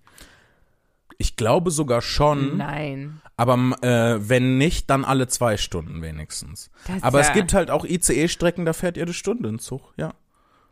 Ich 1.23 1.37
glaube 1.37 1.71
sogar 1.71 2.01
schon, 2.01 2.57
Nein. 2.57 3.21
aber 3.37 3.55
äh, 3.83 4.27
wenn 4.27 4.57
nicht, 4.57 4.89
dann 4.89 5.05
alle 5.05 5.29
zwei 5.29 5.59
Stunden 5.59 6.01
wenigstens. 6.01 6.71
Das 6.87 7.03
Aber 7.03 7.21
es 7.21 7.29
ja- 7.29 7.35
gibt 7.35 7.53
halt 7.53 7.71
auch 7.71 7.85
ICE-Strecken, 7.85 8.65
da 8.65 8.73
fährt 8.73 8.97
jede 8.97 9.13
Stunde 9.13 9.51
ein 9.51 9.59
Zug, 9.59 9.93
ja. 9.99 10.15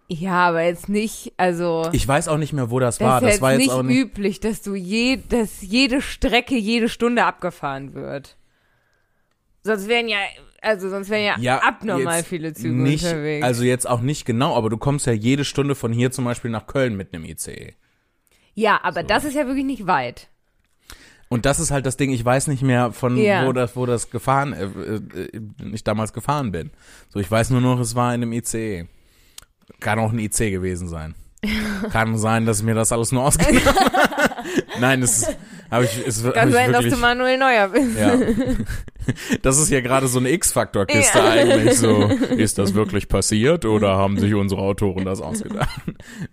Ja, 0.09 0.49
aber 0.49 0.63
jetzt 0.63 0.89
nicht, 0.89 1.35
also 1.37 1.91
Ich 1.93 2.09
weiß 2.09 2.29
auch 2.29 2.39
nicht 2.39 2.55
mehr, 2.55 2.71
wo 2.71 2.79
das, 2.81 2.97
das 2.97 3.07
war. 3.07 3.19
ist 3.19 3.23
Das 3.25 3.31
jetzt 3.33 3.43
war 3.43 3.53
jetzt 3.53 3.59
nicht 3.59 3.71
auch 3.73 3.83
nicht. 3.83 3.99
üblich, 3.99 4.41
dass 4.41 4.63
du 4.63 4.75
je, 4.75 5.19
dass 5.29 5.61
jede 5.61 6.01
Strecke 6.01 6.57
jede 6.57 6.89
Stunde 6.89 7.27
abgefahren 7.27 7.93
wird. 7.93 8.39
Sonst 9.65 9.87
wären 9.87 10.09
ja, 10.09 10.17
also 10.63 10.89
sonst 10.89 11.11
wären 11.11 11.25
ja, 11.25 11.37
Ja, 11.39 11.59
abnormal 11.59 12.25
viele 12.25 12.55
Züge 12.55 12.73
nicht, 12.75 13.05
unterwegs. 13.05 13.45
Also 13.45 13.65
jetzt 13.65 13.87
auch 13.87 14.01
nicht 14.01 14.25
genau, 14.25 14.57
aber 14.57 14.71
du 14.71 14.79
kommst 14.79 15.05
ja 15.05 15.13
jede 15.13 15.45
Stunde 15.45 15.75
von 15.75 15.93
hier 15.93 16.11
zum 16.11 16.25
Beispiel 16.25 16.51
nach 16.51 16.67
Köln 16.67 16.97
mit 16.97 17.13
einem 17.13 17.27
ICE. 17.27 17.75
ja, 18.55 18.81
aber 18.83 19.03
das 19.03 19.25
ist 19.25 19.35
ja 19.35 19.47
wirklich 19.47 19.67
nicht 19.67 19.87
weit. 19.87 20.29
Und 21.29 21.45
das 21.45 21.61
ist 21.61 21.71
halt 21.71 21.85
das 21.85 21.97
Ding, 21.99 22.11
ich 22.11 22.25
weiß 22.25 22.47
nicht 22.47 22.63
mehr 22.63 22.93
von 22.93 23.17
Ja. 23.17 23.47
wo 23.47 23.53
das, 23.53 23.77
wo 23.77 23.85
das 23.87 24.11
gefahren, 24.11 24.53
äh, 24.55 24.65
äh, 24.65 25.41
ich 25.73 25.85
damals 25.85 26.13
gefahren 26.13 26.53
bin. 26.53 26.71
So, 27.11 27.21
ich 27.21 27.31
weiß 27.31 27.51
nur 27.51 27.61
noch, 27.61 27.79
es 27.81 27.95
war 27.95 28.15
in 28.15 28.23
einem 28.23 28.33
ICE. 28.33 28.87
Kann 29.81 29.99
auch 29.99 30.13
ein 30.13 30.19
IC 30.19 30.51
gewesen 30.51 30.89
sein. 30.89 31.15
Kann 31.93 32.17
sein, 32.19 32.47
dass 32.47 32.61
ich 32.61 32.65
mir 32.65 32.75
das 32.75 32.91
alles 32.93 33.13
nur 33.13 33.25
ausgedacht 33.25 33.67
habe. 33.67 34.28
Nein, 34.81 35.01
das 35.01 35.35
habe 35.71 35.85
ich, 35.85 36.07
es 36.07 36.25
hab 36.25 36.35
Kann 36.35 36.53
sein, 36.53 36.73
dass 36.73 36.85
du 36.85 36.97
Manuel 36.97 37.39
Neuer 37.39 37.69
bist. 37.69 37.99
ja. 37.99 38.19
Das 39.41 39.59
ist 39.59 39.71
ja 39.71 39.81
gerade 39.81 40.07
so 40.07 40.19
eine 40.19 40.31
X-Faktor-Kiste 40.33 41.19
Ja. 41.19 41.25
eigentlich 41.31 41.79
so. 41.79 42.03
Ist 42.37 42.59
das 42.59 42.75
wirklich 42.75 43.09
passiert 43.09 43.65
oder 43.65 43.97
haben 43.97 44.19
sich 44.19 44.35
unsere 44.35 44.61
Autoren 44.61 45.07
das 45.07 45.23
ausgedacht? 45.23 45.81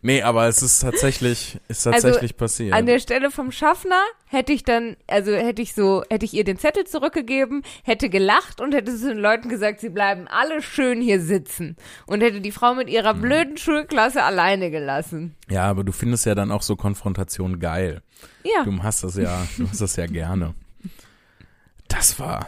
Nee, 0.02 0.22
aber 0.24 0.48
es 0.48 0.62
ist 0.62 0.82
tatsächlich, 0.82 1.58
ist 1.70 1.88
Also, 1.88 2.02
tatsächlich 2.02 2.36
passiert. 2.36 2.74
An 2.74 2.86
der 2.86 3.00
Stelle 3.00 3.32
vom 3.32 3.54
Schaffner 3.54 4.02
hätte 4.26 4.52
ich 4.52 4.66
dann, 4.66 4.98
also 5.08 5.32
hätte 5.32 5.62
ich 5.62 5.74
so, 5.74 6.04
hätte 6.10 6.26
ich 6.26 6.34
ihr 6.34 6.44
den 6.44 6.58
Zettel 6.58 6.84
zurückgegeben, 6.84 7.62
hätte 7.84 8.10
gelacht 8.10 8.60
und 8.60 8.74
hätte 8.74 8.94
zu 8.94 9.08
den 9.08 9.20
Leuten 9.20 9.48
gesagt, 9.48 9.80
sie 9.80 9.90
bleiben 9.90 10.28
alle 10.28 10.62
schön 10.62 11.00
hier 11.00 11.22
sitzen. 11.22 11.78
Und 12.08 12.22
hätte 12.22 12.42
die 12.42 12.52
Frau 12.52 12.76
mit 12.76 12.90
ihrer 12.90 13.14
blöden 13.14 13.56
Schulklasse 13.56 14.22
alleine 14.24 14.70
gelassen. 14.70 15.34
ja, 15.50 15.64
aber 15.64 15.86
du 15.86 15.94
findest 15.94 16.26
ja 16.26 16.36
dann 16.36 16.52
auch 16.52 16.62
so 16.62 16.76
Konfrontation 16.76 17.60
geil. 17.60 17.95
Ja. 18.44 18.64
Du 18.64 18.84
hast 18.84 19.04
das 19.04 19.16
ja, 19.16 19.46
du 19.58 19.70
hast 19.70 19.82
das 19.82 19.96
ja 19.96 20.06
gerne. 20.08 20.54
Das 21.88 22.20
war, 22.20 22.48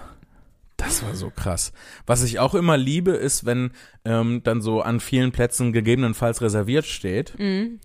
das 0.78 1.04
war 1.04 1.16
so 1.16 1.30
krass. 1.30 1.72
Was 2.06 2.24
ich 2.24 2.40
auch 2.40 2.56
immer 2.56 2.78
liebe, 2.78 3.12
ist, 3.12 3.46
wenn 3.46 3.72
ähm, 4.06 4.42
dann 4.44 4.62
so 4.62 4.82
an 4.82 5.00
vielen 5.00 5.32
Plätzen 5.32 5.74
gegebenenfalls 5.74 6.42
reserviert 6.42 6.86
steht. 6.86 7.38
Mhm. 7.38 7.80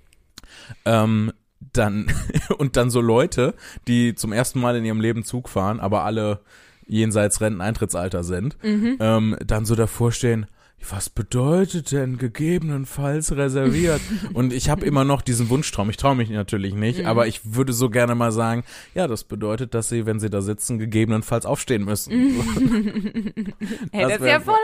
Ähm, 0.84 1.32
dann 1.72 2.12
und 2.58 2.76
dann 2.76 2.90
so 2.90 3.00
Leute, 3.00 3.54
die 3.86 4.14
zum 4.14 4.32
ersten 4.32 4.60
Mal 4.60 4.76
in 4.76 4.84
ihrem 4.84 5.00
Leben 5.00 5.24
Zug 5.24 5.48
fahren, 5.48 5.80
aber 5.80 6.04
alle 6.04 6.40
jenseits 6.86 7.40
Renteneintrittsalter 7.40 8.24
sind, 8.24 8.56
Mhm. 8.62 8.96
ähm, 9.00 9.36
dann 9.44 9.64
so 9.64 9.74
davor 9.74 10.12
stehen. 10.12 10.46
Was 10.90 11.08
bedeutet 11.10 11.92
denn 11.92 12.18
gegebenenfalls 12.18 13.34
reserviert? 13.36 14.00
Und 14.34 14.52
ich 14.52 14.68
habe 14.68 14.84
immer 14.84 15.04
noch 15.04 15.22
diesen 15.22 15.48
Wunschtraum. 15.48 15.88
Ich 15.90 15.96
traue 15.96 16.14
mich 16.16 16.28
natürlich 16.30 16.74
nicht, 16.74 17.00
Mhm. 17.00 17.06
aber 17.06 17.26
ich 17.28 17.54
würde 17.54 17.72
so 17.72 17.88
gerne 17.88 18.14
mal 18.14 18.32
sagen, 18.32 18.64
ja, 18.94 19.06
das 19.06 19.24
bedeutet, 19.24 19.74
dass 19.74 19.88
sie, 19.88 20.06
wenn 20.06 20.18
sie 20.20 20.28
da 20.28 20.42
sitzen, 20.42 20.78
gegebenenfalls 20.78 21.46
aufstehen 21.46 21.84
müssen. 21.84 22.12
Hey, 23.92 24.02
Das 24.02 24.12
das 24.12 24.20
ist 24.20 24.26
ja 24.26 24.40
voll 24.40 24.54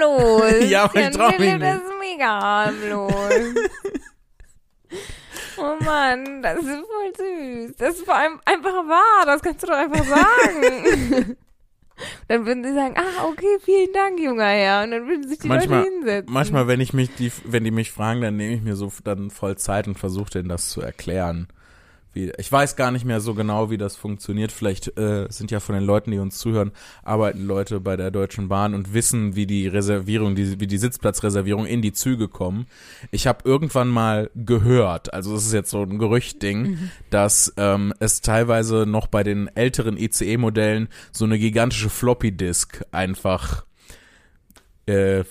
harmlos. 0.00 0.70
Ja, 0.70 0.84
aber 0.84 1.00
ich 1.00 1.10
trau 1.16 1.28
mich 1.28 1.36
finde, 1.36 1.58
Das 1.58 1.74
nicht. 1.76 1.84
ist 1.84 1.92
mega 2.00 2.40
harmlos. 2.40 3.12
oh 5.58 5.76
Mann, 5.84 6.42
das 6.42 6.58
ist 6.58 6.66
voll 6.66 7.12
süß. 7.16 7.76
Das 7.78 7.94
ist 7.96 8.04
vor 8.04 8.16
allem 8.16 8.40
einfach 8.44 8.72
wahr. 8.86 9.26
Das 9.26 9.42
kannst 9.42 9.62
du 9.62 9.66
doch 9.68 9.74
einfach 9.76 10.04
sagen. 10.04 11.36
Dann 12.28 12.46
würden 12.46 12.64
sie 12.64 12.74
sagen, 12.74 12.94
ah, 12.96 13.24
okay, 13.26 13.58
vielen 13.62 13.92
Dank, 13.92 14.18
junger 14.18 14.46
Herr. 14.48 14.82
Und 14.84 14.90
dann 14.90 15.06
würden 15.06 15.28
sich 15.28 15.38
die 15.38 15.48
Manchmal- 15.48 15.80
Leute 15.80 15.90
hinsetzen. 15.92 16.32
Manchmal, 16.32 16.66
wenn 16.66 16.80
ich 16.80 16.92
mich 16.92 17.14
die, 17.14 17.30
wenn 17.44 17.64
die 17.64 17.70
mich 17.70 17.92
fragen, 17.92 18.20
dann 18.20 18.36
nehme 18.36 18.54
ich 18.54 18.62
mir 18.62 18.76
so 18.76 18.92
dann 19.04 19.30
voll 19.30 19.56
Zeit 19.56 19.86
und 19.86 19.98
versuche 19.98 20.30
denen 20.30 20.48
das 20.48 20.70
zu 20.70 20.80
erklären. 20.80 21.48
Wie, 22.14 22.32
ich 22.38 22.50
weiß 22.50 22.76
gar 22.76 22.92
nicht 22.92 23.04
mehr 23.04 23.20
so 23.20 23.34
genau, 23.34 23.70
wie 23.70 23.76
das 23.76 23.96
funktioniert. 23.96 24.52
Vielleicht 24.52 24.96
äh, 24.96 25.26
sind 25.30 25.50
ja 25.50 25.58
von 25.58 25.74
den 25.74 25.84
Leuten, 25.84 26.12
die 26.12 26.18
uns 26.18 26.38
zuhören, 26.38 26.70
arbeiten 27.02 27.44
Leute 27.44 27.80
bei 27.80 27.96
der 27.96 28.12
Deutschen 28.12 28.48
Bahn 28.48 28.72
und 28.72 28.94
wissen, 28.94 29.34
wie 29.34 29.46
die 29.46 29.66
Reservierung, 29.66 30.36
die, 30.36 30.60
wie 30.60 30.68
die 30.68 30.78
Sitzplatzreservierung 30.78 31.66
in 31.66 31.82
die 31.82 31.92
Züge 31.92 32.28
kommen. 32.28 32.66
Ich 33.10 33.26
habe 33.26 33.40
irgendwann 33.44 33.88
mal 33.88 34.30
gehört, 34.34 35.12
also 35.12 35.34
das 35.34 35.44
ist 35.44 35.52
jetzt 35.52 35.70
so 35.70 35.82
ein 35.82 35.98
Gerüchtding, 35.98 36.78
dass 37.10 37.52
ähm, 37.56 37.92
es 37.98 38.20
teilweise 38.20 38.86
noch 38.86 39.08
bei 39.08 39.24
den 39.24 39.48
älteren 39.56 39.96
ICE-Modellen 39.96 40.88
so 41.10 41.24
eine 41.24 41.38
gigantische 41.38 41.90
Floppy-Disk 41.90 42.84
einfach 42.92 43.64
äh, 44.86 45.24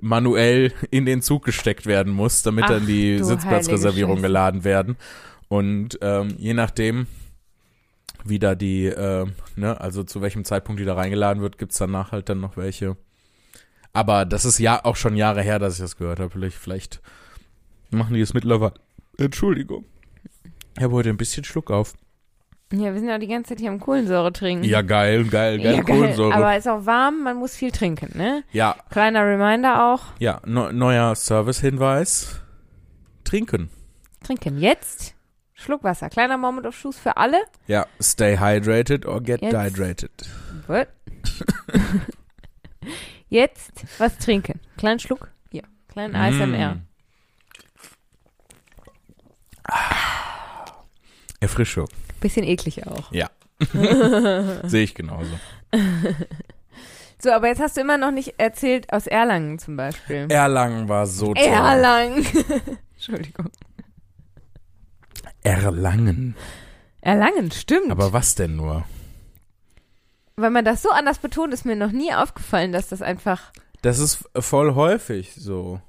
manuell 0.00 0.72
in 0.90 1.04
den 1.06 1.22
Zug 1.22 1.44
gesteckt 1.44 1.86
werden 1.86 2.12
muss, 2.12 2.42
damit 2.42 2.64
Ach, 2.64 2.70
dann 2.70 2.86
die 2.86 3.22
Sitzplatzreservierungen 3.22 4.22
geladen 4.22 4.64
werden. 4.64 4.96
Und 5.56 5.98
ähm, 6.00 6.34
je 6.38 6.54
nachdem, 6.54 7.06
wie 8.24 8.38
da 8.38 8.54
die, 8.54 8.86
äh, 8.86 9.26
ne, 9.56 9.80
also 9.80 10.02
zu 10.02 10.20
welchem 10.22 10.44
Zeitpunkt 10.44 10.80
die 10.80 10.84
da 10.84 10.94
reingeladen 10.94 11.42
wird, 11.42 11.58
gibt's 11.58 11.78
danach 11.78 12.12
halt 12.12 12.28
dann 12.28 12.40
noch 12.40 12.56
welche. 12.56 12.96
Aber 13.92 14.24
das 14.24 14.44
ist 14.44 14.58
ja 14.58 14.84
auch 14.84 14.96
schon 14.96 15.14
Jahre 15.16 15.42
her, 15.42 15.58
dass 15.58 15.74
ich 15.74 15.80
das 15.80 15.96
gehört 15.96 16.18
habe. 16.18 16.30
Vielleicht, 16.30 16.56
vielleicht 16.56 17.00
machen 17.90 18.14
die 18.14 18.20
es 18.20 18.34
mittlerweile. 18.34 18.74
Entschuldigung. 19.18 19.84
Ich 20.76 20.82
habe 20.82 20.94
heute 20.94 21.10
ein 21.10 21.16
bisschen 21.16 21.44
Schluck 21.44 21.70
auf. 21.70 21.94
Ja, 22.72 22.92
wir 22.92 22.98
sind 22.98 23.08
ja 23.08 23.18
die 23.18 23.28
ganze 23.28 23.50
Zeit 23.50 23.60
hier 23.60 23.70
am 23.70 23.78
Kohlensäure 23.78 24.32
trinken. 24.32 24.64
Ja, 24.64 24.82
geil, 24.82 25.22
geil, 25.26 25.58
geil, 25.60 25.76
ja, 25.76 25.82
Kohlensäure. 25.82 26.34
Aber 26.34 26.56
ist 26.56 26.66
auch 26.66 26.84
warm, 26.86 27.22
man 27.22 27.36
muss 27.36 27.54
viel 27.54 27.70
trinken, 27.70 28.18
ne? 28.18 28.42
ja, 28.50 28.74
Kleiner 28.90 29.24
Reminder 29.24 29.92
auch. 29.94 30.02
ja, 30.18 30.40
neu- 30.44 30.72
neuer 30.72 31.14
Servicehinweis. 31.14 32.40
Trinken. 33.22 33.70
Trinken 34.24 34.58
jetzt. 34.58 35.13
Schluck 35.64 35.82
Wasser. 35.82 36.10
Kleiner 36.10 36.36
Moment 36.36 36.66
of 36.66 36.76
Shoes 36.76 36.98
für 36.98 37.16
alle. 37.16 37.38
Ja, 37.66 37.86
stay 38.00 38.36
hydrated 38.38 39.06
or 39.06 39.22
get 39.22 39.40
Jetzt. 39.40 39.52
dehydrated. 39.52 40.10
What? 40.66 40.88
jetzt 43.30 43.72
was 43.98 44.18
trinken. 44.18 44.60
Kleinen 44.76 44.98
Schluck. 45.00 45.30
Hier. 45.50 45.62
Kleinen 45.88 46.14
ASMR. 46.14 46.74
Mm. 46.74 46.82
Erfrischung. 51.40 51.88
Bisschen 52.20 52.44
eklig 52.44 52.86
auch. 52.86 53.10
Ja. 53.10 53.30
Sehe 54.64 54.84
ich 54.84 54.94
genauso. 54.94 55.32
So, 57.22 57.30
aber 57.30 57.48
jetzt 57.48 57.60
hast 57.60 57.78
du 57.78 57.80
immer 57.80 57.96
noch 57.96 58.10
nicht 58.10 58.34
erzählt 58.36 58.92
aus 58.92 59.06
Erlangen 59.06 59.58
zum 59.58 59.78
Beispiel. 59.78 60.26
Erlangen 60.28 60.90
war 60.90 61.06
so 61.06 61.32
toll. 61.32 61.42
Erlangen. 61.42 62.26
Entschuldigung. 62.92 63.50
Erlangen. 65.44 66.34
Erlangen, 67.00 67.50
stimmt. 67.52 67.90
Aber 67.90 68.12
was 68.12 68.34
denn 68.34 68.56
nur? 68.56 68.84
Weil 70.36 70.50
man 70.50 70.64
das 70.64 70.82
so 70.82 70.90
anders 70.90 71.18
betont, 71.18 71.52
ist 71.54 71.64
mir 71.64 71.76
noch 71.76 71.92
nie 71.92 72.12
aufgefallen, 72.12 72.72
dass 72.72 72.88
das 72.88 73.02
einfach 73.02 73.52
Das 73.82 73.98
ist 74.00 74.24
voll 74.36 74.74
häufig 74.74 75.32
so. 75.36 75.80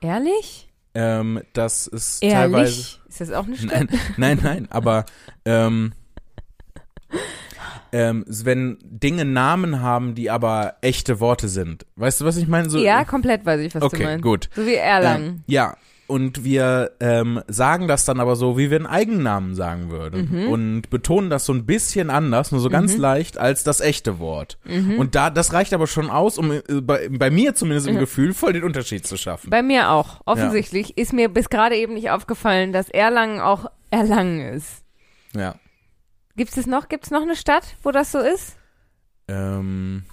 ehrlich? 0.00 0.68
Ähm, 0.94 1.40
das 1.52 1.86
ist 1.86 2.20
teilweise. 2.20 2.72
Ehrlich? 2.72 3.00
Ist 3.08 3.20
das 3.20 3.30
auch 3.32 3.46
Stadt? 3.54 3.70
Nein, 3.70 3.88
nein, 4.16 4.38
nein, 4.42 4.68
aber 4.70 5.04
ähm, 5.44 5.92
ähm, 7.92 8.24
wenn 8.26 8.78
Dinge 8.82 9.24
Namen 9.24 9.80
haben, 9.80 10.14
die 10.14 10.30
aber 10.30 10.76
echte 10.80 11.20
Worte 11.20 11.48
sind. 11.48 11.86
Weißt 11.96 12.20
du, 12.20 12.24
was 12.24 12.36
ich 12.38 12.48
meine? 12.48 12.68
So, 12.70 12.78
ja, 12.78 13.04
komplett 13.04 13.44
weiß 13.44 13.60
ich, 13.60 13.74
was 13.74 13.80
du 13.80 13.86
okay, 13.86 14.04
meinst. 14.04 14.22
gut. 14.22 14.48
So 14.56 14.66
wie 14.66 14.74
Erlangen. 14.74 15.26
Ähm, 15.26 15.44
ja, 15.46 15.76
und 16.12 16.44
wir 16.44 16.92
ähm, 17.00 17.42
sagen 17.48 17.88
das 17.88 18.04
dann 18.04 18.20
aber 18.20 18.36
so, 18.36 18.58
wie 18.58 18.70
wir 18.70 18.76
einen 18.76 18.86
Eigennamen 18.86 19.54
sagen 19.54 19.90
würden. 19.90 20.28
Mhm. 20.30 20.48
Und 20.48 20.90
betonen 20.90 21.30
das 21.30 21.46
so 21.46 21.54
ein 21.54 21.64
bisschen 21.64 22.10
anders, 22.10 22.52
nur 22.52 22.60
so 22.60 22.68
ganz 22.68 22.98
leicht, 22.98 23.38
als 23.38 23.64
das 23.64 23.80
echte 23.80 24.18
Wort. 24.18 24.58
Mhm. 24.64 24.98
Und 24.98 25.14
da, 25.14 25.30
das 25.30 25.54
reicht 25.54 25.72
aber 25.72 25.86
schon 25.86 26.10
aus, 26.10 26.36
um 26.36 26.52
äh, 26.52 26.60
bei, 26.82 27.08
bei 27.08 27.30
mir 27.30 27.54
zumindest 27.54 27.86
im 27.88 27.94
Mhm. 27.94 28.00
Gefühl 28.00 28.34
voll 28.34 28.52
den 28.52 28.64
Unterschied 28.64 29.06
zu 29.06 29.16
schaffen. 29.16 29.48
Bei 29.48 29.62
mir 29.62 29.90
auch. 29.90 30.20
Offensichtlich 30.26 30.98
ist 30.98 31.14
mir 31.14 31.30
bis 31.30 31.48
gerade 31.48 31.76
eben 31.76 31.94
nicht 31.94 32.10
aufgefallen, 32.10 32.72
dass 32.72 32.90
Erlangen 32.90 33.40
auch 33.40 33.70
Erlangen 33.90 34.40
ist. 34.40 34.84
Ja. 35.34 35.54
Gibt 36.36 36.54
es 36.56 36.66
noch? 36.66 36.88
Gibt 36.88 37.04
es 37.04 37.10
noch 37.10 37.22
eine 37.22 37.36
Stadt, 37.36 37.64
wo 37.82 37.90
das 37.90 38.12
so 38.12 38.18
ist? 38.18 38.56
Ähm, 39.28 40.04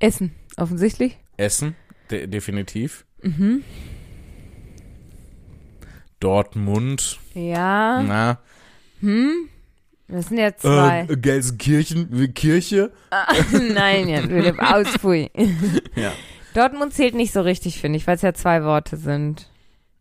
Essen, 0.00 0.34
offensichtlich. 0.56 1.18
Essen, 1.36 1.74
de 2.10 2.26
definitiv. 2.28 3.04
Mhm. 3.22 3.62
Dortmund, 6.20 7.18
Ja. 7.34 8.02
na, 8.02 8.38
Hm? 9.00 9.48
Das 10.08 10.28
sind 10.28 10.38
ja 10.38 10.56
zwei. 10.56 11.06
äh, 11.08 11.16
Gelsenkirchen, 11.16 12.32
Kirche. 12.34 12.90
Nein, 13.52 14.08
ja, 14.08 14.22
mit 14.22 14.44
dem 14.46 14.58
Ausfui. 14.58 15.30
Ja. 15.94 16.12
Dortmund 16.54 16.94
zählt 16.94 17.14
nicht 17.14 17.32
so 17.32 17.42
richtig, 17.42 17.78
finde 17.80 17.98
ich, 17.98 18.06
weil 18.06 18.16
es 18.16 18.22
ja 18.22 18.32
zwei 18.32 18.64
Worte 18.64 18.96
sind. 18.96 19.50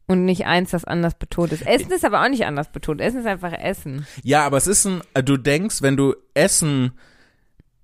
Und 0.07 0.23
nicht 0.23 0.45
eins, 0.45 0.71
das 0.71 0.85
anders 0.85 1.15
betont 1.15 1.51
ist. 1.51 1.67
Essen 1.67 1.91
ist 1.91 2.05
aber 2.05 2.23
auch 2.23 2.29
nicht 2.29 2.45
anders 2.45 2.71
betont. 2.71 3.01
Essen 3.01 3.19
ist 3.19 3.25
einfach 3.25 3.51
Essen. 3.51 4.07
Ja, 4.23 4.45
aber 4.45 4.55
es 4.55 4.65
ist 4.65 4.85
ein, 4.85 5.01
äh, 5.13 5.21
du 5.21 5.35
denkst, 5.35 5.81
wenn 5.81 5.97
du 5.97 6.15
Essen 6.33 6.93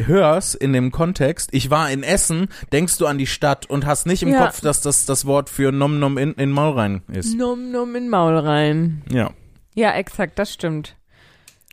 hörst 0.01 0.55
in 0.55 0.73
dem 0.73 0.91
Kontext, 0.91 1.49
ich 1.53 1.69
war 1.69 1.89
in 1.89 2.03
Essen, 2.03 2.49
denkst 2.71 2.97
du 2.97 3.05
an 3.07 3.17
die 3.17 3.27
Stadt 3.27 3.65
und 3.69 3.85
hast 3.85 4.05
nicht 4.05 4.23
im 4.23 4.29
Ja. 4.29 4.45
Kopf, 4.45 4.61
dass 4.61 4.81
das 4.81 5.05
das 5.05 5.25
Wort 5.25 5.49
für 5.49 5.71
Nom 5.71 5.99
Nom 5.99 6.17
in, 6.17 6.33
in 6.33 6.51
Maul 6.51 6.77
rein 6.77 7.01
ist. 7.11 7.35
Nom 7.37 7.71
nom 7.71 7.95
in 7.95 8.09
Maul 8.09 8.37
rein. 8.37 9.03
Ja. 9.11 9.31
Ja, 9.75 9.91
exakt, 9.93 10.37
das 10.39 10.53
stimmt. 10.53 10.95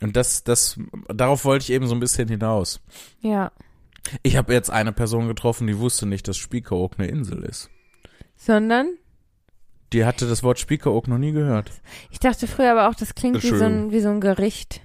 Und 0.00 0.16
das, 0.16 0.44
das, 0.44 0.78
darauf 1.08 1.44
wollte 1.44 1.64
ich 1.64 1.72
eben 1.72 1.86
so 1.86 1.94
ein 1.94 2.00
bisschen 2.00 2.28
hinaus. 2.28 2.80
Ja. 3.20 3.52
Ich 4.22 4.36
habe 4.36 4.52
jetzt 4.54 4.70
eine 4.70 4.92
Person 4.92 5.28
getroffen, 5.28 5.66
die 5.66 5.78
wusste 5.78 6.06
nicht, 6.06 6.26
dass 6.26 6.38
Spiekeroog 6.38 6.94
eine 6.98 7.08
Insel 7.08 7.42
ist. 7.42 7.68
Sondern, 8.36 8.94
Die 9.92 10.06
hatte 10.06 10.26
das 10.26 10.42
Wort 10.42 10.58
Spiekeroog 10.58 11.06
noch 11.08 11.18
nie 11.18 11.32
gehört. 11.32 11.70
ich 12.10 12.18
dachte 12.20 12.46
früher 12.46 12.70
aber 12.72 12.88
auch, 12.88 12.94
das 12.94 13.14
klingt 13.14 13.42
wie 13.42 13.48
so, 13.48 13.64
ein, 13.64 13.90
wie 13.92 14.00
so 14.00 14.08
ein 14.08 14.20
Gericht. 14.22 14.80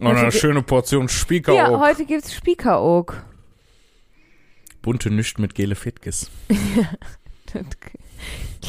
Und 0.00 0.08
eine 0.16 0.32
schöne 0.32 0.62
Portion 0.62 1.08
Spiekeroog. 1.08 1.58
Ja, 1.58 1.80
heute 1.80 2.04
gibt's 2.04 2.34
Spiekeroog. 2.34 3.22
Bunte 4.82 5.10
Nüscht 5.10 5.38
mit 5.38 5.54
Gele 5.54 5.74
Fitkes. 5.74 6.30
Das 7.52 7.64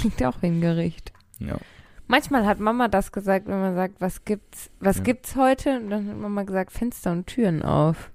klingt 0.01 0.23
auch 0.23 0.41
wie 0.41 0.47
ein 0.47 0.61
Gericht. 0.61 1.11
Ja. 1.39 1.57
Manchmal 2.05 2.45
hat 2.45 2.59
Mama 2.59 2.87
das 2.87 3.11
gesagt, 3.11 3.47
wenn 3.47 3.59
man 3.59 3.75
sagt, 3.75 3.99
was 3.99 4.23
gibt's, 4.23 4.69
was 4.79 4.97
Ja. 4.97 5.03
gibt's 5.03 5.35
heute? 5.35 5.77
Und 5.77 5.89
dann 5.89 6.07
hat 6.07 6.15
Mama 6.17 6.43
gesagt, 6.43 6.71
Fenster 6.71 7.11
und 7.11 7.25
Türen 7.27 7.63
auf. 7.63 8.11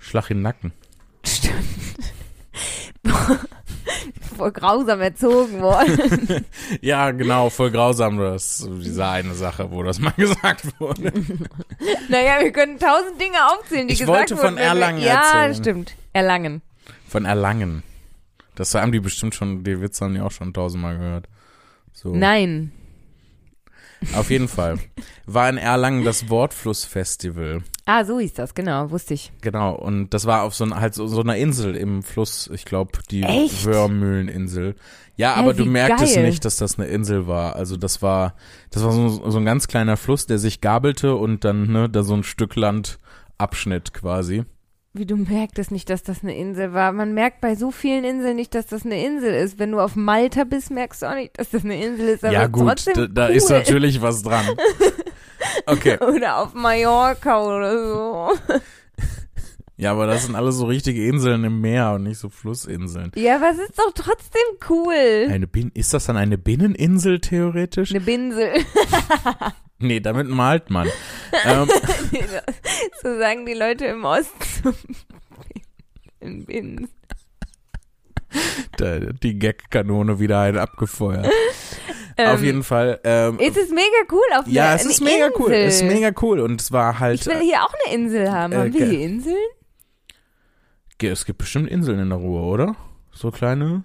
Schlag 0.00 0.30
in 0.30 0.38
den 0.38 0.42
Nacken. 0.42 0.72
Stimmt. 1.24 1.64
Voll 4.36 4.52
grausam 4.52 5.00
erzogen 5.00 5.60
worden. 5.60 6.44
Ja, 6.80 7.10
genau, 7.10 7.50
voll 7.50 7.70
grausam, 7.70 8.18
das 8.18 8.60
ist 8.60 8.68
diese 8.84 9.06
eine 9.06 9.34
Sache, 9.34 9.70
wo 9.70 9.82
das 9.82 9.98
mal 9.98 10.12
gesagt 10.16 10.64
wurde. 10.80 11.12
naja, 12.08 12.40
wir 12.40 12.52
können 12.52 12.78
tausend 12.78 13.20
Dinge 13.20 13.36
aufzählen, 13.52 13.88
die 13.88 13.94
Ich 13.94 14.00
gesagt 14.00 14.18
wollte 14.18 14.36
wurden. 14.36 14.46
von 14.46 14.56
wenn 14.56 14.62
wir- 14.62 14.68
Erlangen 14.68 15.00
Ja, 15.02 15.22
erzählen. 15.44 15.54
stimmt. 15.54 15.94
Erlangen. 16.12 16.62
Von 17.08 17.24
Erlangen. 17.24 17.82
Das 18.54 18.74
haben 18.74 18.92
die 18.92 19.00
bestimmt 19.00 19.34
schon, 19.34 19.64
die 19.64 19.80
Witze 19.80 20.04
haben 20.04 20.14
die 20.14 20.20
auch 20.20 20.30
schon 20.32 20.52
tausendmal 20.52 20.96
gehört. 20.98 21.26
So. 21.92 22.14
Nein. 22.14 22.72
Auf 24.14 24.30
jeden 24.30 24.48
Fall. 24.48 24.78
War 25.26 25.48
in 25.48 25.58
Erlangen 25.58 26.04
das 26.04 26.28
Wortflussfestival. 26.28 27.62
Ah, 27.84 28.04
so 28.04 28.18
hieß 28.18 28.34
das, 28.34 28.54
genau, 28.54 28.90
wusste 28.90 29.14
ich. 29.14 29.32
Genau. 29.40 29.74
Und 29.74 30.10
das 30.10 30.26
war 30.26 30.42
auf 30.42 30.54
so, 30.54 30.64
ein, 30.64 30.74
halt 30.78 30.94
so, 30.94 31.06
so 31.06 31.20
einer 31.20 31.36
Insel 31.36 31.76
im 31.76 32.02
Fluss, 32.02 32.48
ich 32.52 32.64
glaube, 32.64 32.92
die 33.10 33.22
Echt? 33.22 33.64
Wörmühleninsel. 33.64 34.74
Ja, 35.16 35.36
Hä, 35.36 35.40
aber 35.40 35.54
du 35.54 35.66
merktest 35.66 36.14
geil. 36.14 36.24
nicht, 36.26 36.44
dass 36.44 36.56
das 36.56 36.78
eine 36.78 36.88
Insel 36.88 37.26
war. 37.26 37.56
Also 37.56 37.76
das 37.76 38.00
war, 38.00 38.34
das 38.70 38.84
war 38.84 38.92
so, 38.92 39.30
so 39.30 39.38
ein 39.38 39.44
ganz 39.44 39.68
kleiner 39.68 39.96
Fluss, 39.96 40.26
der 40.26 40.38
sich 40.38 40.60
gabelte 40.60 41.14
und 41.16 41.44
dann, 41.44 41.70
ne, 41.70 41.88
da 41.88 42.02
so 42.02 42.14
ein 42.14 42.22
Stück 42.22 42.56
Land 42.56 42.98
abschnitt 43.36 43.92
quasi. 43.92 44.44
Wie 44.92 45.06
du 45.06 45.16
merktest 45.16 45.70
nicht, 45.70 45.88
dass 45.88 46.02
das 46.02 46.22
eine 46.24 46.36
Insel 46.36 46.72
war. 46.72 46.90
Man 46.90 47.14
merkt 47.14 47.40
bei 47.40 47.54
so 47.54 47.70
vielen 47.70 48.02
Inseln 48.02 48.34
nicht, 48.34 48.54
dass 48.56 48.66
das 48.66 48.84
eine 48.84 49.04
Insel 49.04 49.32
ist. 49.32 49.60
Wenn 49.60 49.70
du 49.70 49.78
auf 49.78 49.94
Malta 49.94 50.42
bist, 50.42 50.72
merkst 50.72 51.02
du 51.02 51.06
auch 51.06 51.14
nicht, 51.14 51.38
dass 51.38 51.50
das 51.50 51.64
eine 51.64 51.80
Insel 51.80 52.08
ist. 52.08 52.24
Aber 52.24 52.32
ja 52.32 52.48
gut, 52.48 52.66
trotzdem 52.66 52.94
da, 52.94 53.06
da 53.06 53.28
cool. 53.28 53.36
ist 53.36 53.50
natürlich 53.50 54.02
was 54.02 54.22
dran. 54.22 54.46
Okay. 55.64 55.98
Oder 56.00 56.36
auf 56.36 56.52
Mallorca 56.52 57.42
oder 57.42 57.78
so. 57.78 58.28
Ja, 59.76 59.92
aber 59.92 60.06
das 60.06 60.26
sind 60.26 60.34
alles 60.34 60.56
so 60.56 60.66
richtige 60.66 61.06
Inseln 61.06 61.44
im 61.44 61.62
Meer 61.62 61.92
und 61.92 62.02
nicht 62.02 62.18
so 62.18 62.28
Flussinseln. 62.28 63.12
Ja, 63.14 63.36
aber 63.36 63.50
es 63.50 63.58
ist 63.58 63.78
doch 63.78 63.92
trotzdem 63.94 64.42
cool. 64.68 65.28
Eine 65.30 65.46
Bin 65.46 65.70
ist 65.72 65.94
das 65.94 66.04
dann 66.04 66.18
eine 66.18 66.36
Binneninsel 66.36 67.20
theoretisch? 67.20 67.90
Eine 67.90 68.02
Binsel. 68.02 68.52
Nee, 69.82 70.00
damit 70.00 70.28
malt 70.28 70.68
man. 70.68 70.88
Ähm, 71.44 71.68
so 73.02 73.18
sagen 73.18 73.46
die 73.46 73.54
Leute 73.54 73.86
im 73.86 74.04
Osten. 74.04 74.74
In 76.20 76.44
Binsel. 76.44 76.88
da, 78.76 78.98
die 78.98 79.38
Gag-Kanone 79.38 80.20
wieder 80.20 80.40
ein 80.40 80.58
abgefeuert. 80.58 81.26
auf 81.26 81.32
Ähm, 82.38 82.44
jeden 82.44 82.62
Fall. 82.62 83.00
Ähm, 83.04 83.38
Es 83.40 83.56
ist 83.56 83.72
mega 83.72 83.86
cool 84.12 84.20
auf 84.38 84.46
ja, 84.46 84.66
einer 84.66 84.74
es 84.76 84.84
ist 84.84 85.00
mega 85.00 85.26
Insel. 85.28 85.40
cool. 85.40 85.52
Es 85.52 85.76
ist 85.76 85.84
mega 85.84 86.12
cool. 86.20 86.40
Und 86.40 86.60
es 86.60 86.70
war 86.72 86.98
halt. 86.98 87.20
Ich 87.22 87.26
will 87.26 87.40
hier 87.40 87.62
auch 87.64 87.72
eine 87.86 87.94
Insel 87.94 88.30
haben. 88.30 88.52
Äh, 88.52 88.56
Haben 88.56 88.74
wir 88.74 88.86
hier 88.86 89.00
Inseln? 89.00 89.36
es 91.02 91.24
gibt 91.24 91.38
bestimmt 91.38 91.70
Inseln 91.70 91.98
in 91.98 92.10
der 92.10 92.18
Ruhr, 92.18 92.42
oder? 92.42 92.76
So 93.12 93.30
kleine, 93.30 93.82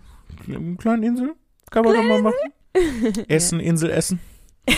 kleine 0.78 1.06
Inseln? 1.06 1.32
Kann 1.72 1.86
man 1.86 1.96
doch 1.96 2.04
mal 2.04 2.22
machen. 2.22 3.24
Essen, 3.30 3.62
Insel 3.62 3.90
essen. 3.90 4.20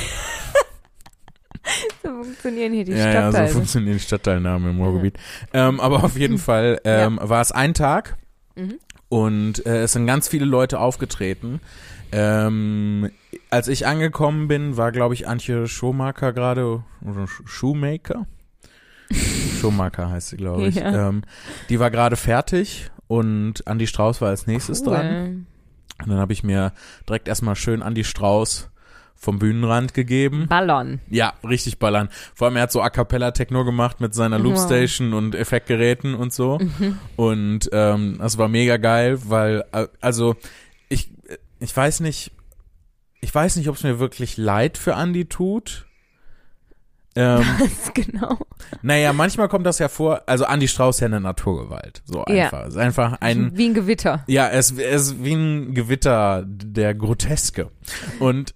So 2.04 2.10
funktionieren 2.24 2.74
hier 2.74 2.86
die 2.86 2.92
ja, 2.92 2.98
ja, 2.98 3.04
so 3.06 3.12
Stadtteile. 3.32 3.48
funktionieren 3.54 3.94
die 3.98 4.04
Stadtteilnamen 4.04 4.72
im 4.72 4.82
Ruhrgebiet. 4.82 5.18
Ähm, 5.54 5.80
aber 5.80 6.04
auf 6.04 6.18
jeden 6.18 6.38
Fall 6.38 6.80
ähm, 6.84 7.20
war 7.22 7.42
es 7.42 7.52
ein 7.52 7.74
Tag 7.74 8.18
Mhm. 8.56 8.76
und 9.10 9.66
äh, 9.66 9.84
es 9.84 9.92
sind 9.94 10.08
ganz 10.08 10.28
viele 10.28 10.46
Leute 10.46 10.80
aufgetreten. 10.80 11.60
Ähm, 12.12 13.12
als 13.50 13.68
ich 13.68 13.86
angekommen 13.86 14.48
bin, 14.48 14.78
war, 14.78 14.92
glaube 14.92 15.14
ich, 15.14 15.28
Antje 15.28 15.68
Schumacher 15.68 16.34
gerade, 16.34 16.84
oder 17.06 17.26
Sch- 17.26 17.46
Shoemaker? 17.46 18.26
Schumacher 19.60 20.10
heißt 20.10 20.30
sie, 20.30 20.38
glaube 20.38 20.64
ich. 20.68 20.76
Ja. 20.76 21.10
Ähm, 21.10 21.24
die 21.70 21.80
war 21.80 21.92
gerade 21.92 22.16
fertig 22.16 22.90
und 23.08 23.66
Andi 23.68 23.88
Strauß 23.88 24.22
war 24.22 24.30
als 24.30 24.48
nächstes 24.48 24.84
dran. 24.84 25.06
cool. 25.06 25.46
Und 26.04 26.10
dann 26.12 26.20
habe 26.20 26.34
ich 26.34 26.44
mir 26.44 26.74
direkt 27.08 27.28
erstmal 27.28 27.56
schön 27.56 27.82
Andi 27.82 28.04
Strauß 28.04 28.70
vom 29.18 29.40
Bühnenrand 29.40 29.94
gegeben. 29.94 30.46
Ballon. 30.48 31.00
Ja, 31.10 31.34
richtig 31.48 31.80
ballern. 31.80 32.10
Vor 32.36 32.48
allem, 32.48 32.56
er 32.56 32.64
hat 32.64 32.72
so 32.72 32.82
A 32.82 32.90
Cappella 32.90 33.32
Techno 33.32 33.66
gemacht 33.66 34.00
mit 34.00 34.14
seiner 34.14 34.38
Wow. 34.38 34.44
Loopstation 34.44 35.14
und 35.14 35.36
Effektgeräten 35.36 36.14
und 36.16 36.34
so. 36.34 36.60
Und 37.16 37.70
ähm, 37.72 38.18
das 38.20 38.38
war 38.38 38.48
mega 38.48 38.78
geil, 38.78 39.20
weil, 39.26 39.66
äh, 39.72 39.88
also, 40.02 40.36
ich, 40.88 41.10
ich 41.60 41.76
weiß 41.76 42.02
nicht, 42.02 42.32
ich 43.20 43.34
weiß 43.34 43.56
nicht, 43.56 43.68
ob 43.70 43.76
es 43.76 43.84
mir 43.84 44.00
wirklich 44.00 44.38
leid 44.38 44.78
für 44.78 44.94
Andy 44.94 45.26
tut. 45.26 45.87
Ähm, 47.20 47.40
Was 47.60 47.94
genau? 47.96 48.38
naja, 48.84 49.12
manchmal 49.12 49.48
kommt 49.50 49.66
das 49.66 49.80
ja 49.80 49.88
vor, 49.90 50.22
also 50.28 50.46
Andy 50.46 50.68
Strauß 50.68 50.98
ist 50.98 51.00
ja 51.02 51.08
eine 51.08 51.20
Naturgewalt. 51.20 52.04
So 52.06 52.24
Ja. 52.28 52.46
einfach. 52.46 52.62
Es 52.68 52.76
ist 52.76 52.78
einfach 52.80 53.18
ein, 53.22 53.52
Wie 53.58 53.66
ein 53.70 53.74
Gewitter. 53.74 54.24
ja, 54.28 54.48
es, 54.50 54.72
es 54.72 55.08
ist 55.08 55.24
wie 55.24 55.34
ein 55.34 55.74
Gewitter 55.74 56.44
der 56.46 56.94
Groteske. 56.94 57.72
Und, 58.20 58.54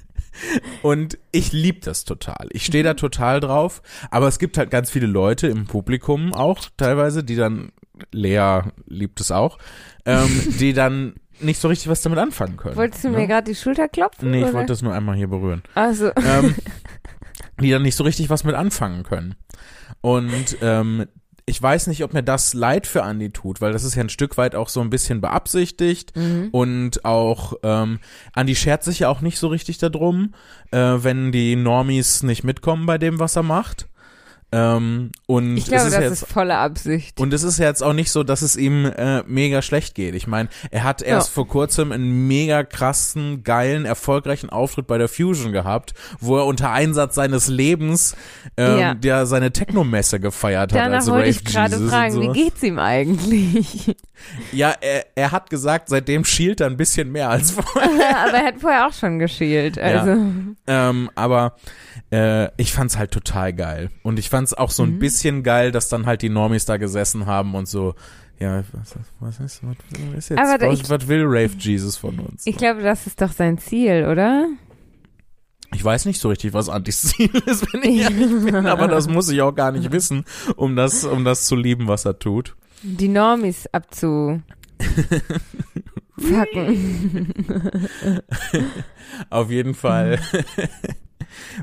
und 0.82 1.18
ich 1.32 1.52
lieb 1.52 1.82
das 1.82 2.04
total. 2.04 2.48
Ich 2.50 2.64
stehe 2.64 2.84
da 2.84 2.94
total 2.94 3.40
drauf. 3.40 3.82
Aber 4.10 4.26
es 4.28 4.38
gibt 4.38 4.58
halt 4.58 4.70
ganz 4.70 4.90
viele 4.90 5.06
Leute 5.06 5.46
im 5.48 5.66
Publikum 5.66 6.32
auch 6.32 6.60
teilweise, 6.76 7.22
die 7.22 7.36
dann, 7.36 7.72
Lea 8.10 8.60
liebt 8.86 9.20
es 9.20 9.30
auch, 9.30 9.58
ähm, 10.06 10.28
die 10.60 10.72
dann 10.72 11.14
nicht 11.40 11.60
so 11.60 11.68
richtig 11.68 11.88
was 11.88 12.02
damit 12.02 12.18
anfangen 12.20 12.56
können. 12.56 12.76
Wolltest 12.76 13.02
du 13.04 13.10
ne? 13.10 13.18
mir 13.18 13.26
gerade 13.26 13.50
die 13.50 13.56
Schulter 13.56 13.88
klopfen? 13.88 14.30
Nee, 14.30 14.44
ich 14.44 14.52
wollte 14.52 14.68
das 14.68 14.82
nur 14.82 14.94
einmal 14.94 15.16
hier 15.16 15.28
berühren. 15.28 15.62
Also, 15.74 16.12
Ähm, 16.14 16.54
die 17.60 17.70
dann 17.70 17.82
nicht 17.82 17.96
so 17.96 18.04
richtig 18.04 18.30
was 18.30 18.44
mit 18.44 18.54
anfangen 18.54 19.02
können. 19.02 19.34
Und 20.00 20.56
ähm, 20.62 21.06
ich 21.44 21.60
weiß 21.60 21.88
nicht, 21.88 22.04
ob 22.04 22.14
mir 22.14 22.22
das 22.22 22.54
leid 22.54 22.86
für 22.86 23.02
Andi 23.02 23.30
tut, 23.30 23.60
weil 23.60 23.72
das 23.72 23.84
ist 23.84 23.94
ja 23.94 24.02
ein 24.02 24.08
Stück 24.08 24.36
weit 24.36 24.54
auch 24.54 24.68
so 24.68 24.80
ein 24.80 24.90
bisschen 24.90 25.20
beabsichtigt 25.20 26.16
mhm. 26.16 26.48
und 26.52 27.04
auch 27.04 27.54
ähm, 27.62 27.98
Andi 28.32 28.54
schert 28.54 28.84
sich 28.84 29.00
ja 29.00 29.08
auch 29.08 29.20
nicht 29.20 29.38
so 29.38 29.48
richtig 29.48 29.78
darum, 29.78 30.34
äh, 30.70 30.78
wenn 30.78 31.32
die 31.32 31.56
Normies 31.56 32.22
nicht 32.22 32.44
mitkommen 32.44 32.86
bei 32.86 32.98
dem, 32.98 33.18
was 33.18 33.36
er 33.36 33.42
macht. 33.42 33.88
Ähm, 34.54 35.12
und 35.26 35.56
ich 35.56 35.64
glaube, 35.64 35.80
es 35.82 35.88
ist 35.88 35.94
das 35.96 36.02
jetzt 36.04 36.22
ist 36.24 36.28
volle 36.32 36.58
Absicht. 36.58 37.18
und 37.18 37.32
es 37.32 37.42
ist 37.42 37.58
ja 37.58 37.66
jetzt 37.66 37.82
auch 37.82 37.94
nicht 37.94 38.10
so, 38.12 38.22
dass 38.22 38.42
es 38.42 38.54
ihm 38.56 38.84
äh, 38.84 39.22
mega 39.22 39.62
schlecht 39.62 39.94
geht. 39.94 40.14
Ich 40.14 40.26
meine, 40.26 40.50
er 40.70 40.84
hat 40.84 41.00
erst 41.00 41.28
Ja. 41.28 41.32
vor 41.34 41.48
kurzem 41.48 41.90
einen 41.90 42.26
mega 42.28 42.62
krassen, 42.62 43.44
geilen, 43.44 43.86
erfolgreichen 43.86 44.50
Auftritt 44.50 44.86
bei 44.86 44.98
der 44.98 45.08
Fusion 45.08 45.52
gehabt, 45.52 45.94
wo 46.20 46.36
er 46.36 46.44
unter 46.44 46.70
Einsatz 46.70 47.14
seines 47.14 47.48
Lebens 47.48 48.14
ähm, 48.58 48.78
Ja. 48.78 48.94
der 48.94 49.24
seine 49.26 49.52
Technomesse 49.52 50.20
gefeiert 50.20 50.72
hat 50.72 50.78
Danach 50.78 50.96
als 50.98 51.06
wollte 51.06 51.20
Rave 51.20 51.30
ich 51.30 51.44
gerade 51.44 51.78
fragen, 51.88 52.12
so. 52.12 52.20
wie 52.20 52.28
geht's 52.44 52.62
ihm 52.62 52.78
eigentlich? 52.78 53.96
Ja, 54.52 54.72
er, 54.80 55.04
er 55.16 55.32
hat 55.32 55.50
gesagt, 55.50 55.88
seitdem 55.88 56.24
schielt 56.24 56.60
er 56.60 56.68
ein 56.68 56.76
bisschen 56.76 57.10
mehr 57.10 57.28
als 57.28 57.50
vorher. 57.50 58.18
Aber 58.20 58.34
er 58.38 58.44
hat 58.46 58.60
vorher 58.60 58.86
auch 58.86 58.92
schon 58.92 59.18
geschielt. 59.18 59.80
Also, 59.80 60.16
Ähm, 60.68 61.10
aber 61.16 61.56
äh, 62.12 62.46
ich 62.56 62.72
fand's 62.72 62.96
halt 62.96 63.10
total 63.10 63.52
geil. 63.52 63.90
Und 64.04 64.20
ich 64.20 64.30
fand's 64.42 64.54
auch 64.54 64.70
so 64.70 64.82
ein 64.82 64.94
Mhm. 64.94 64.98
bisschen 64.98 65.42
geil, 65.42 65.70
dass 65.72 65.88
dann 65.88 66.06
halt 66.06 66.22
die 66.22 66.28
Normies 66.28 66.64
da 66.64 66.76
gesessen 66.76 67.26
haben 67.26 67.54
und 67.54 67.66
so, 67.68 67.94
ja, 68.38 68.64
was, 68.72 68.96
was 69.20 69.38
ist, 69.40 69.60
was 69.62 69.80
ist 70.16 70.28
jetzt, 70.30 70.38
Aber 70.38 70.66
was, 70.66 70.80
ich- 70.80 70.90
was 70.90 71.06
will 71.08 71.22
Rave 71.24 71.52
Jesus 71.58 71.96
von 71.96 72.18
uns? 72.18 72.46
ich 72.46 72.56
glaube, 72.56 72.82
das 72.82 73.06
ist 73.06 73.20
doch 73.20 73.30
sein 73.32 73.58
Ziel, 73.58 74.06
oder? 74.10 74.48
Ich 75.74 75.82
weiß 75.84 76.04
nicht 76.06 76.20
so 76.20 76.28
richtig, 76.28 76.52
was 76.52 76.68
Antis 76.68 77.02
Ziel 77.02 77.30
ist, 77.46 77.72
wenn 77.72 77.82
ich 77.82 78.00
ehrlich 78.02 78.44
bin, 78.44 78.66
aber 78.66 78.88
das 78.88 79.08
muss 79.08 79.28
ich 79.30 79.40
auch 79.42 79.54
gar 79.54 79.70
nicht 79.72 79.90
wissen, 79.92 80.24
um 80.56 80.76
das, 80.76 81.04
um 81.04 81.24
das 81.24 81.46
zu 81.46 81.54
lieben, 81.56 81.86
was 81.88 82.04
er 82.04 82.18
tut. 82.18 82.56
Die 82.82 83.08
Normis 83.08 83.66
abzu. 83.72 84.42
Fucken. 86.18 87.32
Auf 89.30 89.50
jeden 89.50 89.74
Fall 89.74 90.20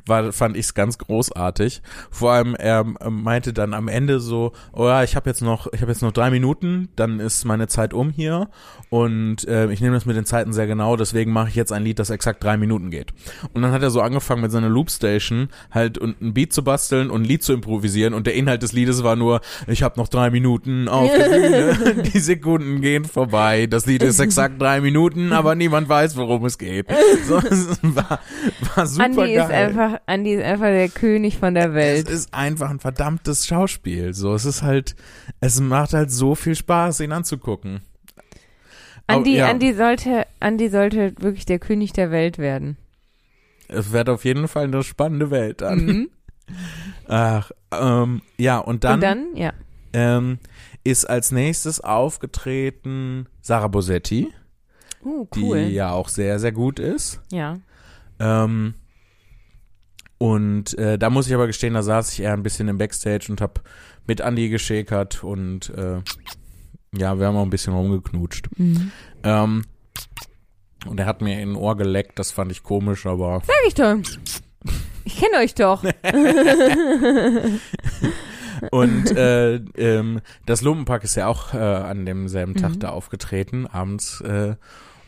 war, 0.05 0.31
fand 0.31 0.55
ich 0.55 0.65
es 0.65 0.73
ganz 0.73 0.97
großartig. 0.97 1.81
Vor 2.11 2.31
allem, 2.31 2.55
er 2.55 2.85
ähm, 3.01 3.23
meinte 3.23 3.53
dann 3.53 3.73
am 3.73 3.87
Ende 3.87 4.19
so, 4.19 4.53
oh 4.73 4.87
ja, 4.87 5.03
ich 5.03 5.15
habe 5.15 5.29
jetzt 5.29 5.41
noch, 5.41 5.71
ich 5.73 5.81
habe 5.81 5.91
jetzt 5.91 6.01
noch 6.01 6.11
drei 6.11 6.31
Minuten, 6.31 6.89
dann 6.95 7.19
ist 7.19 7.45
meine 7.45 7.67
Zeit 7.67 7.93
um 7.93 8.09
hier 8.09 8.49
und 8.89 9.47
äh, 9.47 9.71
ich 9.71 9.81
nehme 9.81 9.95
das 9.95 10.05
mit 10.05 10.15
den 10.15 10.25
Zeiten 10.25 10.53
sehr 10.53 10.67
genau, 10.67 10.95
deswegen 10.95 11.31
mache 11.31 11.49
ich 11.49 11.55
jetzt 11.55 11.71
ein 11.71 11.83
Lied, 11.83 11.99
das 11.99 12.09
exakt 12.09 12.43
drei 12.43 12.57
Minuten 12.57 12.89
geht. 12.89 13.13
Und 13.53 13.61
dann 13.61 13.71
hat 13.71 13.83
er 13.83 13.91
so 13.91 14.01
angefangen 14.01 14.41
mit 14.41 14.51
seiner 14.51 14.69
Loopstation 14.69 15.49
halt 15.71 15.97
und 15.97 16.21
ein 16.21 16.33
Beat 16.33 16.53
zu 16.53 16.63
basteln 16.63 17.09
und 17.09 17.21
ein 17.21 17.25
Lied 17.25 17.43
zu 17.43 17.53
improvisieren 17.53 18.13
und 18.13 18.27
der 18.27 18.33
Inhalt 18.35 18.63
des 18.63 18.73
Liedes 18.73 19.03
war 19.03 19.15
nur, 19.15 19.41
ich 19.67 19.83
habe 19.83 19.99
noch 19.99 20.07
drei 20.07 20.29
Minuten 20.29 20.87
auf 20.87 21.09
der 21.11 21.29
Bühne, 21.83 22.03
die 22.03 22.19
Sekunden 22.19 22.81
gehen 22.81 23.05
vorbei, 23.05 23.67
das 23.67 23.85
Lied 23.85 24.03
ist 24.03 24.19
exakt 24.19 24.61
drei 24.61 24.81
Minuten, 24.81 25.33
aber 25.33 25.55
niemand 25.55 25.89
weiß, 25.89 26.15
worum 26.17 26.45
es 26.45 26.57
geht. 26.57 26.87
So, 27.27 27.37
es 27.37 27.79
war, 27.81 28.19
war 28.75 28.85
super 28.87 29.05
Andi 29.05 29.33
geil. 29.33 29.49
Einfach, 29.67 29.99
Andi 30.05 30.33
ist 30.33 30.43
einfach 30.43 30.65
der 30.67 30.89
König 30.89 31.37
von 31.37 31.53
der 31.53 31.69
Es 31.69 31.73
Welt. 31.73 32.09
ist 32.09 32.33
einfach 32.33 32.69
ein 32.69 32.79
verdammtes 32.79 33.45
Schauspiel. 33.47 34.13
So, 34.13 34.33
es 34.33 34.45
ist 34.45 34.61
halt, 34.61 34.95
es 35.39 35.59
macht 35.61 35.93
halt 35.93 36.11
so 36.11 36.35
viel 36.35 36.55
Spaß, 36.55 36.99
ihn 37.01 37.11
anzugucken. 37.11 37.81
Andi, 39.07 39.37
ja. 39.37 39.47
Andi 39.49 39.73
sollte, 39.73 40.27
Andi 40.39 40.69
sollte 40.69 41.13
wirklich 41.19 41.45
der 41.45 41.59
König 41.59 41.93
der 41.93 42.11
Welt 42.11 42.37
werden. 42.37 42.77
Es 43.67 43.91
wird 43.91 44.09
auf 44.09 44.23
jeden 44.25 44.47
Fall 44.47 44.65
eine 44.65 44.83
spannende 44.83 45.31
Welt 45.31 45.61
dann. 45.61 45.85
Mhm. 45.85 46.09
Ach, 47.07 47.51
ähm, 47.71 48.21
ja, 48.37 48.57
und 48.59 48.83
dann, 48.83 48.95
Und 48.95 49.01
dann, 49.01 49.35
ja. 49.35 49.53
Ähm, 49.93 50.37
ist 50.83 51.05
als 51.09 51.31
nächstes 51.31 51.81
aufgetreten 51.81 53.27
Sarah 53.41 53.67
Bosetti, 53.67 54.31
Uh, 55.03 55.25
cool. 55.37 55.65
die 55.65 55.73
ja 55.75 55.91
auch 55.91 56.09
sehr, 56.09 56.39
sehr 56.39 56.51
gut 56.51 56.77
ist. 56.79 57.21
ja. 57.31 57.57
Ähm, 58.19 58.73
und 60.19 60.77
äh, 60.77 60.99
da 60.99 61.09
muss 61.09 61.27
ich 61.27 61.33
aber 61.33 61.47
gestehen, 61.47 61.73
da 61.73 61.81
saß 61.81 62.13
ich 62.13 62.21
eher 62.21 62.33
ein 62.33 62.43
bisschen 62.43 62.67
im 62.67 62.77
Backstage 62.77 63.27
und 63.29 63.41
hab 63.41 63.61
mit 64.05 64.19
Andy 64.19 64.49
geschäkert 64.49 65.23
und 65.23 65.69
äh, 65.71 66.01
ja, 66.95 67.17
wir 67.19 67.25
haben 67.27 67.37
auch 67.37 67.43
ein 67.43 67.49
bisschen 67.49 67.73
rumgeknutscht. 67.73 68.47
Mhm. 68.57 68.91
Ähm, 69.23 69.63
und 70.85 70.99
er 70.99 71.05
hat 71.07 71.21
mir 71.21 71.41
in 71.41 71.53
ein 71.53 71.55
Ohr 71.55 71.75
geleckt, 71.77 72.19
das 72.19 72.31
fand 72.31 72.51
ich 72.51 72.63
komisch, 72.63 73.05
aber 73.05 73.41
Sag 73.45 73.55
ich 73.67 73.73
doch. 73.73 73.95
Ich 75.05 75.17
kenne 75.19 75.37
euch 75.37 75.55
doch. 75.55 75.83
und 78.71 79.11
äh, 79.15 79.55
ähm, 79.55 80.21
das 80.45 80.61
Lumpenpack 80.61 81.03
ist 81.03 81.15
ja 81.15 81.27
auch 81.27 81.53
äh, 81.53 81.57
an 81.57 82.05
demselben 82.05 82.55
Tag 82.55 82.71
Mhm. 82.75 82.79
da 82.79 82.89
aufgetreten, 82.89 83.67
abends 83.67 84.21
äh, 84.21 84.55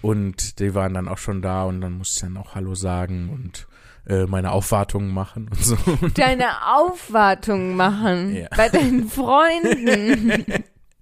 und 0.01 0.59
die 0.59 0.73
waren 0.73 0.93
dann 0.93 1.07
auch 1.07 1.17
schon 1.17 1.41
da 1.41 1.63
und 1.65 1.81
dann 1.81 1.97
musste 1.97 2.25
ich 2.27 2.33
dann 2.33 2.41
auch 2.41 2.55
Hallo 2.55 2.75
sagen 2.75 3.29
und 3.29 3.67
äh, 4.07 4.25
meine 4.25 4.51
Aufwartungen 4.51 5.13
machen 5.13 5.49
und 5.49 5.63
so. 5.63 5.77
Deine 6.15 6.73
Aufwartung 6.75 7.75
machen. 7.75 8.35
Ja. 8.35 8.47
Bei 8.55 8.69
deinen 8.69 9.07
Freunden. 9.07 10.45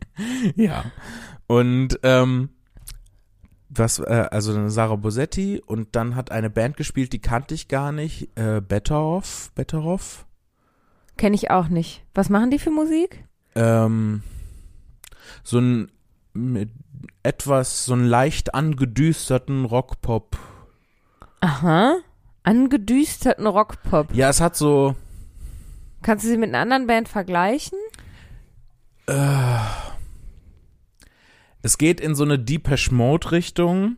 ja. 0.56 0.86
Und 1.48 2.00
ähm, 2.04 2.50
was, 3.70 4.00
äh, 4.00 4.28
also 4.32 4.70
Sarah 4.70 4.96
Bosetti 4.96 5.62
und 5.66 5.96
dann 5.96 6.16
hat 6.16 6.32
eine 6.32 6.50
Band 6.50 6.78
gespielt, 6.78 7.14
die 7.14 7.22
kannte 7.22 7.54
ich 7.56 7.68
gar 7.68 7.92
nicht, 7.92 8.30
äh, 8.38 8.62
Better 8.62 9.02
Off, 9.02 9.52
Better 9.56 9.84
Off. 9.84 10.26
Kenne 11.18 11.36
ich 11.36 11.52
auch 11.52 11.68
nicht. 11.68 12.04
Was 12.14 12.30
machen 12.30 12.52
die 12.52 12.60
für 12.60 12.72
Musik? 12.72 13.26
ähm, 13.56 14.24
so 15.44 15.60
ein 15.60 15.92
mit 16.34 16.70
etwas, 17.24 17.86
so 17.86 17.94
einen 17.94 18.06
leicht 18.06 18.54
angedüsterten 18.54 19.66
Rockpop. 19.66 20.38
Aha. 21.42 21.98
Angedüsterten 22.50 23.46
Rockpop. 23.46 24.14
Ja, 24.14 24.30
es 24.30 24.42
hat 24.42 24.56
so, 24.56 24.96
Kannst 26.02 26.26
du 26.26 26.30
sie 26.30 26.38
mit 26.38 26.50
einer 26.50 26.60
anderen 26.60 26.88
Band 26.88 27.08
vergleichen? 27.08 27.78
es 31.64 31.78
geht 31.80 32.00
in 32.00 32.14
so 32.14 32.24
eine 32.24 32.38
Depeche 32.38 32.94
Mode 32.94 33.32
Richtung, 33.32 33.98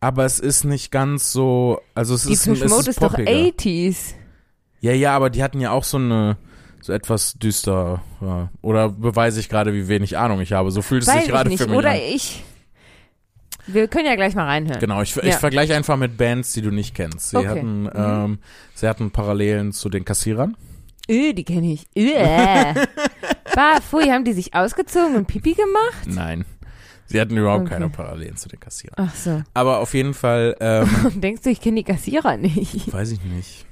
aber 0.00 0.24
es 0.24 0.40
ist 0.40 0.64
nicht 0.64 0.90
ganz 0.90 1.32
so, 1.32 1.80
also 1.94 2.14
es 2.14 2.24
Die 2.24 2.32
ist, 2.32 2.46
es 2.46 2.70
Mode 2.70 2.90
ist 2.90 3.02
doch 3.02 3.10
poppiger. 3.12 3.30
80s. 3.30 4.14
Ja, 4.80 4.92
ja, 4.92 5.14
aber 5.14 5.28
die 5.30 5.42
hatten 5.42 5.60
ja 5.60 5.72
auch 5.72 5.84
so 5.84 5.98
eine, 5.98 6.38
so 6.80 6.92
etwas 6.92 7.34
düster, 7.34 8.02
ja. 8.22 8.50
oder 8.62 8.88
beweise 8.90 9.40
ich 9.40 9.48
gerade, 9.48 9.74
wie 9.74 9.88
wenig 9.88 10.16
Ahnung 10.16 10.40
ich 10.40 10.52
habe. 10.52 10.70
So 10.70 10.80
fühlt 10.80 11.02
es 11.02 11.08
Weiß 11.08 11.16
sich 11.16 11.24
ich 11.24 11.30
gerade 11.30 11.50
für 11.56 11.66
mich 11.66 11.76
Oder 11.76 11.90
an. 11.90 11.96
ich. 11.96 12.42
Wir 13.66 13.88
können 13.88 14.06
ja 14.06 14.14
gleich 14.14 14.34
mal 14.34 14.44
reinhören. 14.46 14.78
Genau, 14.80 15.02
ich, 15.02 15.16
ich 15.16 15.24
Ja. 15.24 15.38
vergleiche 15.38 15.74
einfach 15.74 15.96
mit 15.96 16.16
Bands, 16.16 16.52
die 16.52 16.62
du 16.62 16.70
nicht 16.70 16.94
kennst. 16.94 17.30
Sie 17.30 17.36
Okay. 17.36 17.48
hatten, 17.48 17.82
Mhm. 17.84 17.90
ähm, 17.94 18.38
sie 18.74 18.88
hatten 18.88 19.10
Parallelen 19.10 19.72
zu 19.72 19.88
den 19.88 20.04
Kassierern. 20.04 20.56
Öh, 21.08 21.32
die 21.32 21.44
kenne 21.44 21.72
ich. 21.72 21.86
Öh. 21.96 22.12
Bah, 23.54 23.80
pfui, 23.80 24.10
haben 24.10 24.24
die 24.24 24.34
sich 24.34 24.54
ausgezogen 24.54 25.16
und 25.16 25.26
Pipi 25.26 25.54
gemacht? 25.54 26.06
Nein. 26.06 26.44
Sie 27.06 27.18
hatten 27.20 27.36
überhaupt 27.36 27.62
Okay. 27.62 27.74
keine 27.74 27.88
Parallelen 27.88 28.36
zu 28.36 28.48
den 28.48 28.60
Kassierern. 28.60 28.96
Ach 29.08 29.14
so. 29.14 29.42
Aber 29.54 29.78
auf 29.78 29.94
jeden 29.94 30.12
Fall, 30.12 30.56
ähm, 30.60 30.88
Denkst 31.20 31.42
du, 31.42 31.50
ich 31.50 31.60
kenne 31.60 31.76
die 31.76 31.84
Kassierer 31.84 32.36
nicht? 32.36 32.92
weiß 32.92 33.12
ich 33.12 33.22
nicht. 33.24 33.64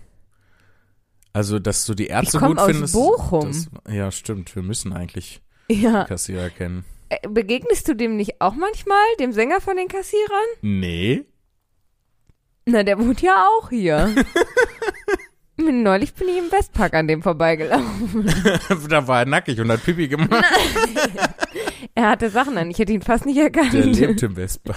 Also, 1.32 1.58
dass 1.58 1.84
du 1.84 1.94
die 1.94 2.06
Ärzte 2.06 2.38
komm 2.38 2.48
gut 2.50 2.58
aus 2.60 2.70
findest. 2.70 2.94
Bochum. 2.94 3.48
Das, 3.48 3.68
ja, 3.92 4.10
stimmt. 4.12 4.54
Wir 4.54 4.62
müssen 4.62 4.92
eigentlich 4.92 5.42
Ja. 5.68 6.04
Kassierer 6.04 6.48
kennen. 6.48 6.84
Äh, 7.08 7.28
Begegnest 7.28 7.88
du 7.88 7.94
dem 7.94 8.16
nicht 8.16 8.40
auch 8.40 8.54
manchmal, 8.54 9.04
dem 9.20 9.32
Sänger 9.32 9.60
von 9.60 9.76
den 9.76 9.88
Kassierern? 9.88 10.46
Nee. 10.62 11.24
Na, 12.66 12.82
der 12.82 12.98
wohnt 12.98 13.20
ja 13.20 13.46
auch 13.58 13.70
hier. 13.70 14.14
Neulich 15.56 16.14
bin 16.14 16.28
ich 16.28 16.38
im 16.38 16.50
Westpark 16.50 16.94
an 16.94 17.06
dem 17.06 17.22
vorbeigelaufen. 17.22 18.26
da 18.88 19.06
war 19.06 19.20
er 19.20 19.26
nackig 19.26 19.60
und 19.60 19.70
hat 19.70 19.84
Pipi 19.84 20.08
gemacht. 20.08 20.30
Er 21.96 22.08
hatte 22.10 22.28
Sachen 22.28 22.58
an, 22.58 22.70
ich 22.70 22.78
hätte 22.80 22.92
ihn 22.92 23.02
fast 23.02 23.24
nicht 23.24 23.36
erkannt. 23.38 23.72
Der 23.72 23.86
lebt 23.86 24.20
im 24.22 24.34
Vespa. 24.34 24.74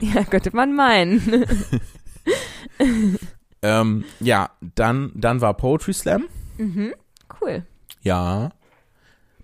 Ja, 0.00 0.24
könnte 0.24 0.54
man 0.56 0.74
meinen. 0.74 1.44
ähm, 3.60 4.04
ja, 4.20 4.50
dann, 4.74 5.12
dann 5.14 5.42
war 5.42 5.54
Poetry 5.54 5.92
Slam. 5.92 6.24
Mhm, 6.56 6.94
cool. 7.38 7.66
Ja. 8.00 8.50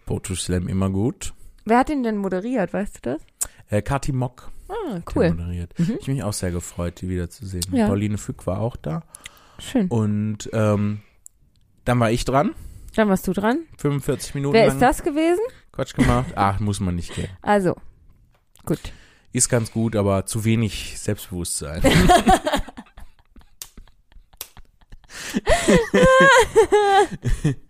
Poetry 0.06 0.36
Slam 0.36 0.66
immer 0.66 0.88
gut. 0.88 1.34
Wer 1.70 1.78
hat 1.78 1.88
ihn 1.88 2.02
denn 2.02 2.16
moderiert, 2.16 2.72
weißt 2.72 2.96
du 2.96 3.12
das? 3.12 3.22
Äh, 3.68 3.80
Kati 3.80 4.10
Mock 4.10 4.50
Ah, 4.68 4.98
cool. 5.14 5.30
moderiert. 5.30 5.72
Mhm. 5.78 5.98
Ich 6.00 6.08
mich 6.08 6.20
auch 6.24 6.32
sehr 6.32 6.50
gefreut, 6.50 7.00
die 7.00 7.08
wiederzusehen. 7.08 7.62
Ja. 7.70 7.86
Pauline 7.86 8.18
Fück 8.18 8.44
war 8.48 8.58
auch 8.60 8.74
da. 8.74 9.04
Schön. 9.60 9.86
Und 9.86 10.50
ähm, 10.52 11.00
dann 11.84 12.00
war 12.00 12.10
ich 12.10 12.24
dran. 12.24 12.56
Dann 12.96 13.08
warst 13.08 13.28
du 13.28 13.32
dran. 13.32 13.60
45 13.78 14.34
Minuten 14.34 14.54
Wer 14.54 14.66
lang 14.66 14.74
ist 14.76 14.82
das 14.82 15.04
gewesen? 15.04 15.42
Quatsch 15.70 15.94
gemacht. 15.94 16.32
Ach, 16.34 16.58
muss 16.58 16.80
man 16.80 16.96
nicht 16.96 17.14
gehen. 17.14 17.28
Also, 17.42 17.76
gut. 18.66 18.80
Ist 19.32 19.48
ganz 19.48 19.70
gut, 19.70 19.94
aber 19.94 20.26
zu 20.26 20.44
wenig 20.44 20.98
Selbstbewusstsein. 20.98 21.82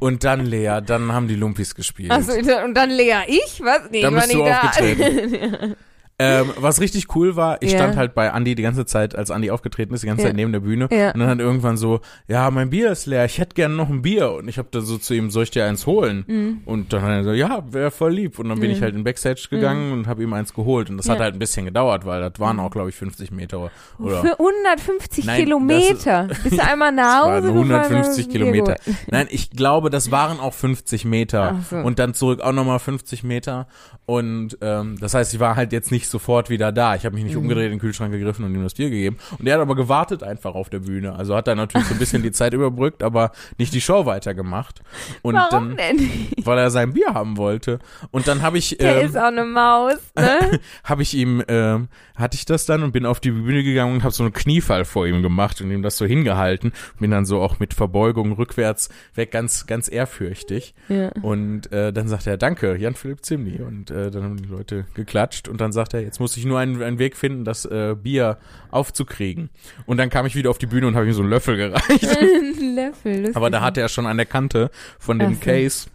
Und 0.00 0.22
dann 0.24 0.46
Lea, 0.46 0.80
dann 0.84 1.12
haben 1.12 1.26
die 1.26 1.34
Lumpis 1.34 1.74
gespielt. 1.74 2.12
Achso, 2.12 2.32
und 2.64 2.74
dann 2.74 2.90
Lea, 2.90 3.22
ich? 3.26 3.60
Was? 3.62 3.90
Nee, 3.90 4.02
Dann 4.02 4.16
ich 4.16 4.20
war 4.20 4.26
bist 4.26 4.34
du 4.34 4.38
nicht 4.38 4.48
da. 4.48 4.60
aufgetreten. 4.60 5.76
Ähm, 6.20 6.50
was 6.56 6.80
richtig 6.80 7.14
cool 7.14 7.36
war, 7.36 7.62
ich 7.62 7.70
Ja. 7.72 7.78
stand 7.78 7.96
halt 7.96 8.12
bei 8.14 8.26
Andy 8.28 8.56
die 8.56 8.62
ganze 8.64 8.84
Zeit, 8.86 9.14
als 9.14 9.30
Andy 9.30 9.52
aufgetreten 9.52 9.94
ist, 9.94 10.02
die 10.02 10.08
ganze 10.08 10.22
Ja. 10.24 10.28
Zeit 10.30 10.36
neben 10.36 10.50
der 10.50 10.58
Bühne. 10.60 10.88
Ja. 10.90 11.12
Und 11.12 11.20
dann 11.20 11.28
hat 11.28 11.38
irgendwann 11.38 11.76
so, 11.76 12.00
ja, 12.26 12.50
mein 12.50 12.70
Bier 12.70 12.90
ist 12.90 13.06
leer, 13.06 13.24
ich 13.24 13.38
hätte 13.38 13.54
gerne 13.54 13.74
noch 13.76 13.88
ein 13.88 14.02
Bier. 14.02 14.32
Und 14.32 14.48
ich 14.48 14.58
habe 14.58 14.66
da 14.72 14.80
so 14.80 14.98
zu 14.98 15.14
ihm, 15.14 15.30
soll 15.30 15.44
ich 15.44 15.52
dir 15.52 15.64
eins 15.64 15.86
holen? 15.86 16.24
Mhm. 16.26 16.62
Und 16.64 16.92
dann 16.92 17.02
hat 17.02 17.10
er 17.10 17.22
so, 17.24 17.32
ja, 17.32 17.62
wäre 17.70 17.92
voll 17.92 18.12
lieb. 18.14 18.38
Und 18.40 18.48
dann 18.48 18.58
bin 18.58 18.68
Mhm. 18.70 18.76
ich 18.76 18.82
halt 18.82 18.96
in 18.96 19.04
Backstage 19.04 19.46
gegangen 19.48 19.92
und 19.92 20.08
habe 20.08 20.22
ihm 20.24 20.32
eins 20.32 20.52
geholt. 20.54 20.90
Und 20.90 20.96
das 20.96 21.08
hat 21.08 21.20
halt 21.20 21.34
ein 21.34 21.38
bisschen 21.38 21.66
gedauert, 21.66 22.04
weil 22.04 22.20
das 22.20 22.40
waren 22.40 22.58
auch, 22.58 22.70
glaube 22.70 22.88
ich, 22.88 22.96
50 22.96 23.30
Meter. 23.30 23.70
Oder 24.00 24.20
Für 24.22 24.38
150 24.40 25.24
Nein, 25.24 25.44
Kilometer. 25.44 26.28
Bist 26.42 26.58
du 26.58 26.64
einmal 26.64 26.90
nach 26.90 27.22
Hause 27.26 27.30
waren 27.54 27.68
gefahren, 27.68 27.84
150 27.84 28.24
hast 28.26 28.32
Bier 28.32 28.40
Kilometer. 28.40 28.76
Nein, 29.06 29.28
ich 29.30 29.50
glaube, 29.50 29.88
das 29.90 30.10
waren 30.10 30.40
auch 30.40 30.52
50 30.54 31.04
Meter. 31.04 31.60
So. 31.70 31.76
Und 31.76 32.00
dann 32.00 32.12
zurück 32.14 32.40
auch 32.40 32.52
nochmal 32.52 32.80
50 32.80 33.22
Meter. 33.22 33.68
Und 34.04 34.58
ähm, 34.62 34.96
das 35.00 35.14
heißt, 35.14 35.34
ich 35.34 35.38
war 35.40 35.54
halt 35.54 35.72
jetzt 35.72 35.92
nicht 35.92 36.07
sofort 36.10 36.50
wieder 36.50 36.72
da. 36.72 36.94
Ich 36.94 37.04
habe 37.04 37.14
mich 37.14 37.24
nicht 37.24 37.34
Mhm. 37.34 37.42
umgedreht, 37.42 37.66
in 37.66 37.72
den 37.72 37.78
Kühlschrank 37.80 38.12
gegriffen 38.12 38.44
und 38.44 38.54
ihm 38.54 38.62
das 38.62 38.74
Bier 38.74 38.90
gegeben. 38.90 39.18
Und 39.38 39.46
er 39.46 39.54
hat 39.54 39.60
aber 39.60 39.74
gewartet 39.76 40.22
einfach 40.22 40.54
auf 40.54 40.70
der 40.70 40.80
Bühne. 40.80 41.14
Also 41.14 41.34
hat 41.36 41.48
er 41.48 41.54
natürlich 41.54 41.86
so 41.86 41.94
ein 41.94 41.98
bisschen 41.98 42.22
die 42.22 42.32
Zeit 42.32 42.52
überbrückt, 42.54 43.02
aber 43.02 43.32
nicht 43.58 43.72
die 43.74 43.80
Show 43.80 44.06
weitergemacht. 44.06 44.80
Und 45.22 45.34
Warum 45.34 45.76
dann, 45.76 45.96
denn? 45.98 46.10
weil 46.44 46.58
er 46.58 46.70
sein 46.70 46.92
Bier 46.92 47.14
haben 47.14 47.36
wollte. 47.36 47.78
Und 48.10 48.28
dann 48.28 48.42
habe 48.42 48.58
ich, 48.58 48.76
Der 48.78 49.00
ähm, 49.00 49.06
ist 49.06 49.16
auch 49.16 49.24
eine 49.24 49.44
Maus, 49.44 49.94
ne? 50.16 50.60
habe 50.84 51.02
ich 51.02 51.14
ihm, 51.14 51.42
ähm, 51.48 51.88
hatte 52.16 52.36
ich 52.36 52.44
das 52.44 52.66
dann 52.66 52.82
und 52.82 52.92
bin 52.92 53.06
auf 53.06 53.20
die 53.20 53.30
Bühne 53.30 53.62
gegangen 53.62 53.94
und 53.94 54.02
habe 54.02 54.12
so 54.12 54.22
einen 54.24 54.32
Kniefall 54.32 54.84
vor 54.84 55.06
ihm 55.06 55.22
gemacht 55.22 55.60
und 55.60 55.70
ihm 55.70 55.82
das 55.82 55.96
so 55.96 56.04
hingehalten. 56.06 56.72
Bin 56.98 57.10
dann 57.10 57.24
so 57.26 57.40
auch 57.40 57.58
mit 57.60 57.74
Verbeugung 57.74 58.32
rückwärts 58.32 58.88
weg, 59.14 59.30
ganz, 59.30 59.66
ganz 59.66 59.90
ehrfürchtig. 59.90 60.74
ja. 60.88 61.10
Und 61.22 61.70
äh, 61.72 61.92
dann 61.92 62.08
sagt 62.08 62.26
er, 62.26 62.36
danke, 62.36 62.76
Jan-Philipp 62.76 63.24
Zimni. 63.24 63.60
Und 63.60 63.90
äh, 63.90 64.10
dann 64.10 64.22
haben 64.24 64.36
die 64.36 64.48
Leute 64.48 64.84
geklatscht 64.94 65.48
und 65.48 65.60
dann 65.60 65.72
sagt 65.72 65.94
er, 65.94 65.97
jetzt 66.02 66.20
muss 66.20 66.36
ich 66.36 66.44
nur 66.44 66.58
einen, 66.58 66.82
einen 66.82 66.98
Weg 66.98 67.16
finden, 67.16 67.44
das 67.44 67.64
äh, 67.64 67.94
Bier 68.00 68.38
aufzukriegen. 68.70 69.50
Und 69.86 69.96
dann 69.98 70.10
kam 70.10 70.26
ich 70.26 70.34
wieder 70.34 70.50
auf 70.50 70.58
die 70.58 70.66
Bühne 70.66 70.86
und 70.86 70.94
habe 70.96 71.06
ihm 71.06 71.12
so 71.12 71.22
einen 71.22 71.30
Löffel 71.30 71.56
gereicht. 71.56 72.06
Ein 72.20 72.74
Löffel, 72.74 73.16
lustig. 73.20 73.36
Aber 73.36 73.50
da 73.50 73.60
hatte 73.60 73.80
er 73.80 73.88
schon 73.88 74.06
an 74.06 74.16
der 74.16 74.26
Kante 74.26 74.70
von 74.98 75.18
dem 75.18 75.36
Ach. 75.38 75.44
Case, 75.44 75.88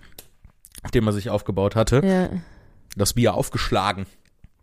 den 0.93 1.05
er 1.05 1.13
sich 1.13 1.29
aufgebaut 1.29 1.75
hatte, 1.75 2.01
Ja, 2.05 2.29
das 2.95 3.13
Bier 3.13 3.33
aufgeschlagen. 3.33 4.05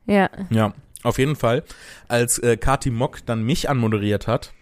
ja. 0.06 0.28
Ja, 0.50 0.72
auf 1.02 1.18
jeden 1.18 1.36
Fall. 1.36 1.62
Als 2.08 2.38
äh, 2.38 2.56
Kati 2.56 2.90
Mock 2.90 3.24
dann 3.26 3.42
mich 3.42 3.68
anmoderiert 3.70 4.26
hat, 4.26 4.52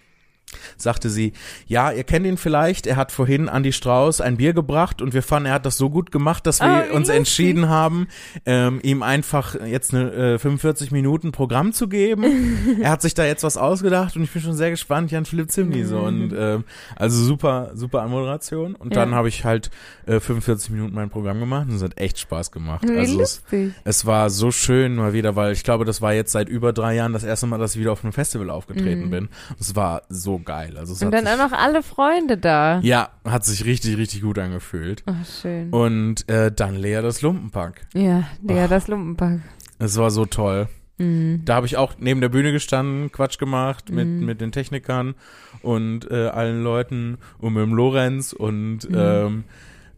sagte 0.77 1.11
sie, 1.11 1.33
ja, 1.67 1.93
ihr 1.93 2.05
kennt 2.05 2.27
ihn 2.27 2.37
vielleicht, 2.37 2.87
er 2.87 2.97
hat 2.97 3.13
vorhin 3.13 3.49
Andy 3.49 3.73
Strauß 3.73 4.21
ein 4.21 4.37
Bier 4.37 4.53
gebracht 4.53 5.03
und 5.03 5.15
wir 5.15 5.23
fanden, 5.23 5.47
er 5.47 5.55
hat 5.55 5.67
das 5.67 5.77
so 5.77 5.91
gut 5.91 6.11
gemacht, 6.11 6.47
dass 6.47 6.61
wir 6.61 6.87
wie 6.91 6.97
uns 6.97 7.09
entschieden 7.09 7.69
haben, 7.69 8.09
ähm, 8.47 8.81
ihm 8.83 9.03
einfach 9.03 9.55
jetzt 9.67 9.95
eine 9.95 10.13
äh, 10.35 10.39
45 10.39 10.91
Minuten 10.91 11.33
Programm 11.33 11.73
zu 11.73 11.89
geben. 11.89 12.79
er 12.83 12.91
hat 12.91 13.03
sich 13.03 13.15
da 13.15 13.25
jetzt 13.25 13.43
was 13.45 13.57
ausgedacht 13.57 14.17
und 14.17 14.23
ich 14.23 14.31
bin 14.33 14.43
schon 14.43 14.55
sehr 14.55 14.71
gespannt, 14.71 15.11
Jan 15.11 15.25
Philipp 15.25 15.51
Zimni 15.51 15.85
so 15.85 15.99
und 16.01 16.33
ähm, 16.37 16.65
also 16.97 17.23
super, 17.23 17.71
super 17.75 18.03
Anmoderation 18.03 18.75
und 18.75 18.95
Ja. 18.95 19.05
dann 19.05 19.15
habe 19.15 19.29
ich 19.29 19.45
halt 19.45 19.71
äh, 20.07 20.21
45 20.21 20.71
Minuten 20.71 20.95
mein 20.95 21.11
Programm 21.11 21.41
gemacht 21.41 21.67
und 21.69 21.77
es 21.77 21.83
hat 21.83 21.99
echt 21.99 22.19
Spaß 22.19 22.51
gemacht. 22.53 22.89
Wie 22.89 22.97
Also 22.99 23.21
es, 23.21 23.43
es 23.85 24.07
war 24.07 24.31
so 24.31 24.51
schön 24.51 24.97
mal 24.97 25.13
wieder, 25.13 25.37
weil 25.37 25.53
ich 25.53 25.63
glaube, 25.65 25.85
das 25.85 26.01
war 26.03 26.13
jetzt 26.15 26.33
seit 26.33 26.49
über 26.49 26.73
drei 26.73 26.95
Jahren 26.95 27.13
das 27.13 27.25
erste 27.25 27.47
Mal, 27.47 27.59
dass 27.59 27.75
ich 27.75 27.81
wieder 27.81 27.93
auf 27.93 28.03
einem 28.05 28.13
Festival 28.13 28.51
aufgetreten 28.51 29.07
Mhm. 29.07 29.11
bin. 29.11 29.29
Es 29.61 29.77
war 29.77 30.03
so 30.09 30.38
geil. 30.45 30.77
Also 30.79 30.93
es 30.93 31.03
Und 31.03 31.11
dann 31.13 31.25
sich, 31.27 31.35
auch 31.35 31.39
noch 31.51 31.53
alle 31.57 31.83
Freunde 31.83 32.37
da. 32.39 32.81
ja, 32.81 33.11
hat 33.25 33.45
sich 33.45 33.65
richtig, 33.65 33.97
richtig 33.99 34.23
gut 34.23 34.39
angefühlt. 34.39 35.03
Ach, 35.07 35.15
schön. 35.43 35.71
Und 35.71 36.29
äh, 36.29 36.51
dann 36.53 36.75
Lea 36.77 37.01
das 37.03 37.23
Lumpenpack. 37.23 37.87
Ja, 37.95 38.25
der 38.41 38.65
Ach. 38.65 38.69
das 38.71 38.89
Lumpenpack. 38.89 39.41
Es 39.79 39.97
war 39.97 40.11
so 40.11 40.25
toll. 40.27 40.69
Mhm. 40.99 41.43
Da 41.45 41.55
habe 41.55 41.67
ich 41.67 41.77
auch 41.77 41.95
neben 41.99 42.21
der 42.21 42.29
Bühne 42.29 42.51
gestanden, 42.53 43.13
Quatsch 43.13 43.39
gemacht 43.39 43.91
mit, 43.91 44.07
Mhm. 44.09 44.25
mit 44.27 44.41
den 44.41 44.51
Technikern 44.51 45.15
und 45.63 46.11
äh, 46.11 46.27
allen 46.29 46.63
Leuten 46.65 47.19
und 47.39 47.53
mit 47.53 47.63
dem 47.63 47.73
Lorenz 47.75 48.33
und 48.33 48.89
Mhm. 48.91 48.97
ähm, 48.97 49.45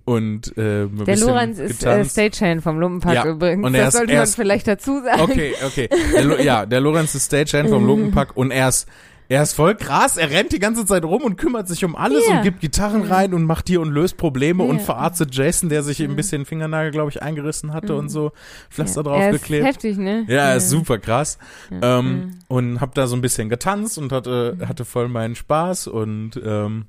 und 0.06 0.56
äh, 0.58 0.88
Der 0.88 1.16
Lorenz 1.18 1.58
ist 1.58 1.84
äh. 1.84 2.04
Stagehand 2.04 2.62
vom 2.62 2.80
Lumpenpack 2.80 3.14
Ja, 3.14 3.26
übrigens. 3.26 3.64
und 3.64 3.72
das 3.74 3.88
ist- 3.88 3.94
sollte 3.98 4.14
man 4.14 4.22
ist- 4.24 4.34
vielleicht 4.34 4.66
dazu 4.66 5.00
sagen. 5.02 5.20
Okay, 5.20 5.54
okay. 5.64 5.88
Der, 6.14 6.42
ja, 6.42 6.66
der 6.66 6.80
Lorenz 6.80 7.14
ist 7.14 7.26
Stagehand 7.26 7.68
vom 7.70 7.82
Mhm. 7.82 7.88
Lumpenpack 7.88 8.36
und 8.36 8.50
er 8.50 8.68
ist, 8.70 8.88
er 9.30 9.42
ist 9.42 9.54
voll 9.54 9.74
krass. 9.76 10.18
Er 10.18 10.28
rennt 10.30 10.52
die 10.52 10.58
ganze 10.58 10.84
Zeit 10.84 11.04
rum 11.04 11.22
und 11.22 11.36
kümmert 11.36 11.66
sich 11.68 11.84
um 11.84 11.96
alles 11.96 12.28
Ja. 12.28 12.36
und 12.38 12.42
gibt 12.42 12.60
Gitarren 12.60 13.04
rein 13.04 13.32
und 13.32 13.44
macht 13.44 13.68
hier 13.68 13.80
und 13.80 13.90
löst 13.90 14.16
Probleme 14.18 14.62
und 14.64 14.76
Ja. 14.78 14.82
verarztet 14.84 15.34
Jason, 15.34 15.68
der 15.70 15.82
sich 15.82 16.02
ein 16.02 16.16
bisschen 16.16 16.44
Fingernagel, 16.44 16.90
glaube 16.90 17.10
ich, 17.10 17.22
eingerissen 17.22 17.72
hatte 17.72 17.94
und 17.94 18.08
so 18.10 18.32
Pflaster 18.68 19.00
Mhm. 19.02 19.06
Ja, 19.06 19.12
er 19.14 19.18
ist 19.30 19.32
draufgeklebt. 19.32 19.66
heftig, 19.66 19.96
ne? 19.96 20.24
Ja, 20.28 20.50
er 20.50 20.56
ist 20.56 20.68
super 20.68 20.98
krass. 20.98 21.38
Ja. 21.70 21.98
Ähm, 22.00 22.34
und 22.48 22.80
hab 22.82 22.94
da 22.94 23.06
so 23.06 23.16
ein 23.16 23.22
bisschen 23.22 23.48
getanzt 23.48 23.96
und 23.98 24.12
hatte, 24.12 24.58
hatte 24.66 24.84
voll 24.84 25.08
meinen 25.08 25.36
Spaß 25.36 25.86
und 25.86 26.32
ähm, 26.44 26.86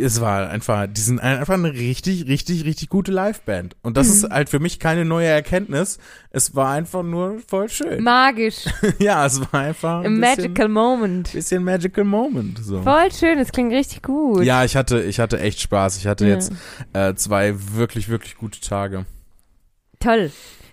es 0.00 0.20
war 0.20 0.48
einfach, 0.50 0.86
die 0.88 1.00
sind 1.00 1.20
einfach 1.20 1.54
eine 1.54 1.72
richtig, 1.72 2.26
richtig, 2.26 2.64
richtig 2.64 2.88
gute 2.88 3.12
Liveband. 3.12 3.76
Und 3.82 3.96
das 3.96 4.08
ist 4.08 4.30
halt 4.30 4.48
für 4.48 4.58
mich 4.58 4.78
keine 4.78 5.04
neue 5.04 5.26
Erkenntnis. 5.26 5.98
Es 6.30 6.54
war 6.54 6.72
einfach 6.72 7.02
nur 7.02 7.38
voll 7.46 7.68
schön. 7.68 8.02
Magisch. 8.02 8.64
ja, 8.98 9.24
es 9.26 9.40
war 9.40 9.60
einfach 9.60 10.04
ein 10.04 10.18
magical 10.18 10.48
bisschen, 10.48 10.72
moment. 10.72 11.32
bisschen 11.32 11.64
Magical 11.64 12.04
Moment. 12.04 12.58
So. 12.62 12.82
Voll 12.82 13.12
schön, 13.12 13.38
das 13.38 13.52
klingt 13.52 13.72
richtig 13.72 14.02
gut. 14.02 14.44
Ja, 14.44 14.64
ich 14.64 14.76
hatte, 14.76 15.02
ich 15.02 15.20
hatte 15.20 15.38
echt 15.40 15.60
Spaß. 15.60 15.96
Ich 15.98 16.06
hatte 16.06 16.26
Ja. 16.26 16.34
jetzt 16.34 16.52
äh, 16.92 17.14
zwei 17.14 17.54
wirklich, 17.74 18.08
wirklich 18.08 18.36
gute 18.36 18.60
Tage. 18.60 19.06
Toll. 19.98 20.30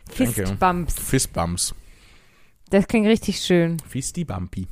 Fistbumps. 0.10 0.96
Fistbumps. 1.00 1.76
Das 2.70 2.88
klingt 2.88 3.08
richtig 3.08 3.40
schön. 3.40 3.78
Fisti 3.88 4.26
Bumpy. 4.26 4.68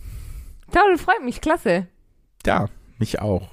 Toll, 0.72 0.98
freut 0.98 1.24
mich, 1.24 1.42
klasse. 1.42 1.88
Ja, 2.46 2.68
mich 3.00 3.20
auch. 3.20 3.50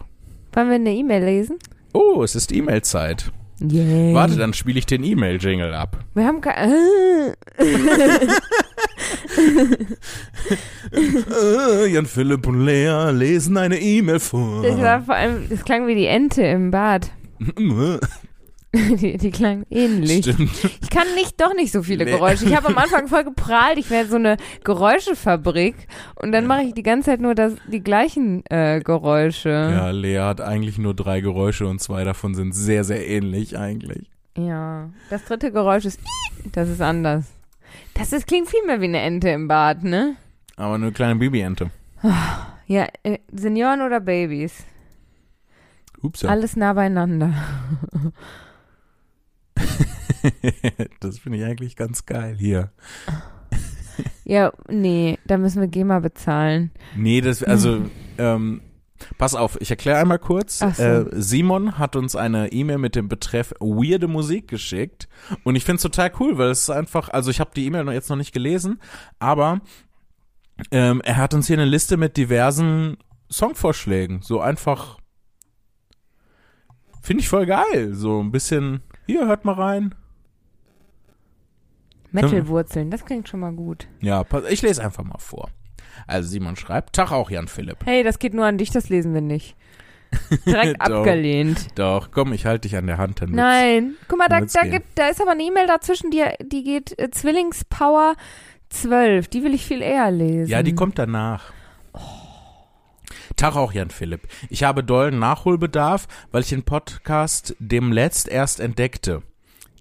Wollen 0.53 0.69
wir 0.69 0.75
eine 0.75 0.95
E-Mail 0.95 1.25
lesen? 1.25 1.59
Oh, 1.95 2.23
es 2.23 2.35
ist 2.35 2.53
E-Mail-Zeit. 2.53 3.33
Yay. 3.61 4.13
Warte, 4.13 4.37
dann 4.37 4.53
spiele 4.55 4.79
ich 4.79 4.87
den 4.87 5.05
E-Mail-Jingle 5.05 5.73
ab. 5.73 5.99
Wir 6.15 6.27
haben 6.27 6.41
keine. 6.41 7.37
Äh, 7.59 7.65
Jan 11.93 12.07
Philipp 12.07 12.47
und 12.47 12.65
Lea 12.65 13.11
lesen 13.13 13.57
eine 13.57 13.81
E-Mail 13.81 14.21
vor. 14.21 14.63
Das 14.63 14.81
war 14.81 15.03
vor 15.03 15.15
allem, 15.15 15.49
das 15.49 15.65
klang 15.65 15.87
wie 15.87 15.95
die 15.95 16.07
Ente 16.07 16.43
im 16.43 16.71
Bad. 16.71 17.11
Die, 18.75 19.19
die 19.19 19.31
klang 19.31 19.67
ähnlich. 19.69 20.25
Stimmt. 20.25 20.51
Ich 20.81 20.89
kann 20.89 21.07
nicht, 21.15 21.39
doch 21.39 21.55
nicht 21.55 21.73
so 21.73 21.83
viele 21.83 22.07
Nee. 22.07 22.13
Geräusche. 22.13 22.47
Ich 22.47 22.57
habe 22.57 22.69
am 22.69 22.79
Anfang 22.79 23.07
voll 23.07 23.23
geprahlt, 23.25 23.77
ich 23.77 23.91
wäre 23.91 24.07
so 24.07 24.17
eine 24.17 24.39
Geräuschefabrik 24.65 25.75
und 26.17 26.33
dann 26.33 26.47
mache 26.47 26.63
ich 26.63 26.73
die 26.75 26.83
ganze 26.83 27.11
Zeit 27.11 27.21
nur 27.21 27.35
das, 27.35 27.53
die 27.71 27.83
gleichen 27.83 28.43
äh, 28.47 28.81
Geräusche. 28.83 29.51
Ja, 29.51 29.91
Lea 29.91 30.21
hat 30.21 30.41
eigentlich 30.41 30.79
nur 30.79 30.95
drei 30.95 31.21
Geräusche 31.21 31.67
und 31.67 31.81
zwei 31.81 32.05
davon 32.05 32.35
sind 32.35 32.55
sehr, 32.55 32.85
sehr 32.85 33.07
ähnlich 33.07 33.59
eigentlich. 33.59 34.11
Ja. 34.39 34.89
Das 35.11 35.23
dritte 35.27 35.53
Geräusch 35.53 35.85
ist, 35.85 36.01
das 36.53 36.71
ist 36.71 36.81
anders. 36.81 37.27
Das 37.93 38.13
ist, 38.15 38.27
klingt 38.27 38.49
viel 38.49 38.65
mehr 38.67 38.81
wie 38.81 38.87
eine 38.87 39.01
Ente 39.01 39.29
im 39.29 39.49
Bad, 39.49 39.85
ne? 39.85 40.17
Aber 40.57 40.77
eine 40.77 40.93
kleine 40.93 41.17
Babyente. 41.17 41.71
Ja, 42.67 42.87
äh, 43.03 43.19
Senioren 43.31 43.83
oder 43.83 44.01
Babys? 44.01 44.65
Ups. 46.01 46.25
Alles 46.25 46.57
nah 46.57 46.73
beieinander. 46.73 47.35
das 51.01 51.19
finde 51.19 51.39
ich 51.39 51.45
eigentlich 51.45 51.77
ganz 51.77 52.07
geil 52.07 52.37
hier. 52.39 52.73
Ja, 54.25 54.53
nee, 54.69 55.19
da 55.27 55.37
müssen 55.39 55.61
wir 55.61 55.69
GEMA 55.69 55.99
bezahlen. 56.01 56.71
Nee, 56.97 57.21
das, 57.21 57.43
also, 57.43 57.83
ähm, 58.19 58.63
pass 59.19 59.35
auf, 59.35 59.61
ich 59.61 59.71
erkläre 59.71 59.99
einmal 59.99 60.19
kurz. 60.19 60.61
So. 60.61 60.83
Äh, 60.83 61.07
Simon 61.13 61.77
hat 61.79 61.97
uns 61.97 62.17
eine 62.17 62.53
E-Mail 62.53 62.79
mit 62.79 62.95
dem 62.95 63.09
Betreff 63.09 63.53
weirde 63.61 64.09
Musik 64.09 64.49
geschickt 64.49 65.09
und 65.45 65.57
ich 65.57 65.65
finde 65.65 65.77
es 65.77 65.83
total 65.83 66.11
cool, 66.21 66.39
weil 66.39 66.51
es 66.51 66.63
ist 66.63 66.71
einfach, 66.71 67.09
also 67.11 67.31
ich 67.31 67.41
habe 67.41 67.51
die 67.55 67.67
E-Mail 67.67 67.85
noch- 67.85 67.93
jetzt 67.93 68.09
noch 68.09 68.17
nicht 68.17 68.33
gelesen, 68.33 68.81
aber 69.19 69.61
ähm, 70.71 71.01
er 71.05 71.17
hat 71.17 71.35
uns 71.35 71.49
hier 71.49 71.57
eine 71.57 71.65
Liste 71.69 71.97
mit 71.97 72.17
diversen 72.17 72.97
Songvorschlägen, 73.31 74.23
so 74.23 74.41
einfach 74.41 74.99
finde 77.03 77.23
ich 77.23 77.29
voll 77.29 77.47
geil, 77.47 77.93
so 77.95 78.23
ein 78.23 78.31
bisschen, 78.31 78.83
hier, 79.07 79.27
hört 79.27 79.45
mal 79.45 79.55
rein. 79.55 79.95
Metalwurzeln, 82.13 82.91
das 82.91 83.05
klingt 83.05 83.29
schon 83.29 83.41
mal 83.41 83.53
gut. 83.53 83.89
Ja, 84.01 84.25
pass, 84.25 84.45
ich 84.49 84.63
lese 84.63 84.85
einfach 84.85 85.05
mal 85.05 85.19
vor. 85.19 85.51
Also 86.07 86.29
Simon 86.29 86.57
schreibt, 86.57 86.95
Tag 86.95 87.13
auch 87.13 87.31
Jan 87.31 87.49
Philipp. 87.49 87.79
Hey, 87.85 88.03
das 88.03 88.19
geht 88.19 88.35
nur 88.35 88.47
an 88.47 88.59
dich, 88.59 88.71
das 88.71 88.89
lesen 88.89 89.15
wir 89.15 89.21
nicht. 89.21 89.57
Direkt 90.47 90.81
Doch. 90.87 90.99
abgelehnt. 90.99 91.79
Doch, 91.79 92.11
komm, 92.11 92.33
ich 92.33 92.47
halte 92.47 92.69
dich 92.69 92.77
an 92.77 92.87
der 92.87 92.99
Hand, 92.99 93.23
dann 93.23 93.31
Nein. 93.31 93.95
Guck 94.09 94.19
mal, 94.19 94.29
da, 94.29 94.41
da, 94.41 94.63
gibt, 94.63 94.99
da 94.99 95.09
ist 95.09 95.21
aber 95.21 95.33
eine 95.33 95.43
E-Mail 95.43 95.67
dazwischen, 95.67 96.11
die, 96.11 96.25
die 96.43 96.65
geht 96.65 96.99
äh, 96.99 97.11
Zwillingspower 97.11 98.15
12. 98.71 99.29
Die 99.29 99.43
will 99.45 99.55
ich 99.55 99.67
viel 99.67 99.83
eher 99.83 100.11
lesen. 100.11 100.51
Ja, 100.51 100.63
die 100.63 100.75
kommt 100.75 100.99
danach. 100.99 101.53
Tag 103.37 103.57
auch, 103.57 103.73
Jan 103.73 103.91
Philipp. 103.91 104.29
Ich 104.51 104.63
habe 104.65 104.85
dollen 104.85 105.19
Nachholbedarf, 105.19 106.07
weil 106.31 106.43
ich 106.43 106.51
den 106.51 106.65
Podcast 106.65 107.57
dem 107.59 107.93
letzt 107.93 108.29
erst 108.29 108.61
entdeckte. 108.61 109.23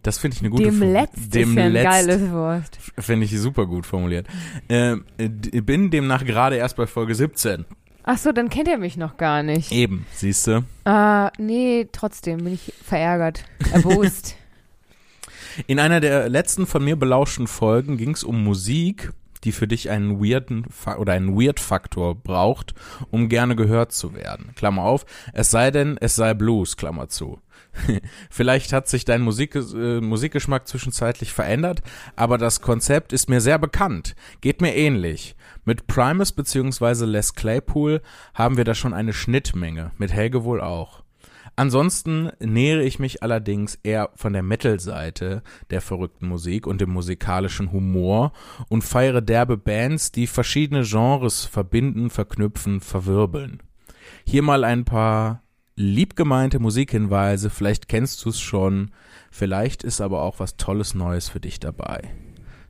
Das 0.03 0.17
finde 0.17 0.35
ich 0.35 0.41
eine 0.41 0.49
gute 0.49 0.63
Dem 0.63 0.81
Letzt 0.81 1.33
Dem 1.33 1.49
ist 1.49 1.55
ja 1.55 1.63
ein 1.63 1.71
Letzt 1.73 1.89
geiles 1.89 2.31
Wort. 2.31 2.69
Finde 2.97 3.25
ich 3.25 3.39
super 3.39 3.67
gut 3.67 3.85
formuliert. 3.85 4.27
Ähm, 4.67 5.05
äh, 5.17 5.29
bin 5.29 5.91
demnach 5.91 6.25
gerade 6.25 6.55
erst 6.55 6.75
bei 6.75 6.87
Folge 6.87 7.13
17. 7.13 7.65
Ach 8.03 8.17
so, 8.17 8.31
dann 8.31 8.49
kennt 8.49 8.67
er 8.67 8.79
mich 8.79 8.97
noch 8.97 9.17
gar 9.17 9.43
nicht. 9.43 9.71
Eben, 9.71 10.07
siehst 10.11 10.47
du. 10.47 10.63
Ah, 10.85 11.31
nee, 11.37 11.87
trotzdem 11.91 12.43
bin 12.43 12.53
ich 12.53 12.73
verärgert. 12.83 13.45
Erbost. 13.71 14.35
In 15.67 15.79
einer 15.79 15.99
der 15.99 16.29
letzten 16.29 16.65
von 16.65 16.83
mir 16.83 16.95
belauschten 16.95 17.47
Folgen 17.47 17.97
ging 17.97 18.11
es 18.11 18.23
um 18.23 18.43
Musik, 18.43 19.11
die 19.43 19.51
für 19.51 19.67
dich 19.67 19.89
einen 19.89 20.23
weirden 20.23 20.65
Fa 20.69 20.97
oder 20.97 21.13
einen 21.13 21.39
Weird-Faktor 21.39 22.15
braucht, 22.15 22.73
um 23.09 23.29
gerne 23.29 23.55
gehört 23.55 23.91
zu 23.91 24.13
werden. 24.13 24.51
Klammer 24.55 24.83
auf, 24.83 25.05
es 25.33 25.51
sei 25.51 25.71
denn, 25.71 25.97
es 25.99 26.15
sei 26.15 26.33
Blues, 26.33 26.77
Klammer 26.77 27.09
zu. 27.09 27.39
Vielleicht 28.29 28.73
hat 28.73 28.87
sich 28.87 29.05
dein 29.05 29.21
Musik, 29.21 29.55
äh, 29.55 30.01
Musikgeschmack 30.01 30.67
zwischenzeitlich 30.67 31.33
verändert, 31.33 31.81
aber 32.15 32.37
das 32.37 32.61
Konzept 32.61 33.13
ist 33.13 33.29
mir 33.29 33.41
sehr 33.41 33.59
bekannt. 33.59 34.15
Geht 34.41 34.61
mir 34.61 34.75
ähnlich. 34.75 35.35
Mit 35.63 35.87
Primus 35.87 36.31
bzw. 36.31 37.05
Les 37.05 37.35
Claypool 37.35 38.01
haben 38.33 38.57
wir 38.57 38.63
da 38.63 38.73
schon 38.73 38.93
eine 38.93 39.13
Schnittmenge, 39.13 39.91
mit 39.97 40.11
Helge 40.11 40.43
wohl 40.43 40.61
auch. 40.61 41.03
Ansonsten 41.55 42.31
nähere 42.39 42.83
ich 42.83 42.97
mich 42.97 43.23
allerdings 43.23 43.75
eher 43.83 44.09
von 44.15 44.33
der 44.33 44.41
Metal-Seite 44.41 45.43
der 45.69 45.81
verrückten 45.81 46.27
Musik 46.27 46.65
und 46.65 46.81
dem 46.81 46.91
musikalischen 46.91 47.71
Humor 47.71 48.31
und 48.69 48.83
feiere 48.83 49.21
derbe 49.21 49.57
Bands, 49.57 50.11
die 50.11 50.27
verschiedene 50.27 50.83
Genres 50.83 51.45
verbinden, 51.45 52.09
verknüpfen, 52.09 52.79
verwirbeln. 52.79 53.61
Hier 54.25 54.43
mal 54.43 54.63
ein 54.63 54.85
paar 54.85 55.43
liebgemeinte 55.81 56.59
Musikhinweise, 56.59 57.49
vielleicht 57.49 57.89
kennst 57.89 58.23
du 58.23 58.29
es 58.29 58.39
schon, 58.39 58.91
vielleicht 59.31 59.83
ist 59.83 60.01
aber 60.01 60.21
auch 60.21 60.39
was 60.39 60.57
Tolles 60.57 60.93
Neues 60.93 61.29
für 61.29 61.39
dich 61.39 61.59
dabei. 61.59 62.13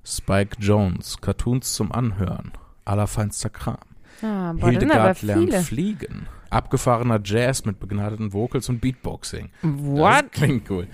Spike 0.04 0.58
Jones, 0.60 1.18
Cartoons 1.22 1.74
zum 1.74 1.92
Anhören, 1.92 2.52
allerfeinster 2.86 3.50
Kram. 3.50 3.78
Ah, 4.22 4.54
boah, 4.54 4.70
Hildegard 4.70 5.22
lernt 5.22 5.54
fliegen. 5.56 6.28
Abgefahrener 6.50 7.20
Jazz 7.24 7.66
mit 7.66 7.80
begnadeten 7.80 8.34
Vocals 8.34 8.68
und 8.70 8.82
Beatboxing. 8.82 9.50
What? 9.62 10.26
Das 10.26 10.32
klingt 10.32 10.70
cool. 10.70 10.88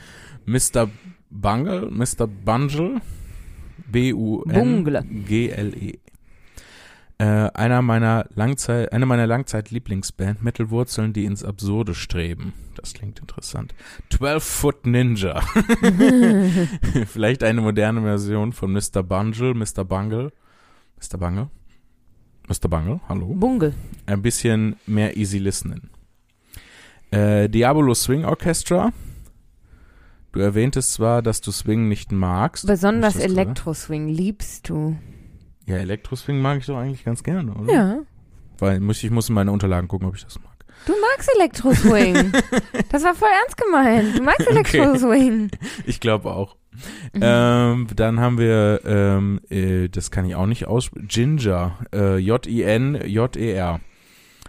Mr. 0.46 0.90
Bungle, 1.30 1.90
Mr. 1.90 2.28
Bungle, 2.28 3.02
B-U-N-G-L-E. 3.92 6.00
Äh, 7.20 7.26
einer 7.26 7.82
meiner 7.82 8.28
Langzeit, 8.36 8.92
eine 8.94 9.08
meiner 9.08 9.26
Langzeit-Lieblingsband, 9.26 10.44
Metal 10.44 10.70
Wurzeln, 10.70 11.14
die 11.14 11.26
ins 11.26 11.44
Absurde 11.44 11.96
streben. 11.96 12.54
Das 12.76 12.94
klingt 12.94 13.20
interessant. 13.20 13.74
12 14.12 14.44
Foot 14.44 14.86
Ninja. 14.86 15.42
Vielleicht 17.08 17.44
eine 17.44 17.62
moderne 17.62 18.02
Version 18.02 18.54
von 18.54 18.72
Mr. 18.72 19.02
Bungle, 19.02 19.56
Mr. 19.56 19.84
Bungle. 19.84 20.32
Mr. 21.02 21.18
Bungle? 21.18 21.50
Mr. 22.48 22.70
Bungle, 22.70 23.00
hallo? 23.10 23.34
Bungle. 23.34 23.74
ein 24.06 24.22
bisschen 24.22 24.76
mehr 24.86 25.18
easy 25.18 25.40
listening. 25.40 25.90
Äh, 27.10 27.50
Diabolo 27.50 27.96
Swing 27.96 28.26
Orchestra. 28.26 28.94
Du 30.34 30.40
erwähntest 30.40 30.94
zwar, 30.94 31.24
dass 31.24 31.42
du 31.42 31.52
Swing 31.52 31.88
nicht 31.88 32.12
magst. 32.12 32.68
Besonders? 32.68 33.16
Elektroswing 33.16 34.08
liebst 34.08 34.70
du. 34.70 34.98
Ja, 35.68 35.76
Elektro-Swing 35.76 36.40
mag 36.40 36.60
ich 36.60 36.66
doch 36.66 36.78
eigentlich 36.78 37.04
ganz 37.04 37.24
gerne, 37.24 37.54
oder? 37.54 37.74
Ja. 37.74 38.00
Weil 38.58 38.80
muss, 38.80 39.04
ich 39.04 39.12
muss 39.12 39.30
in 39.30 39.36
meine 39.36 39.52
Unterlagen 39.52 39.88
gucken, 39.88 40.08
ob 40.08 40.16
ich 40.16 40.24
das 40.24 40.40
mag. 40.42 40.58
Du 40.86 40.94
magst 40.94 41.30
Elektroswing. 41.36 42.32
das 42.92 43.04
war 43.04 43.14
voll 43.14 43.30
ernst 43.42 43.58
gemeint. 43.58 44.18
Du 44.18 44.24
magst 44.24 44.48
Elektroswing. 44.48 45.52
Ich 45.86 46.00
glaube 46.00 46.32
auch. 46.32 46.56
Mhm. 47.14 47.22
Ähm, 47.22 47.88
dann 47.96 48.20
haben 48.20 48.38
wir, 48.38 48.82
ähm, 48.86 49.42
äh, 49.50 49.90
das 49.90 50.12
kann 50.12 50.26
ich 50.26 50.36
auch 50.36 50.46
nicht 50.46 50.68
aussprechen, 50.68 51.08
Ginger, 51.08 51.78
äh, 51.94 52.18
J-I-N-J-E-R. 52.18 53.82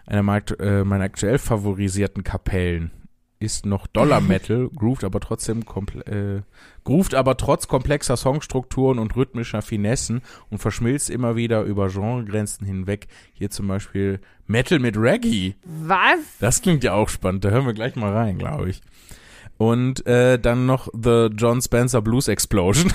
Einer 0.06 0.22
meiner, 0.22 0.60
äh, 0.60 0.84
meiner 0.84 1.04
aktuell 1.04 1.38
favorisierten 1.38 2.22
Kapellen. 2.22 2.92
Ist 3.41 3.66
noch 3.66 3.86
Dollar 3.86 4.20
Metal, 4.22 4.68
groovt 4.74 5.05
aber 5.05 5.20
trotzdem 5.20 5.64
äh, 6.07 6.43
groovt 6.84 7.14
aber 7.14 7.36
trotz 7.36 7.68
komplexer 7.68 8.16
Songstrukturen 8.16 8.99
und 8.99 9.14
rhythmischer 9.16 9.62
Finessen 9.62 10.22
und 10.51 10.59
verschmilzt 10.59 11.11
immer 11.11 11.36
wieder 11.36 11.62
über 11.62 11.89
Genregrenzen 11.89 12.66
hinweg. 12.66 13.07
Hier 13.32 13.51
zum 13.51 13.68
Beispiel 13.68 14.20
Metal 14.47 14.78
mit 14.78 14.97
Reggae. 14.97 15.55
Was? 15.64 16.18
Das 16.41 16.62
klingt 16.62 16.82
ja 16.82 16.95
auch 16.95 17.09
spannend. 17.09 17.45
Da 17.45 17.51
hören 17.51 17.66
wir 17.66 17.74
gleich 17.74 17.95
mal 17.95 18.12
rein, 18.12 18.39
glaube 18.39 18.70
ich. 18.70 18.80
Und 19.59 20.06
äh, 20.06 20.38
dann 20.38 20.66
noch 20.66 20.88
The 20.92 21.30
John 21.36 21.61
Spencer 21.61 22.00
Blues 22.00 22.28
Explosion. 22.28 22.92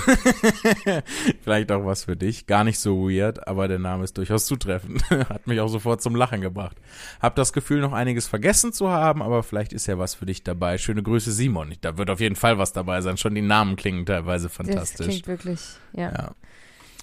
Vielleicht 1.43 1.73
auch 1.73 1.85
was 1.85 2.05
für 2.05 2.15
dich. 2.15 2.47
Gar 2.47 2.63
nicht 2.63 2.79
so 2.79 3.09
weird, 3.09 3.45
aber 3.49 3.67
der 3.67 3.79
Name 3.79 4.05
ist 4.05 4.17
durchaus 4.17 4.45
zutreffend. 4.45 5.03
Hat 5.09 5.45
mich 5.45 5.59
auch 5.59 5.67
sofort 5.67 6.01
zum 6.01 6.15
Lachen 6.15 6.39
gebracht. 6.39 6.77
Hab 7.21 7.35
das 7.35 7.51
Gefühl, 7.51 7.81
noch 7.81 7.91
einiges 7.91 8.27
vergessen 8.27 8.71
zu 8.71 8.89
haben, 8.89 9.21
aber 9.21 9.43
vielleicht 9.43 9.73
ist 9.73 9.87
ja 9.87 9.99
was 9.99 10.15
für 10.15 10.25
dich 10.25 10.45
dabei. 10.45 10.77
Schöne 10.77 11.03
Grüße, 11.03 11.33
Simon. 11.33 11.75
Da 11.81 11.97
wird 11.97 12.09
auf 12.09 12.21
jeden 12.21 12.37
Fall 12.37 12.57
was 12.57 12.71
dabei 12.71 13.01
sein. 13.01 13.17
Schon 13.17 13.35
die 13.35 13.41
Namen 13.41 13.75
klingen 13.75 14.05
teilweise 14.05 14.47
fantastisch. 14.47 14.97
Das 14.99 15.07
klingt 15.07 15.27
wirklich, 15.27 15.59
ja. 15.91 16.11
ja. 16.13 16.35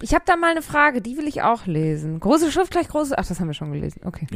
Ich 0.00 0.14
habe 0.14 0.24
da 0.26 0.36
mal 0.36 0.52
eine 0.52 0.62
Frage, 0.62 1.02
die 1.02 1.18
will 1.18 1.28
ich 1.28 1.42
auch 1.42 1.66
lesen. 1.66 2.18
Große 2.18 2.50
Schrift 2.50 2.70
gleich 2.70 2.88
große. 2.88 3.18
Ach, 3.18 3.26
das 3.26 3.38
haben 3.38 3.48
wir 3.48 3.54
schon 3.54 3.72
gelesen. 3.72 4.00
Okay. 4.04 4.26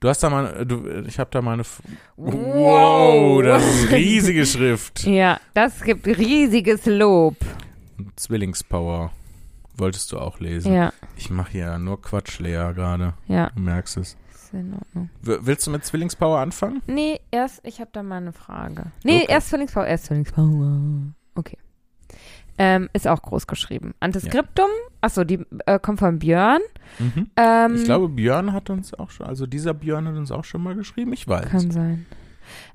Du 0.00 0.08
hast 0.08 0.22
da 0.22 0.30
mal, 0.30 0.64
du, 0.64 0.86
ich 1.06 1.18
habe 1.18 1.30
da 1.30 1.42
mal 1.42 1.52
eine. 1.52 1.60
F 1.62 1.82
Wow. 2.16 3.42
das 3.42 3.62
ist 3.66 3.90
riesige 3.92 4.46
Schrift. 4.46 5.04
Ja, 5.06 5.38
das 5.54 5.82
gibt 5.82 6.06
riesiges 6.06 6.86
Lob. 6.86 7.36
Zwillingspower. 8.16 9.10
Wolltest 9.76 10.12
du 10.12 10.18
auch 10.18 10.40
lesen? 10.40 10.74
Ja, 10.74 10.92
Ich 11.16 11.30
mache 11.30 11.52
hier 11.52 11.78
nur 11.78 12.00
Quatsch, 12.00 12.38
Lea, 12.38 12.72
gerade. 12.74 13.14
ja, 13.28 13.50
Du 13.54 13.60
merkst 13.62 13.96
es. 13.98 14.16
ist 14.34 14.52
in 14.52 14.74
Ordnung. 14.74 15.10
Willst 15.22 15.66
du 15.66 15.70
mit 15.70 15.84
Zwillingspower 15.84 16.38
anfangen? 16.38 16.82
Nee, 16.86 17.20
erst, 17.30 17.60
ich 17.66 17.80
habe 17.80 17.90
da 17.92 18.02
mal 18.02 18.16
eine 18.18 18.32
Frage. 18.32 18.92
Nee, 19.04 19.22
Okay. 19.22 19.26
erst 19.32 19.48
Zwillingspower, 19.50 19.86
erst 19.86 20.06
Zwillingspower. 20.06 20.80
Okay. 21.34 21.56
Ähm, 22.62 22.90
ist 22.92 23.08
auch 23.08 23.22
groß 23.22 23.46
geschrieben. 23.46 23.94
Antiskriptum, 24.00 24.68
achso, 25.00 25.24
die 25.24 25.46
äh, 25.64 25.78
kommt 25.78 25.98
von 25.98 26.18
Björn. 26.18 26.60
Mhm. 26.98 27.30
Ähm, 27.36 27.74
Ich 27.76 27.84
glaube, 27.84 28.10
Björn 28.10 28.52
hat 28.52 28.68
uns 28.68 28.92
auch 28.92 29.10
schon, 29.10 29.26
also 29.26 29.46
dieser 29.46 29.72
Björn 29.72 30.06
hat 30.06 30.16
uns 30.16 30.30
auch 30.30 30.44
schon 30.44 30.62
mal 30.62 30.74
geschrieben. 30.74 31.14
Ich 31.14 31.26
weiß. 31.26 31.46
Kann 31.48 31.70
sein. 31.70 32.04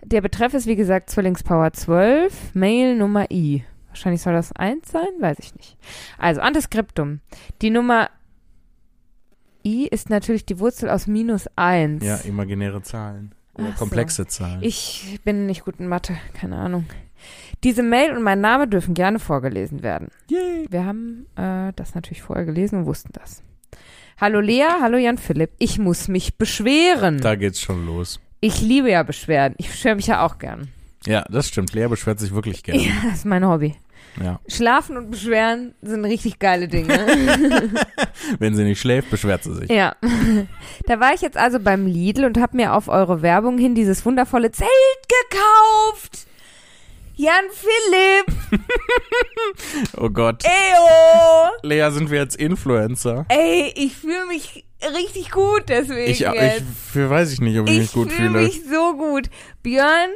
Der 0.04 0.22
Betreff 0.22 0.56
ist 0.56 0.66
wie 0.66 0.76
gesagt 0.76 1.12
Zwillingspower 1.12 1.72
12, 1.72 2.56
Mail 2.56 2.98
Nummer 2.98 3.30
I. 3.30 3.64
Wahrscheinlich 3.90 4.22
soll 4.24 4.34
das 4.34 4.52
1 4.54 4.92
sein, 4.92 5.08
weiß 5.20 5.38
ich 5.40 5.54
nicht. 5.54 5.78
Also 6.18 6.42
Antiskriptum. 6.42 7.20
Die 7.62 7.70
Nummer 7.70 8.10
I 9.64 9.88
ist 9.88 10.10
natürlich 10.10 10.46
die 10.46 10.60
Wurzel 10.60 10.90
aus 10.90 11.08
minus 11.08 11.48
1. 11.56 12.04
Ja, 12.04 12.16
imaginäre 12.18 12.82
Zahlen. 12.82 13.36
Oder 13.54 13.68
Ach 13.70 13.78
so. 13.78 13.86
komplexe 13.86 14.26
Zahlen. 14.28 14.60
Ich 14.62 15.20
bin 15.24 15.46
nicht 15.46 15.64
gut 15.64 15.76
in 15.80 15.88
Mathe, 15.88 16.16
keine 16.34 16.58
Ahnung. 16.58 16.86
Diese 17.64 17.84
Mail 17.84 18.16
und 18.16 18.24
mein 18.24 18.42
Name 18.42 18.68
dürfen 18.68 18.94
gerne 18.94 19.20
vorgelesen 19.20 19.82
werden. 19.84 20.10
Yay. 20.30 20.68
Wir 20.70 20.86
haben 20.86 21.26
äh, 21.36 21.74
das 21.76 21.96
natürlich 21.96 22.22
vorher 22.22 22.46
gelesen 22.46 22.80
und 22.80 22.86
wussten 22.86 23.10
das. 23.14 23.42
Hallo 24.20 24.40
Lea, 24.40 24.66
hallo 24.82 24.98
Jan 24.98 25.18
Philipp. 25.18 25.52
Ich 25.58 25.78
muss 25.80 26.08
mich 26.08 26.38
beschweren. 26.38 27.20
Da 27.20 27.36
geht's 27.36 27.60
schon 27.60 27.86
los. 27.86 28.20
Ich 28.40 28.62
liebe 28.62 28.90
ja 28.92 29.04
Beschwerden. 29.04 29.56
Ich 29.58 29.70
beschwere 29.70 29.96
mich 29.96 30.08
ja 30.08 30.26
auch 30.26 30.38
gern. 30.38 30.70
Ja, 31.06 31.26
das 31.30 31.48
stimmt. 31.48 31.74
Lea 31.74 31.88
beschwert 31.88 32.20
sich 32.20 32.34
wirklich 32.34 32.64
gerne. 32.64 32.82
Ja, 32.82 32.92
das 33.04 33.16
ist 33.16 33.26
mein 33.26 33.46
Hobby. 33.48 33.76
Ja. 34.22 34.40
Schlafen 34.48 34.96
und 34.96 35.12
Beschweren 35.12 35.74
sind 35.82 36.06
richtig 36.06 36.40
geile 36.40 36.68
Dinge. 36.70 36.94
Wenn 38.40 38.56
sie 38.56 38.64
nicht 38.64 38.80
schläft, 38.80 39.10
beschwert 39.10 39.44
sie 39.44 39.54
sich. 39.56 39.70
ja. 39.70 39.96
Da 40.86 41.00
war 41.00 41.14
ich 41.14 41.22
jetzt 41.22 41.36
also 41.38 41.60
beim 41.60 41.86
Lidl 41.86 42.24
und 42.26 42.38
habe 42.40 42.56
mir 42.56 42.74
auf 42.74 42.88
eure 42.88 43.22
Werbung 43.22 43.58
hin 43.58 43.76
dieses 43.76 44.06
wundervolle 44.06 44.52
Zelt 44.52 44.70
gekauft. 45.30 46.28
Jan 47.18 47.46
Philipp, 47.52 48.28
Oh 49.98 50.10
Gott. 50.10 50.44
eyo. 50.44 51.50
Lea, 51.64 51.90
sind 51.92 52.10
wir 52.12 52.20
jetzt 52.20 52.36
Influencer? 52.36 53.26
Ey, 53.30 53.72
ich 53.76 53.96
fühle 53.96 54.26
mich 54.28 54.66
richtig 54.94 55.32
gut 55.32 55.64
deswegen 55.70 56.12
Ich, 56.12 56.22
ich 56.22 56.32
jetzt. 56.34 56.64
für, 56.92 57.10
weiß 57.10 57.32
ich 57.32 57.40
nicht, 57.42 57.58
ob 57.60 57.70
ich, 57.70 57.80
mich 57.80 57.92
gut 57.94 58.12
fühle 58.12 58.30
fühle. 58.32 58.44
mich 58.44 58.62
so 58.70 58.96
gut. 58.98 59.30
Björn, 59.64 60.10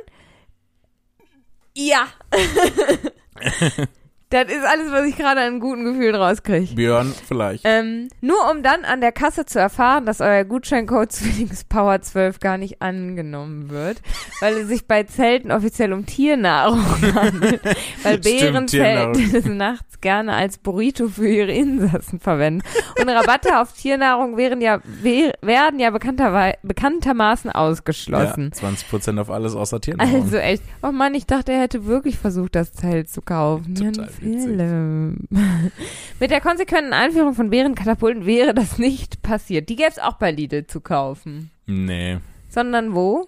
ja. 1.75 2.07
das 4.29 4.45
ist 4.45 4.63
alles, 4.63 4.91
was 4.91 5.05
ich 5.05 5.15
gerade 5.17 5.41
an 5.41 5.59
guten 5.59 5.85
Gefühlen 5.85 6.15
rauskriege. 6.15 6.75
Björn, 6.75 7.13
vielleicht. 7.27 7.63
Ähm, 7.65 8.09
nur 8.21 8.37
um 8.51 8.61
dann 8.61 8.85
an 8.85 9.01
der 9.01 9.11
Kasse 9.11 9.45
zu 9.45 9.59
erfahren, 9.59 10.05
dass 10.05 10.21
euer 10.21 10.43
Gutscheincode 10.43 11.11
Zwillingspower 11.11 12.01
12 12.01 12.39
gar 12.39 12.57
nicht 12.57 12.81
angenommen 12.81 13.69
wird, 13.69 14.01
weil 14.41 14.53
es 14.57 14.67
sich 14.67 14.85
bei 14.87 15.03
Zelten 15.03 15.51
offiziell 15.51 15.93
um 15.93 16.05
Tiernahrung 16.05 16.79
handelt. 17.15 17.61
Weil 18.03 18.19
Stimmt, 18.19 18.23
Bären 18.23 18.67
Tiernahrung. 18.67 19.13
Zelte 19.15 19.31
des 19.31 19.45
nachts 19.45 19.99
gerne 20.01 20.33
als 20.33 20.57
Burrito 20.59 21.07
für 21.09 21.27
ihre 21.27 21.51
Insassen 21.51 22.19
verwenden. 22.19 22.61
Und 23.01 23.09
Rabatte 23.09 23.59
auf 23.59 23.73
Tiernahrung 23.73 24.37
wären 24.37 24.61
ja, 24.61 24.79
wär, 25.01 25.33
werden 25.41 25.79
ja 25.79 25.89
bekannterwei- 25.89 26.57
bekanntermaßen 26.63 27.51
ausgeschlossen. 27.51 28.51
Ja, 28.61 28.69
20% 28.69 29.19
auf 29.19 29.29
alles 29.29 29.55
außer 29.55 29.81
Tiernahrung. 29.81 30.23
Also 30.23 30.37
echt. 30.37 30.63
Oh 30.83 30.91
Mann, 30.91 31.15
ich 31.15 31.25
dachte, 31.25 31.51
er 31.51 31.61
hätte 31.61 31.85
wirklich 31.85 32.17
versucht, 32.17 32.55
das 32.55 32.71
Zelt 32.73 33.09
zu 33.09 33.21
kaufen. 33.21 33.75
Total 33.75 34.09
Philipp. 34.19 35.29
Mit 36.19 36.31
der 36.31 36.41
konsequenten 36.41 36.93
Einführung 36.93 37.33
von 37.33 37.49
Bärenkatapulten 37.49 38.25
wäre 38.25 38.53
das 38.53 38.77
nicht 38.77 39.21
passiert. 39.21 39.69
Die 39.69 39.75
gäbe 39.75 39.89
es 39.89 39.99
auch 39.99 40.13
bei 40.13 40.31
Lidl 40.31 40.65
zu 40.67 40.81
kaufen. 40.81 41.51
nee. 41.65 42.17
Sondern 42.51 42.95
wo? 42.95 43.27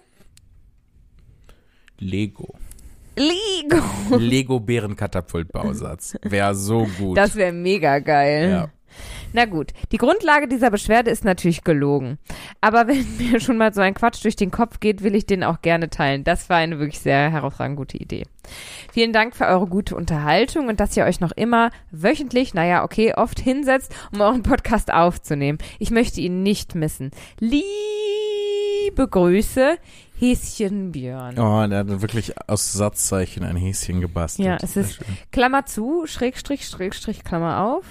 Lego. 1.98 2.54
Lego. 3.16 4.16
Lego 4.18 4.58
Bärenkatapultbausatz. 4.58 6.16
Wäre 6.22 6.54
so 6.54 6.88
gut. 6.98 7.16
Das 7.16 7.36
wäre 7.36 7.52
mega 7.52 7.98
geil. 8.00 8.50
ja. 8.50 8.68
Na 9.32 9.44
gut, 9.44 9.72
die 9.92 9.98
Grundlage 9.98 10.48
dieser 10.48 10.70
Beschwerde 10.70 11.10
ist 11.10 11.24
natürlich 11.24 11.64
gelogen. 11.64 12.18
Aber 12.60 12.86
wenn 12.88 13.06
mir 13.18 13.40
schon 13.40 13.56
mal 13.56 13.72
so 13.72 13.80
ein 13.80 13.94
Quatsch 13.94 14.24
durch 14.24 14.36
den 14.36 14.50
Kopf 14.50 14.80
geht, 14.80 15.02
will 15.02 15.14
ich 15.14 15.26
den 15.26 15.44
auch 15.44 15.62
gerne 15.62 15.90
teilen. 15.90 16.24
Das 16.24 16.48
war 16.48 16.58
eine 16.58 16.78
wirklich 16.78 17.00
sehr 17.00 17.30
herausragend 17.30 17.76
gute 17.76 17.98
Idee. 17.98 18.24
Vielen 18.92 19.12
Dank 19.12 19.36
für 19.36 19.46
eure 19.46 19.66
gute 19.66 19.96
Unterhaltung 19.96 20.68
und 20.68 20.80
dass 20.80 20.96
ihr 20.96 21.04
euch 21.04 21.20
noch 21.20 21.32
immer 21.32 21.70
wöchentlich, 21.90 22.54
naja, 22.54 22.84
okay, 22.84 23.14
oft 23.14 23.38
hinsetzt, 23.40 23.94
um 24.12 24.20
euren 24.20 24.42
Podcast 24.42 24.92
aufzunehmen. 24.92 25.58
Ich 25.78 25.90
möchte 25.90 26.20
ihn 26.20 26.42
nicht 26.42 26.74
missen. 26.74 27.10
Liebe 27.38 27.62
Grüße, 29.08 29.78
Häschen 30.18 30.92
Björn. 30.92 31.38
Oh, 31.38 31.66
der 31.66 31.80
hat 31.80 32.00
wirklich 32.00 32.32
aus 32.48 32.72
Satzzeichen 32.72 33.42
ein 33.42 33.56
Häschen 33.56 34.00
gebastelt. 34.00 34.46
Ja, 34.46 34.58
es 34.62 34.76
ist-. 34.76 35.00
Klammer 35.32 35.66
zu, 35.66 36.06
Schrägstrich, 36.06 36.68
Schrägstrich, 36.68 37.24
Klammer 37.24 37.60
auf, 37.60 37.84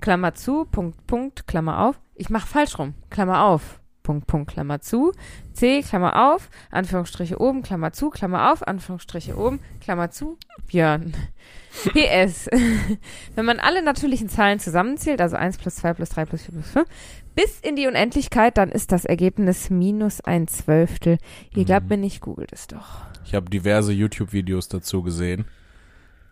Klammer 0.00 0.34
zu, 0.34 0.64
Punkt, 0.66 1.06
Punkt, 1.06 1.46
Klammer 1.46 1.86
auf. 1.86 2.00
Ich 2.14 2.30
mach 2.30 2.46
falsch 2.46 2.78
rum, 2.78 2.94
Klammer 3.10 3.44
auf, 3.44 3.80
Punkt, 4.02 4.26
Punkt, 4.26 4.50
Klammer 4.52 4.80
zu, 4.80 5.12
C, 5.52 5.82
Klammer 5.82 6.32
auf, 6.34 6.48
Anführungsstriche 6.70 7.40
oben, 7.40 7.62
Klammer 7.62 7.92
zu, 7.92 8.10
Klammer 8.10 8.52
auf, 8.52 8.66
Anführungsstriche 8.66 9.36
oben, 9.36 9.60
Klammer 9.80 10.10
zu, 10.10 10.38
Björn. 10.66 11.12
PS. 11.92 12.48
Wenn 13.34 13.44
man 13.44 13.58
alle 13.58 13.82
natürlichen 13.82 14.28
Zahlen 14.30 14.58
zusammenzählt, 14.58 15.20
also 15.20 15.36
1 15.36 15.58
plus 15.58 15.74
2 15.76 15.92
plus 15.94 16.08
3 16.10 16.24
plus 16.24 16.42
4 16.44 16.54
plus 16.54 16.70
5, 16.70 16.88
bis 17.34 17.60
in 17.60 17.76
die 17.76 17.86
Unendlichkeit, 17.86 18.56
dann 18.56 18.70
ist 18.70 18.92
das 18.92 19.04
Ergebnis 19.04 19.68
minus 19.68 20.22
ein 20.22 20.48
Zwölftel. 20.48 21.18
Ihr 21.54 21.66
glaubt 21.66 21.82
Mhm. 21.84 21.88
mir 21.90 21.96
nicht, 21.98 22.20
googelt 22.22 22.50
es 22.52 22.66
doch. 22.66 23.00
Ich 23.26 23.34
habe 23.34 23.50
diverse 23.50 23.92
YouTube-Videos 23.92 24.68
dazu 24.68 25.02
gesehen. 25.02 25.44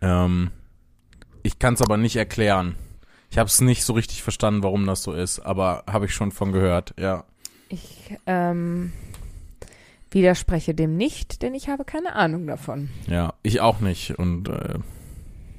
Ähm, 0.00 0.50
ich 1.42 1.58
kann 1.58 1.74
es 1.74 1.82
aber 1.82 1.98
nicht 1.98 2.16
erklären. 2.16 2.76
Ich 3.34 3.38
habe 3.38 3.48
es 3.48 3.60
nicht 3.60 3.82
so 3.82 3.94
richtig 3.94 4.22
verstanden, 4.22 4.62
warum 4.62 4.86
das 4.86 5.02
so 5.02 5.12
ist, 5.12 5.40
aber 5.40 5.82
habe 5.90 6.04
ich 6.04 6.14
schon 6.14 6.30
von 6.30 6.52
gehört, 6.52 6.94
ja. 6.96 7.24
Ich 7.68 8.14
ähm, 8.26 8.92
widerspreche 10.12 10.72
dem 10.72 10.96
nicht, 10.96 11.42
denn 11.42 11.52
ich 11.52 11.68
habe 11.68 11.84
keine 11.84 12.14
Ahnung 12.14 12.46
davon. 12.46 12.90
Ja, 13.08 13.34
ich 13.42 13.60
auch 13.60 13.80
nicht 13.80 14.16
und 14.20 14.48
äh, 14.48 14.78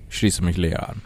schließe 0.07 0.41
mich 0.41 0.55
leer 0.55 0.88
an. 0.88 1.01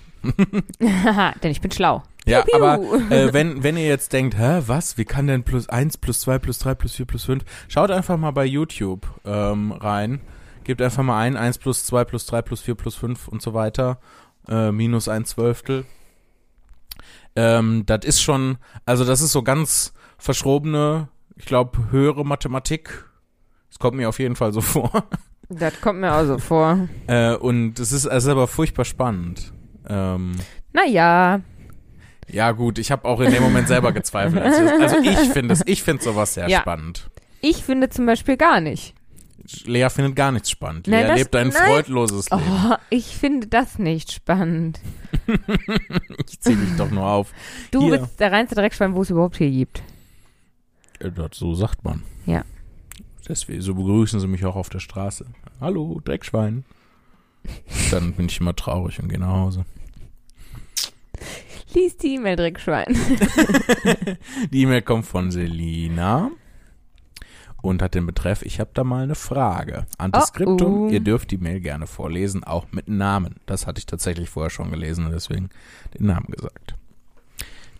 Haha, 0.79 1.31
denn 1.43 1.49
ich 1.49 1.59
bin 1.59 1.71
schlau. 1.71 2.03
Ja, 2.27 2.43
Piu, 2.43 2.59
piu. 2.59 2.63
aber 2.63 2.83
äh, 3.09 3.33
wenn, 3.33 3.63
wenn 3.63 3.75
ihr 3.75 3.87
jetzt 3.87 4.13
denkt, 4.13 4.37
hä, 4.37 4.61
was, 4.67 4.95
wie 4.99 5.05
kann 5.05 5.25
denn 5.25 5.41
plus 5.41 5.69
1, 5.69 5.97
plus 5.97 6.19
2, 6.19 6.37
plus 6.37 6.59
3, 6.59 6.75
plus 6.75 6.93
4, 6.93 7.05
plus 7.07 7.25
5, 7.25 7.45
schaut 7.67 7.89
einfach 7.89 8.17
mal 8.17 8.29
bei 8.29 8.45
YouTube 8.45 9.07
ähm, 9.25 9.71
rein, 9.71 10.21
gebt 10.65 10.83
einfach 10.83 11.01
mal 11.01 11.19
ein, 11.19 11.35
1 11.35 11.57
plus 11.57 11.87
2, 11.87 12.05
plus 12.05 12.27
3, 12.27 12.43
plus 12.43 12.61
4, 12.61 12.75
plus 12.75 12.93
5 12.93 13.27
und 13.27 13.41
so 13.41 13.55
weiter, 13.55 13.99
äh, 14.47 14.71
minus 14.71 15.07
ein 15.07 15.25
Zwölftel. 15.25 15.85
Ähm, 17.35 17.83
das 17.85 18.05
ist 18.05 18.21
schon, 18.21 18.57
also 18.85 19.05
das 19.05 19.21
ist 19.21 19.31
so 19.31 19.43
ganz 19.43 19.93
verschrobene, 20.17 21.09
ich 21.35 21.45
glaube, 21.45 21.91
höhere 21.91 22.25
Mathematik. 22.25 23.05
Es 23.71 23.79
kommt 23.79 23.97
mir 23.97 24.09
auf 24.09 24.19
jeden 24.19 24.35
Fall 24.35 24.51
so 24.53 24.61
vor. 24.61 24.91
Das 25.49 25.79
kommt 25.81 25.99
mir 25.99 26.13
auch 26.13 26.25
so 26.25 26.37
vor. 26.37 26.87
Äh, 27.07 27.35
und 27.35 27.79
es 27.79 27.91
ist, 27.91 28.05
es 28.05 28.23
ist 28.23 28.29
aber 28.29 28.47
furchtbar 28.47 28.85
spannend. 28.85 29.51
Ähm, 29.87 30.33
Naja, 30.73 31.41
Ja, 32.31 32.51
gut, 32.51 32.77
ich 32.77 32.91
habe 32.91 33.05
auch 33.07 33.19
in 33.21 33.31
dem 33.31 33.41
Moment 33.41 33.67
selber 33.67 33.91
gezweifelt. 33.91 34.43
als 34.43 34.59
ich- 34.59 34.81
Also 34.81 34.97
ich 34.97 35.29
finde 35.33 35.53
es, 35.53 35.63
ich 35.65 35.81
finde 35.81 36.03
sowas 36.03 36.35
sehr 36.35 36.47
Ja. 36.47 36.59
spannend. 36.59 37.09
ich 37.41 37.63
finde 37.63 37.89
zum 37.89 38.05
Beispiel 38.05 38.37
gar 38.37 38.59
nicht. 38.61 38.93
Lea 39.65 39.89
findet 39.89 40.15
gar 40.15 40.31
nichts 40.31 40.49
spannend. 40.51 40.87
Nein, 40.87 41.01
Lea 41.03 41.07
das- 41.09 41.17
lebt 41.19 41.35
ein 41.35 41.47
nein. 41.49 41.67
freudloses 41.67 42.29
Leben. 42.29 42.43
Oh, 42.71 42.75
ich 42.89 43.05
finde 43.15 43.47
das 43.47 43.79
nicht 43.79 44.11
spannend. 44.11 44.79
Ich 46.27 46.39
zieh 46.41 46.55
dich 46.55 46.75
doch 46.77 46.89
nur 46.89 47.05
auf. 47.05 47.31
Du 47.71 47.81
Hier. 47.81 47.99
bist 47.99 48.19
der 48.19 48.31
reinste 48.31 48.55
Dreckschwein, 48.55 48.93
wo 48.95 49.01
es 49.01 49.09
überhaupt 49.09 49.37
hier 49.37 49.49
gibt. 49.51 49.83
Äh, 50.99 51.11
das, 51.11 51.31
so 51.33 51.53
sagt 51.53 51.83
man. 51.83 52.03
Ja. 52.25 52.43
Deswegen, 53.27 53.61
so 53.61 53.75
begrüßen 53.75 54.19
sie 54.19 54.27
mich 54.27 54.43
auch 54.45 54.55
auf 54.55 54.69
der 54.69 54.79
Straße. 54.79 55.25
Hallo, 55.61 56.01
Dreckschwein. 56.03 56.65
Dann 57.91 58.13
bin 58.13 58.25
ich 58.27 58.39
immer 58.39 58.55
traurig 58.55 58.99
und 58.99 59.09
gehe 59.09 59.19
nach 59.19 59.27
Hause. 59.33 59.65
Lies 61.73 61.97
die 61.97 62.15
E-Mail, 62.15 62.35
Dreckschwein. 62.35 62.87
Die 64.51 64.61
E-Mail 64.63 64.81
kommt 64.81 65.05
von 65.05 65.29
Selina 65.31 66.31
und 67.61 67.81
hat 67.81 67.95
den 67.95 68.05
Betreff, 68.05 68.41
ich 68.41 68.59
habe 68.59 68.69
da 68.73 68.83
mal 68.83 69.03
eine 69.03 69.15
Frage. 69.15 69.85
Antiskriptum, 69.97 70.73
Oh, 70.73 70.87
oh. 70.87 70.89
ihr 70.89 70.99
dürft 71.01 71.31
die 71.31 71.37
Mail 71.37 71.59
gerne 71.59 71.87
vorlesen, 71.87 72.43
auch 72.43 72.67
mit 72.71 72.87
Namen. 72.87 73.35
Das 73.45 73.67
hatte 73.67 73.79
ich 73.79 73.85
tatsächlich 73.85 74.29
vorher 74.29 74.49
schon 74.49 74.71
gelesen 74.71 75.05
und 75.05 75.11
deswegen 75.11 75.49
den 75.97 76.05
Namen 76.07 76.27
gesagt. 76.29 76.75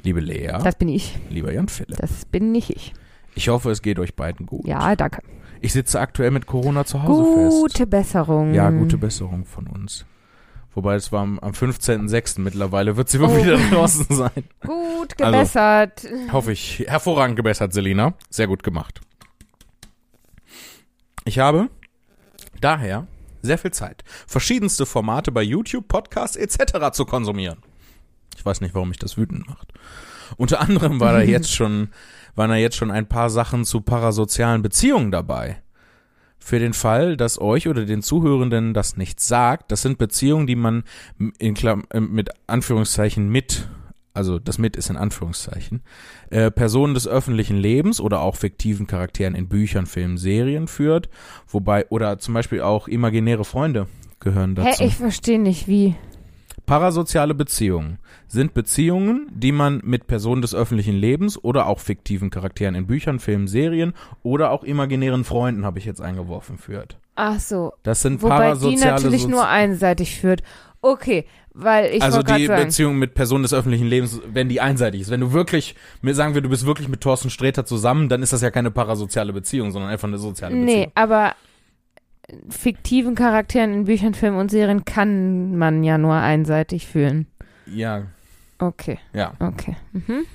Liebe 0.03 0.19
Lea, 0.21 0.57
Das 0.63 0.75
bin 0.75 0.89
ich. 0.89 1.17
lieber 1.30 1.51
Jan 1.53 1.67
Philipp, 1.67 1.97
Das 1.99 2.25
bin 2.25 2.51
nicht 2.51 2.69
ich. 2.69 2.93
ich 3.36 3.49
hoffe, 3.49 3.69
es 3.71 3.82
geht 3.82 3.99
euch 3.99 4.15
beiden 4.15 4.45
gut. 4.45 4.65
Ja, 4.67 4.95
danke. 4.95 5.21
Ich 5.61 5.73
sitze 5.73 5.99
aktuell 5.99 6.32
mit 6.32 6.45
Corona 6.45 6.86
zu 6.86 7.03
Hause 7.03 7.34
fest. 7.36 7.57
Gute 7.61 7.88
Besserung. 7.88 8.53
Ja, 8.53 8.69
gute 8.69 8.97
Besserung 8.97 9.43
von 9.45 9.67
uns. 9.67 10.05
Wobei 10.73 10.95
es 10.95 11.11
war 11.11 11.21
am, 11.23 11.38
am 11.39 11.51
15.06. 11.51 12.39
mittlerweile, 12.39 12.95
wird 12.95 13.09
sie 13.09 13.19
wohl 13.19 13.27
Oh. 13.27 13.38
wieder 13.43 13.57
draußen 13.57 14.05
sein. 14.15 14.43
Gut 14.61 15.21
Also- 15.21 15.32
gebessert. 15.38 16.07
Hoffe 16.32 16.53
ich. 16.53 16.86
Hervorragend 16.88 17.36
gebessert, 17.36 17.73
Selina. 17.73 18.13
Sehr 18.30 18.47
gut 18.47 18.63
gemacht. 18.63 19.01
Ich 21.30 21.38
habe 21.38 21.69
daher 22.59 23.05
sehr 23.43 23.59
viel 23.59 23.69
Zeit, 23.69 24.03
verschiedenste 24.25 24.88
Formate 24.88 25.32
bei 25.32 25.43
YouTube, 25.43 25.88
Podcasts 25.88 26.36
etc. 26.36 26.89
zu 26.91 27.05
konsumieren. 27.05 27.59
Ich 28.36 28.43
weiß 28.43 28.61
nicht, 28.61 28.73
warum 28.73 28.89
mich 28.89 28.97
das 28.97 29.15
wütend 29.15 29.47
macht. 29.47 29.71
Unter 30.38 30.59
anderem 30.59 30.99
war 30.99 31.13
da 31.13 31.21
jetzt 31.21 31.51
schon, 31.55 31.89
waren 32.34 32.49
da 32.49 32.55
jetzt 32.55 32.77
schon 32.77 32.89
ein 32.89 33.05
paar 33.05 33.30
Sachen 33.30 33.63
zu 33.63 33.82
parasozialen 33.82 34.63
Beziehungen 34.63 35.11
dabei. 35.11 35.61
Für 36.39 36.57
den 36.57 36.73
Fall, 36.73 37.15
dass 37.15 37.39
euch 37.39 37.67
oder 37.67 37.86
den 37.86 38.01
Zuhörenden 38.01 38.73
das 38.73 38.97
nichts 38.97 39.27
sagt, 39.27 39.71
das 39.71 39.84
sind 39.84 39.99
Beziehungen, 39.99 40.47
die 40.47 40.55
man 40.55 40.84
in 41.38 41.53
Klam 41.53 41.84
mit 41.93 42.32
Anführungszeichen 42.47 43.30
mit, 43.30 43.69
also 44.20 44.38
das 44.38 44.57
mit 44.57 44.76
ist 44.76 44.89
in 44.89 44.97
Anführungszeichen, 44.97 45.82
äh, 46.30 46.51
Personen 46.51 46.93
des 46.93 47.07
öffentlichen 47.07 47.55
Lebens 47.55 48.01
oder 48.01 48.20
auch 48.20 48.36
fiktiven 48.36 48.86
Charakteren 48.86 49.34
in 49.34 49.47
Büchern, 49.47 49.86
Filmen, 49.86 50.17
Serien 50.17 50.67
führt, 50.67 51.07
wobei, 51.47 51.88
oder 51.88 52.20
zum 52.20 52.34
Beispiel 52.34 52.59
auch 52.59 52.89
imaginäre 52.89 53.45
Freunde 53.45 53.88
gehören 54.20 54.57
Hä, 54.57 54.72
dazu. 54.72 54.84
ich 54.84 54.97
verstehe 54.97 55.39
nicht, 55.39 55.70
wie. 55.70 55.95
Parasoziale 56.65 57.34
Beziehungen 57.34 57.97
sind 58.28 58.53
Beziehungen, 58.53 59.28
die 59.34 59.53
man 59.53 59.80
mit 59.86 60.05
Personen 60.05 60.41
des 60.41 60.53
öffentlichen 60.53 60.95
Lebens 60.95 61.41
oder 61.41 61.67
auch 61.67 61.80
fiktiven 61.80 62.30
Charakteren 62.30 62.76
in 62.76 62.88
Büchern, 62.88 63.20
Filmen, 63.20 63.47
Serien 63.47 63.93
oder 64.22 64.51
auch 64.51 64.65
imaginären 64.65 65.24
Freunden, 65.24 65.63
habe 65.65 65.80
ich 65.80 65.86
jetzt 65.86 66.01
eingeworfen, 66.01 66.57
führt. 66.57 66.99
Ach 67.15 67.39
so. 67.39 67.72
Das 67.84 68.01
sind 68.01 68.22
Wobei 68.22 68.36
die 68.36 68.41
parasoziale 68.41 68.91
natürlich 68.91 69.24
Sozi- 69.24 69.30
nur 69.30 69.47
einseitig 69.47 70.20
führt. 70.20 70.43
Okay, 70.82 71.26
weil 71.54 71.93
ich 71.93 72.02
also 72.02 72.24
die 72.24 72.45
sagen, 72.45 72.66
Beziehung 72.66 72.97
mit 72.97 73.14
Personen 73.14 73.43
des 73.43 73.54
öffentlichen 73.54 73.88
Lebens, 73.88 74.22
wenn 74.32 74.50
die 74.50 74.62
einseitig 74.62 75.02
ist. 75.02 75.10
Wenn 75.10 75.22
du 75.22 75.34
wirklich, 75.34 75.76
mir 76.02 76.14
sagen 76.14 76.34
wir, 76.34 76.41
du 76.41 76.50
bist 76.50 76.66
wirklich 76.66 76.88
mit 76.88 77.02
Thorsten 77.02 77.30
Sträter 77.30 77.66
zusammen, 77.66 78.10
dann 78.10 78.22
ist 78.22 78.34
das 78.34 78.41
ja 78.41 78.52
keine 78.52 78.72
parasoziale 78.72 79.34
Beziehung, 79.34 79.72
sondern 79.72 79.91
einfach 79.91 80.08
eine 80.08 80.18
soziale 80.18 80.56
nee, 80.56 80.66
Beziehung. 80.66 80.91
aber 80.95 81.34
fiktiven 82.50 83.16
Charakteren 83.16 83.74
in 83.74 83.86
Büchern, 83.86 84.14
Filmen 84.14 84.38
und 84.38 84.52
Serien 84.52 84.86
kann 84.86 85.58
man 85.58 85.84
ja 85.84 85.97
nur 85.97 86.14
einseitig 86.14 86.88
fühlen. 86.88 87.28
Ja, 87.66 88.04
Okay, 88.60 89.00
ja. 89.14 89.34
okay. 89.39 89.78
Mhm. 89.93 90.26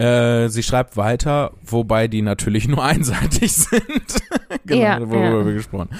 Äh, 0.00 0.48
sie 0.48 0.62
schreibt 0.62 0.96
weiter, 0.96 1.52
wobei 1.62 2.08
die 2.08 2.22
natürlich 2.22 2.66
nur 2.68 2.82
einseitig 2.82 3.52
sind. 3.52 3.82
genau, 4.64 4.80
Ja, 4.80 4.98
worüber 5.00 5.40
ja. 5.40 5.46
wir 5.46 5.52
gesprochen. 5.52 5.90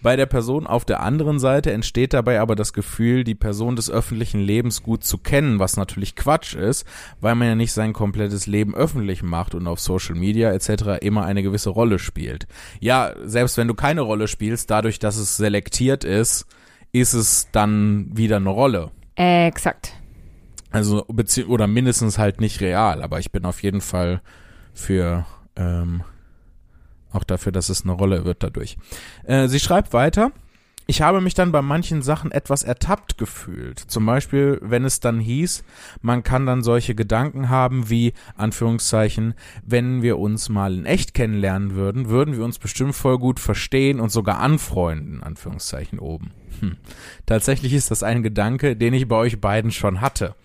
Bei 0.00 0.14
der 0.14 0.26
Person 0.26 0.68
auf 0.68 0.84
der 0.84 1.00
anderen 1.00 1.40
Seite 1.40 1.72
entsteht 1.72 2.14
dabei 2.14 2.38
aber 2.38 2.54
das 2.54 2.72
Gefühl, 2.72 3.24
die 3.24 3.34
Person 3.34 3.74
des 3.74 3.90
öffentlichen 3.90 4.40
Lebens 4.40 4.84
gut 4.84 5.02
zu 5.02 5.18
kennen, 5.18 5.58
was 5.58 5.76
natürlich 5.76 6.14
Quatsch 6.14 6.54
ist, 6.54 6.86
weil 7.20 7.34
man 7.34 7.48
ja 7.48 7.54
nicht 7.56 7.72
sein 7.72 7.92
komplettes 7.92 8.46
Leben 8.46 8.76
öffentlich 8.76 9.24
macht 9.24 9.56
und 9.56 9.66
auf 9.66 9.80
Social 9.80 10.14
Media 10.14 10.52
etc. 10.52 11.00
immer 11.00 11.24
eine 11.24 11.42
gewisse 11.42 11.70
Rolle 11.70 11.98
spielt. 11.98 12.46
Ja, 12.78 13.12
selbst 13.24 13.56
wenn 13.56 13.66
du 13.66 13.74
keine 13.74 14.02
Rolle 14.02 14.28
spielst, 14.28 14.70
dadurch, 14.70 15.00
dass 15.00 15.16
es 15.16 15.36
selektiert 15.36 16.04
ist, 16.04 16.46
ist 16.92 17.12
es 17.12 17.48
dann 17.50 18.16
wieder 18.16 18.36
eine 18.36 18.50
Rolle. 18.50 18.92
Exakt. 19.16 19.94
Also 20.70 21.04
bezieh 21.08 21.44
oder 21.44 21.66
mindestens 21.66 22.18
halt 22.18 22.40
nicht 22.40 22.60
real, 22.60 23.02
aber 23.02 23.18
ich 23.18 23.32
bin 23.32 23.44
auf 23.44 23.62
jeden 23.62 23.80
Fall 23.80 24.20
für 24.74 25.24
ähm, 25.56 26.02
auch 27.12 27.24
dafür, 27.24 27.52
dass 27.52 27.68
es 27.68 27.84
eine 27.84 27.92
Rolle 27.92 28.24
wird 28.24 28.42
dadurch. 28.42 28.76
Äh, 29.24 29.48
sie 29.48 29.60
schreibt 29.60 29.92
weiter. 29.92 30.30
Ich 30.90 31.02
habe 31.02 31.20
mich 31.20 31.34
dann 31.34 31.52
bei 31.52 31.60
manchen 31.60 32.00
Sachen 32.00 32.32
etwas 32.32 32.62
ertappt 32.62 33.18
gefühlt. 33.18 33.78
Zum 33.78 34.06
Beispiel, 34.06 34.58
wenn 34.62 34.86
es 34.86 35.00
dann 35.00 35.20
hieß, 35.20 35.62
man 36.00 36.22
kann 36.22 36.46
dann 36.46 36.62
solche 36.62 36.94
Gedanken 36.94 37.50
haben 37.50 37.90
wie, 37.90 38.14
Anführungszeichen, 38.36 39.34
wenn 39.62 40.00
wir 40.00 40.18
uns 40.18 40.48
mal 40.48 40.74
in 40.74 40.86
echt 40.86 41.12
kennenlernen 41.12 41.74
würden, 41.74 42.08
würden 42.08 42.38
wir 42.38 42.44
uns 42.44 42.58
bestimmt 42.58 42.94
voll 42.94 43.18
gut 43.18 43.38
verstehen 43.38 44.00
und 44.00 44.10
sogar 44.10 44.40
anfreunden, 44.40 45.22
Anführungszeichen 45.22 45.98
oben. 45.98 46.30
Hm. 46.60 46.76
Tatsächlich 47.26 47.74
ist 47.74 47.90
das 47.90 48.02
ein 48.02 48.22
Gedanke, 48.22 48.74
den 48.74 48.94
ich 48.94 49.06
bei 49.08 49.16
euch 49.16 49.42
beiden 49.42 49.70
schon 49.70 50.00
hatte 50.00 50.36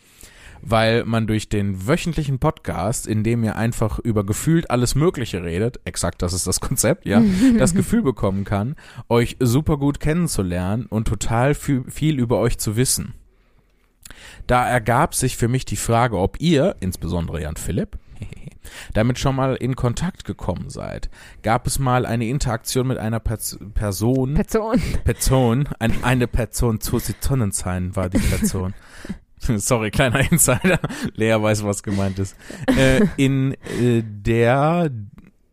weil 0.65 1.05
man 1.05 1.27
durch 1.27 1.49
den 1.49 1.87
wöchentlichen 1.87 2.39
Podcast, 2.39 3.05
in 3.07 3.23
dem 3.23 3.43
ihr 3.43 3.55
einfach 3.55 3.99
über 3.99 4.25
gefühlt 4.25 4.71
alles 4.71 4.95
Mögliche 4.95 5.43
redet, 5.43 5.79
exakt 5.85 6.21
das 6.21 6.33
ist 6.33 6.47
das 6.47 6.59
Konzept, 6.61 7.05
ja, 7.05 7.21
das 7.57 7.73
Gefühl 7.73 8.01
bekommen 8.01 8.45
kann, 8.45 8.75
euch 9.09 9.37
super 9.39 9.77
gut 9.77 9.99
kennenzulernen 9.99 10.85
und 10.85 11.07
total 11.07 11.53
viel, 11.53 11.83
viel 11.89 12.19
über 12.19 12.39
euch 12.39 12.57
zu 12.57 12.75
wissen. 12.75 13.13
Da 14.47 14.67
ergab 14.67 15.15
sich 15.15 15.37
für 15.37 15.47
mich 15.47 15.65
die 15.65 15.77
Frage, 15.77 16.17
ob 16.17 16.39
ihr, 16.39 16.75
insbesondere 16.79 17.41
Jan 17.41 17.55
Philipp, 17.55 17.97
damit 18.93 19.19
schon 19.19 19.35
mal 19.35 19.55
in 19.55 19.75
Kontakt 19.75 20.25
gekommen 20.25 20.69
seid. 20.69 21.09
Gab 21.41 21.67
es 21.67 21.79
mal 21.79 22.05
eine 22.05 22.27
Interaktion 22.27 22.87
mit 22.87 22.97
einer 22.97 23.19
Pers 23.19 23.59
Person, 23.73 24.33
Person. 24.33 24.81
Person, 25.03 25.69
ein, 25.79 26.03
eine 26.03 26.27
Person 26.27 26.79
zu 26.79 26.99
Sonnenschein 26.99 27.95
war 27.95 28.09
die 28.09 28.19
Person. 28.19 28.73
Sorry, 29.57 29.91
kleiner 29.91 30.31
Insider. 30.31 30.79
Lea 31.15 31.35
weiß, 31.41 31.63
was 31.63 31.83
gemeint 31.83 32.19
ist. 32.19 32.35
Äh, 32.67 33.05
in 33.17 33.53
äh, 33.53 34.03
der 34.03 34.89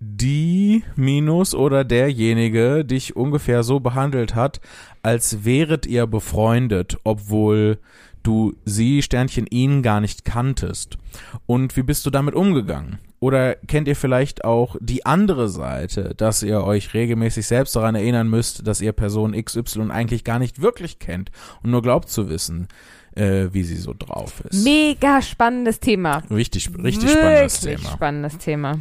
die 0.02 0.82
minus 0.96 1.54
oder 1.54 1.84
derjenige 1.84 2.86
dich 2.86 3.16
ungefähr 3.16 3.62
so 3.62 3.80
behandelt 3.80 4.34
hat, 4.34 4.60
als 5.02 5.44
wäret 5.44 5.86
ihr 5.86 6.06
befreundet, 6.06 6.98
obwohl 7.04 7.78
du 8.22 8.54
sie, 8.64 9.02
Sternchen, 9.02 9.46
ihn 9.46 9.82
gar 9.82 10.00
nicht 10.00 10.24
kanntest. 10.24 10.98
Und 11.46 11.76
wie 11.76 11.82
bist 11.82 12.04
du 12.06 12.10
damit 12.10 12.34
umgegangen? 12.34 12.98
Oder 13.18 13.56
kennt 13.56 13.88
ihr 13.88 13.96
vielleicht 13.96 14.44
auch 14.44 14.76
die 14.80 15.04
andere 15.04 15.50
Seite, 15.50 16.14
dass 16.16 16.42
ihr 16.42 16.64
euch 16.64 16.94
regelmäßig 16.94 17.46
selbst 17.46 17.76
daran 17.76 17.94
erinnern 17.94 18.28
müsst, 18.28 18.66
dass 18.66 18.80
ihr 18.80 18.92
Person 18.92 19.32
XY 19.32 19.90
eigentlich 19.90 20.24
gar 20.24 20.38
nicht 20.38 20.62
wirklich 20.62 20.98
kennt 20.98 21.30
und 21.62 21.70
nur 21.70 21.82
glaubt 21.82 22.08
zu 22.08 22.30
wissen, 22.30 22.68
äh, 23.16 23.48
wie 23.52 23.62
sie 23.62 23.76
so 23.76 23.94
drauf 23.98 24.40
ist? 24.48 24.64
Mega 24.64 25.20
spannendes 25.22 25.80
Thema. 25.80 26.22
Richtig, 26.30 26.68
richtig 26.82 27.02
Wirklich 27.04 27.12
spannendes 27.12 27.60
Thema. 27.60 27.88
spannendes 27.90 28.38
Thema. 28.38 28.78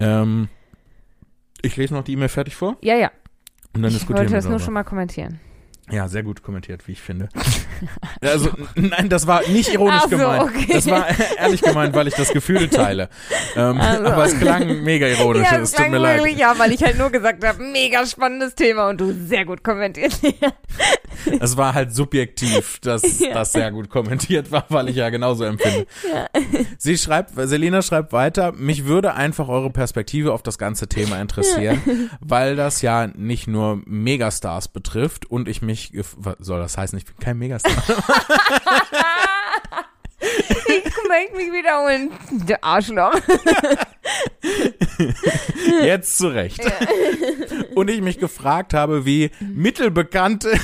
Ähm, 0.00 0.48
ich 1.62 1.76
lese 1.76 1.94
noch 1.94 2.04
die 2.04 2.12
E-Mail 2.12 2.28
fertig 2.28 2.54
vor 2.54 2.76
Ja, 2.82 2.94
ja. 2.96 3.10
und 3.74 3.82
dann 3.82 3.90
ich 3.90 3.94
diskutieren 3.98 4.18
wollte 4.18 4.32
wir 4.32 4.36
das 4.36 4.44
nur 4.44 4.52
darüber. 4.52 4.64
schon 4.64 4.74
mal 4.74 4.84
kommentieren. 4.84 5.40
Ja, 5.90 6.08
sehr 6.08 6.22
gut 6.24 6.42
kommentiert, 6.42 6.86
wie 6.88 6.92
ich 6.92 7.00
finde. 7.00 7.28
also, 8.20 8.50
nein, 8.74 9.08
das 9.08 9.26
war 9.26 9.42
nicht 9.48 9.72
ironisch 9.72 10.02
so, 10.02 10.08
gemeint. 10.08 10.42
okay. 10.42 10.66
Das 10.72 10.86
war 10.90 11.06
ehrlich 11.38 11.62
gemeint, 11.62 11.94
weil 11.94 12.08
ich 12.08 12.14
das 12.14 12.32
Gefühl 12.32 12.68
teile. 12.68 13.08
Ähm, 13.54 13.80
Also. 13.80 14.04
Aber 14.06 14.24
es 14.24 14.38
klang 14.38 14.82
mega 14.82 15.06
ironisch, 15.06 15.46
ja, 15.50 15.58
es 15.58 15.72
tut 15.72 15.88
mir 15.88 15.98
leid. 15.98 16.18
wirklich, 16.18 16.38
ja, 16.38 16.58
weil 16.58 16.72
ich 16.72 16.82
halt 16.82 16.98
nur 16.98 17.10
gesagt 17.10 17.44
habe, 17.44 17.62
mega 17.62 18.04
spannendes 18.04 18.54
Thema 18.56 18.88
und 18.88 19.00
du 19.00 19.12
sehr 19.12 19.44
gut 19.44 19.62
kommentiert. 19.62 20.12
Es 21.40 21.56
war 21.56 21.74
halt 21.74 21.94
subjektiv, 21.94 22.78
dass 22.80 23.02
Ja. 23.20 23.32
das 23.34 23.52
sehr 23.52 23.72
gut 23.72 23.88
kommentiert 23.88 24.50
war, 24.52 24.66
weil 24.68 24.88
ich 24.90 24.96
ja 24.96 25.08
genauso 25.08 25.44
empfinde. 25.44 25.86
Ja. 26.12 26.28
Sie 26.78 26.96
schreibt, 26.98 27.32
Selina 27.48 27.80
schreibt 27.82 28.12
weiter, 28.12 28.52
mich 28.52 28.84
würde 28.84 29.14
einfach 29.14 29.48
eure 29.48 29.70
Perspektive 29.70 30.32
auf 30.32 30.42
das 30.42 30.58
ganze 30.58 30.88
Thema 30.88 31.20
interessieren, 31.20 32.10
weil 32.20 32.54
das 32.54 32.82
ja 32.82 33.08
nicht 33.08 33.48
nur 33.48 33.80
Megastars 33.86 34.68
betrifft 34.68 35.26
und 35.26 35.48
ich 35.48 35.62
mich, 35.62 35.75
gef- 35.92 36.14
was 36.16 36.36
soll 36.40 36.60
das 36.60 36.76
heißen, 36.76 36.98
ich 36.98 37.04
bin 37.04 37.16
kein 37.18 37.38
Megastar. 37.38 37.72
ich 40.20 40.84
möchte 41.08 41.36
mich 41.36 41.52
wiederholen. 41.52 42.10
Der 42.48 42.62
Arschloch. 42.64 43.14
Jetzt 45.82 46.18
zurecht. 46.18 46.60
Und 47.74 47.90
ich 47.90 48.00
mich 48.00 48.18
gefragt 48.18 48.74
habe, 48.74 49.04
wie 49.04 49.30
mittelbekannte, 49.40 50.52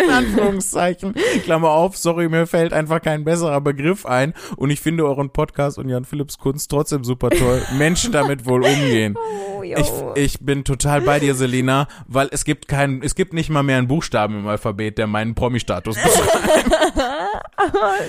in 0.04 0.10
Anführungszeichen, 0.10 1.14
Klammer 1.44 1.70
auf, 1.70 1.96
sorry, 1.96 2.28
mir 2.28 2.46
fällt 2.46 2.72
einfach 2.72 3.02
kein 3.02 3.24
besserer 3.24 3.60
Begriff 3.60 4.06
ein. 4.06 4.34
Und 4.56 4.70
ich 4.70 4.80
finde 4.80 5.04
euren 5.04 5.30
Podcast 5.30 5.78
und 5.78 5.88
Jan 5.88 6.04
Philipps 6.04 6.38
Kunst 6.38 6.70
trotzdem 6.70 7.04
super 7.04 7.30
toll. 7.30 7.62
Menschen 7.76 8.12
damit 8.12 8.46
wohl 8.46 8.62
umgehen. 8.64 9.16
Oh. 9.60 9.62
Ich, 9.62 9.92
ich 10.14 10.40
bin 10.40 10.64
total 10.64 11.02
bei 11.02 11.20
dir, 11.20 11.34
Selina, 11.34 11.86
weil 12.06 12.28
es 12.30 12.44
gibt 12.44 12.66
keinen, 12.66 13.02
es 13.02 13.14
gibt 13.14 13.34
nicht 13.34 13.50
mal 13.50 13.62
mehr 13.62 13.76
einen 13.76 13.88
Buchstaben 13.88 14.40
im 14.40 14.48
Alphabet, 14.48 14.96
der 14.96 15.06
meinen 15.06 15.34
Promi-Status 15.34 15.96
beschreibt. 16.02 16.96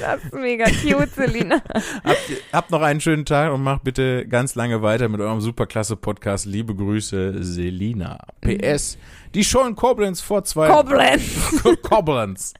das 0.01 0.23
ist 0.23 0.33
mega 0.33 0.65
cute, 0.65 1.13
Selina. 1.13 1.61
habt, 2.05 2.31
habt 2.53 2.71
noch 2.71 2.81
einen 2.81 3.01
schönen 3.01 3.25
Tag 3.25 3.51
und 3.51 3.63
macht 3.63 3.83
bitte 3.83 4.25
ganz 4.27 4.55
lange 4.55 4.81
weiter 4.81 5.09
mit 5.09 5.19
eurem 5.19 5.41
superklasse 5.41 5.97
Podcast. 5.97 6.45
Liebe 6.45 6.73
Grüße, 6.73 7.43
Selina. 7.43 8.19
PS. 8.39 8.97
Die 9.33 9.43
Show 9.45 9.65
in 9.65 9.75
Koblenz 9.75 10.19
vor 10.19 10.43
zwei 10.43 10.67
Koblenz. 10.67 11.23
Koblenz. 11.83 12.53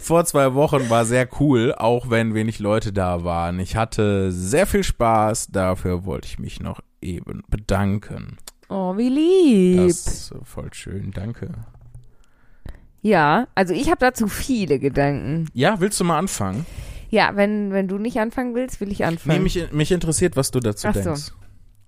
Vor 0.00 0.24
zwei 0.24 0.54
Wochen 0.54 0.88
war 0.88 1.04
sehr 1.04 1.28
cool, 1.38 1.74
auch 1.76 2.08
wenn 2.08 2.32
wenig 2.34 2.58
Leute 2.60 2.92
da 2.94 3.24
waren. 3.24 3.60
Ich 3.60 3.76
hatte 3.76 4.32
sehr 4.32 4.66
viel 4.66 4.84
Spaß. 4.84 5.48
Dafür 5.48 6.06
wollte 6.06 6.28
ich 6.28 6.38
mich 6.38 6.60
noch 6.60 6.80
eben 7.02 7.42
bedanken. 7.48 8.38
Oh, 8.70 8.96
wie 8.96 9.10
lieb. 9.10 9.86
Das 9.86 10.06
ist 10.06 10.34
voll 10.44 10.72
schön, 10.72 11.10
danke. 11.10 11.50
Ja, 13.02 13.48
also 13.54 13.74
ich 13.74 13.88
habe 13.88 13.98
dazu 13.98 14.28
viele 14.28 14.78
Gedanken. 14.78 15.48
Ja, 15.52 15.80
willst 15.80 15.98
du 16.00 16.04
mal 16.04 16.18
anfangen? 16.18 16.64
Ja, 17.10 17.32
wenn, 17.34 17.72
wenn 17.72 17.88
du 17.88 17.98
nicht 17.98 18.18
anfangen 18.18 18.54
willst, 18.54 18.80
will 18.80 18.90
ich 18.90 19.00
Nee, 19.00 19.04
anfangen. 19.06 19.42
mich, 19.42 19.70
mich 19.72 19.92
interessiert, 19.92 20.36
was 20.36 20.50
du 20.52 20.60
dazu 20.60 20.88
Ach 20.88 20.94
so. 20.94 21.02
denkst. 21.02 21.32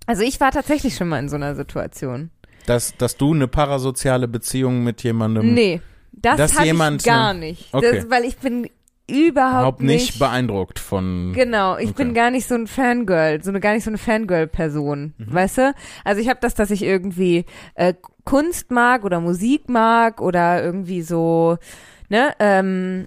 also 0.05 0.21
ich 0.21 0.39
war 0.39 0.51
tatsächlich 0.51 0.95
schon 0.95 1.07
mal 1.07 1.17
in 1.19 1.29
so 1.29 1.37
einer 1.37 1.55
Situation. 1.55 2.29
Dass, 2.65 2.95
dass 2.97 3.17
du 3.17 3.33
eine 3.33 3.47
parasoziale 3.47 4.27
Beziehung 4.27 4.83
mit 4.83 5.03
jemandem 5.03 5.53
nee, 5.53 5.81
das 6.11 6.37
dass 6.37 6.55
hatte 6.55 6.65
jemand 6.65 7.01
ich 7.01 7.05
gar 7.07 7.33
nicht. 7.33 7.73
Okay. 7.73 7.97
Das, 8.01 8.09
weil 8.09 8.23
ich 8.25 8.37
bin 8.37 8.69
überhaupt 9.07 9.81
nicht, 9.81 9.93
nicht 10.07 10.19
beeindruckt 10.19 10.79
von. 10.79 11.31
Genau, 11.35 11.77
ich 11.77 11.89
Okay. 11.89 12.03
bin 12.05 12.13
gar 12.15 12.31
nicht 12.31 12.47
so 12.47 12.55
ein 12.55 12.65
Fangirl, 12.65 13.43
so 13.43 13.51
eine 13.51 13.59
gar 13.59 13.73
nicht 13.73 13.83
so 13.83 13.91
eine 13.91 13.99
Fangirl-Person, 13.99 15.13
Mhm. 15.17 15.33
weißt 15.33 15.57
du? 15.59 15.73
Also 16.03 16.21
ich 16.21 16.29
habe 16.29 16.39
das, 16.41 16.55
dass 16.55 16.71
ich 16.71 16.81
irgendwie 16.81 17.45
äh, 17.75 17.93
Kunst 18.23 18.71
mag 18.71 19.05
oder 19.05 19.19
Musik 19.19 19.69
mag 19.69 20.21
oder 20.21 20.63
irgendwie 20.63 21.03
so, 21.03 21.57
ne, 22.09 22.33
ähm, 22.39 23.05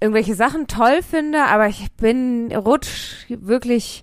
irgendwelche 0.00 0.34
Sachen 0.34 0.66
toll 0.66 1.00
finde, 1.08 1.44
aber 1.44 1.68
ich 1.68 1.92
bin 1.92 2.52
rutsch 2.52 3.26
wirklich 3.28 4.02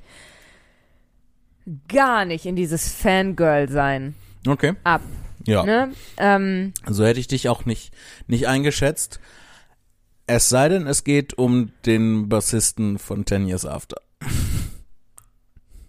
gar 1.87 2.23
nicht 2.25 2.45
in 2.45 2.55
dieses 2.55 2.87
Fangirl-Sein 2.93 4.15
Okay. 4.47 4.73
ab, 4.83 5.01
Ja. 5.45 5.63
ne? 5.63 5.91
Ähm, 6.17 6.73
So 6.87 7.05
hätte 7.05 7.19
ich 7.19 7.27
dich 7.27 7.49
auch 7.49 7.65
nicht, 7.65 7.93
nicht 8.27 8.47
eingeschätzt. 8.47 9.19
Es 10.27 10.49
sei 10.49 10.69
denn, 10.69 10.87
es 10.87 11.03
geht 11.03 11.37
um 11.37 11.71
den 11.85 12.29
Bassisten 12.29 12.97
von 12.97 13.25
Ten 13.25 13.45
Years 13.47 13.65
After. 13.65 13.97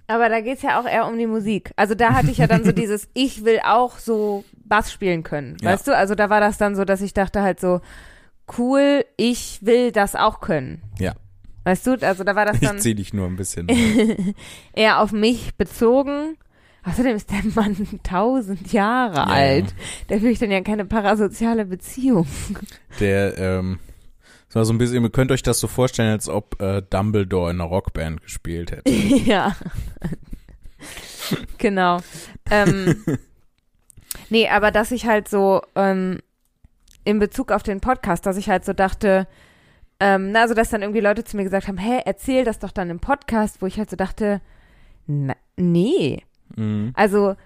Aber 0.07 0.29
da 0.29 0.41
geht's 0.41 0.63
ja 0.63 0.81
auch 0.81 0.87
eher 0.87 1.07
um 1.07 1.17
die 1.19 1.27
Musik. 1.27 1.73
Also 1.77 1.95
da 1.95 2.13
hatte 2.13 2.31
ich 2.31 2.39
ja 2.39 2.47
dann 2.47 2.65
so 2.65 2.73
dieses, 2.73 3.09
ich 3.15 3.45
will 3.45 3.61
auch 3.65 3.99
so 3.99 4.45
Bass 4.65 4.93
spielen 4.93 5.23
können. 5.23 5.57
Ja. 5.63 5.71
Weißt 5.73 5.87
du? 5.89 5.97
Also 5.97 6.15
da 6.15 6.29
war 6.31 6.41
das 6.41 6.59
dann 6.59 6.75
so, 6.77 6.85
dass 6.85 7.01
ich 7.01 7.15
dachte 7.15 7.43
halt 7.43 7.59
so, 7.61 7.81
cool, 8.59 9.05
ich 9.17 9.61
will 9.63 9.93
das 9.93 10.15
auch 10.15 10.41
können. 10.41 10.83
Ja. 10.99 11.15
Weißt 11.65 11.87
du? 11.87 11.93
Also 12.07 12.25
da 12.25 12.35
war 12.37 12.45
das 12.45 12.57
Ich 12.61 12.69
dann 12.69 12.79
zieh 12.79 12.95
dich 12.95 13.15
nur 13.15 13.27
ein 13.27 13.37
bisschen. 13.37 13.69
eher 14.75 15.01
auf 15.01 15.13
mich 15.13 15.55
bezogen. 15.57 16.37
Außerdem 16.85 17.17
ist 17.17 17.31
der 17.31 17.43
Mann 17.55 17.77
tausend 18.03 18.73
Jahre 18.73 19.17
Ja, 19.17 19.25
alt. 19.25 19.75
Der 20.09 20.21
führt 20.21 20.41
dann 20.43 20.51
ja 20.51 20.61
keine 20.61 20.85
parasoziale 20.85 21.65
Beziehung. 21.65 22.27
Der, 23.01 23.39
ähm, 23.39 23.79
es 24.49 24.55
war 24.55 24.65
so 24.65 24.73
ein 24.73 24.79
bisschen, 24.79 25.03
ihr 25.03 25.11
könnt 25.11 25.33
euch 25.33 25.43
das 25.43 25.59
so 25.59 25.67
vorstellen, 25.67 26.11
als 26.11 26.29
ob 26.29 26.61
äh, 26.61 26.83
Dumbledore 26.83 27.51
in 27.51 27.61
einer 27.61 27.69
Rockband 27.69 28.23
gespielt 28.23 28.71
hätte. 28.71 28.91
ja. 28.91 29.57
genau. 31.59 32.01
Ähm, 32.51 33.03
nee, 34.29 34.49
aber 34.49 34.71
dass 34.71 34.93
ich 34.93 35.07
halt 35.07 35.29
so 35.29 35.63
ähm, 35.75 36.19
in 37.05 37.19
Bezug 37.19 37.51
auf 37.51 37.63
den 37.63 37.81
Podcast, 37.81 38.27
dass 38.27 38.37
ich 38.37 38.49
halt 38.49 38.65
so 38.65 38.75
dachte, 38.75 39.27
ähm, 40.01 40.33
na, 40.33 40.43
also 40.43 40.55
dass 40.55 40.71
dann 40.71 40.83
irgendwie 40.83 41.01
Leute 41.01 41.25
zu 41.25 41.37
mir 41.37 41.45
gesagt 41.45 41.67
haben, 41.67 41.79
hä, 41.79 42.03
erzähl 42.05 42.45
das 42.45 42.59
doch 42.59 42.73
dann 42.73 42.91
im 42.91 43.01
Podcast, 43.01 43.63
wo 43.63 43.67
ich 43.67 43.79
halt 43.79 43.89
so 43.91 43.97
dachte, 43.97 44.41
na, 45.07 45.35
nee. 45.57 46.23
Mhm. 46.57 46.93
Also 46.95 47.37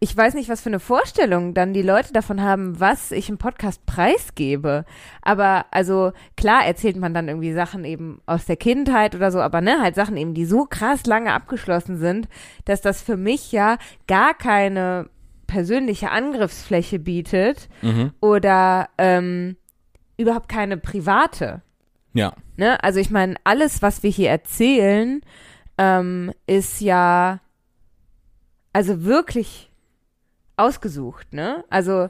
ich 0.00 0.16
weiß 0.16 0.34
nicht, 0.34 0.48
was 0.48 0.60
für 0.60 0.68
eine 0.68 0.78
Vorstellung 0.78 1.54
dann 1.54 1.72
die 1.72 1.82
Leute 1.82 2.12
davon 2.12 2.40
haben, 2.40 2.78
was 2.78 3.10
ich 3.10 3.28
im 3.28 3.36
Podcast 3.38 3.84
preisgebe. 3.84 4.84
Aber 5.22 5.66
also 5.72 6.12
klar 6.36 6.64
erzählt 6.64 6.96
man 6.96 7.14
dann 7.14 7.26
irgendwie 7.26 7.52
Sachen 7.52 7.84
eben 7.84 8.20
aus 8.24 8.44
der 8.44 8.56
Kindheit 8.56 9.16
oder 9.16 9.32
so, 9.32 9.40
aber 9.40 9.60
ne, 9.60 9.80
halt 9.82 9.96
Sachen 9.96 10.16
eben, 10.16 10.34
die 10.34 10.44
so 10.44 10.66
krass 10.66 11.04
lange 11.06 11.32
abgeschlossen 11.32 11.96
sind, 11.98 12.28
dass 12.64 12.80
das 12.80 13.02
für 13.02 13.16
mich 13.16 13.50
ja 13.50 13.76
gar 14.06 14.34
keine 14.34 15.10
persönliche 15.48 16.10
Angriffsfläche 16.10 17.00
bietet 17.00 17.68
Mhm. 17.82 18.12
oder 18.20 18.90
ähm, 18.98 19.56
überhaupt 20.16 20.48
keine 20.48 20.76
private. 20.76 21.62
Ja. 22.12 22.34
Ne? 22.56 22.82
Also 22.84 23.00
ich 23.00 23.10
meine, 23.10 23.34
alles, 23.42 23.82
was 23.82 24.04
wir 24.04 24.10
hier 24.10 24.30
erzählen, 24.30 25.22
ähm, 25.76 26.32
ist 26.46 26.80
ja 26.80 27.40
also 28.78 29.02
wirklich 29.04 29.70
ausgesucht, 30.56 31.32
ne? 31.32 31.64
Also 31.70 32.08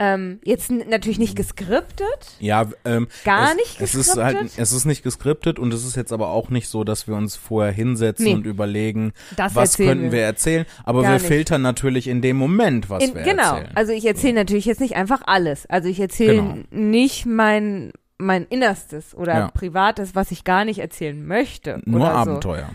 ähm, 0.00 0.38
jetzt 0.44 0.70
natürlich 0.70 1.18
nicht 1.18 1.34
geskriptet, 1.34 2.36
Ja, 2.38 2.66
ähm, 2.84 3.08
gar 3.24 3.50
es, 3.50 3.56
nicht 3.56 3.80
es 3.80 3.92
geskriptet. 3.92 4.06
ist 4.06 4.16
halt, 4.16 4.50
es 4.56 4.72
ist 4.72 4.84
nicht 4.84 5.02
geskriptet 5.02 5.58
und 5.58 5.74
es 5.74 5.84
ist 5.84 5.96
jetzt 5.96 6.12
aber 6.12 6.28
auch 6.28 6.50
nicht 6.50 6.68
so, 6.68 6.84
dass 6.84 7.08
wir 7.08 7.16
uns 7.16 7.34
vorher 7.34 7.72
hinsetzen 7.72 8.24
Nee. 8.26 8.34
und 8.34 8.46
überlegen, 8.46 9.12
das 9.36 9.56
was 9.56 9.76
könnten 9.76 10.12
wir 10.12 10.22
erzählen, 10.22 10.66
aber 10.84 11.02
Gar 11.02 11.10
wir 11.12 11.18
nicht. 11.18 11.26
filtern 11.26 11.62
natürlich 11.62 12.06
in 12.06 12.22
dem 12.22 12.36
Moment, 12.36 12.88
was 12.90 13.02
In, 13.04 13.14
wir 13.14 13.22
genau. 13.22 13.56
erzählen. 13.56 13.72
Also 13.76 13.92
ich 13.92 14.04
erzähle 14.06 14.34
natürlich 14.34 14.66
jetzt 14.66 14.80
nicht 14.80 14.94
einfach 14.94 15.22
alles. 15.26 15.66
Also 15.66 15.88
ich 15.88 15.98
erzähle 16.00 16.36
Genau. 16.36 16.58
nicht 16.70 17.26
mein 17.26 17.92
mein 18.20 18.46
Innerstes 18.46 19.14
oder 19.16 19.34
Ja. 19.34 19.48
Privates, 19.50 20.14
was 20.16 20.30
ich 20.32 20.42
gar 20.44 20.64
nicht 20.64 20.78
erzählen 20.80 21.24
möchte. 21.24 21.80
Nur 21.84 22.00
oder 22.00 22.10
so. 22.10 22.16
Abenteuer. 22.30 22.70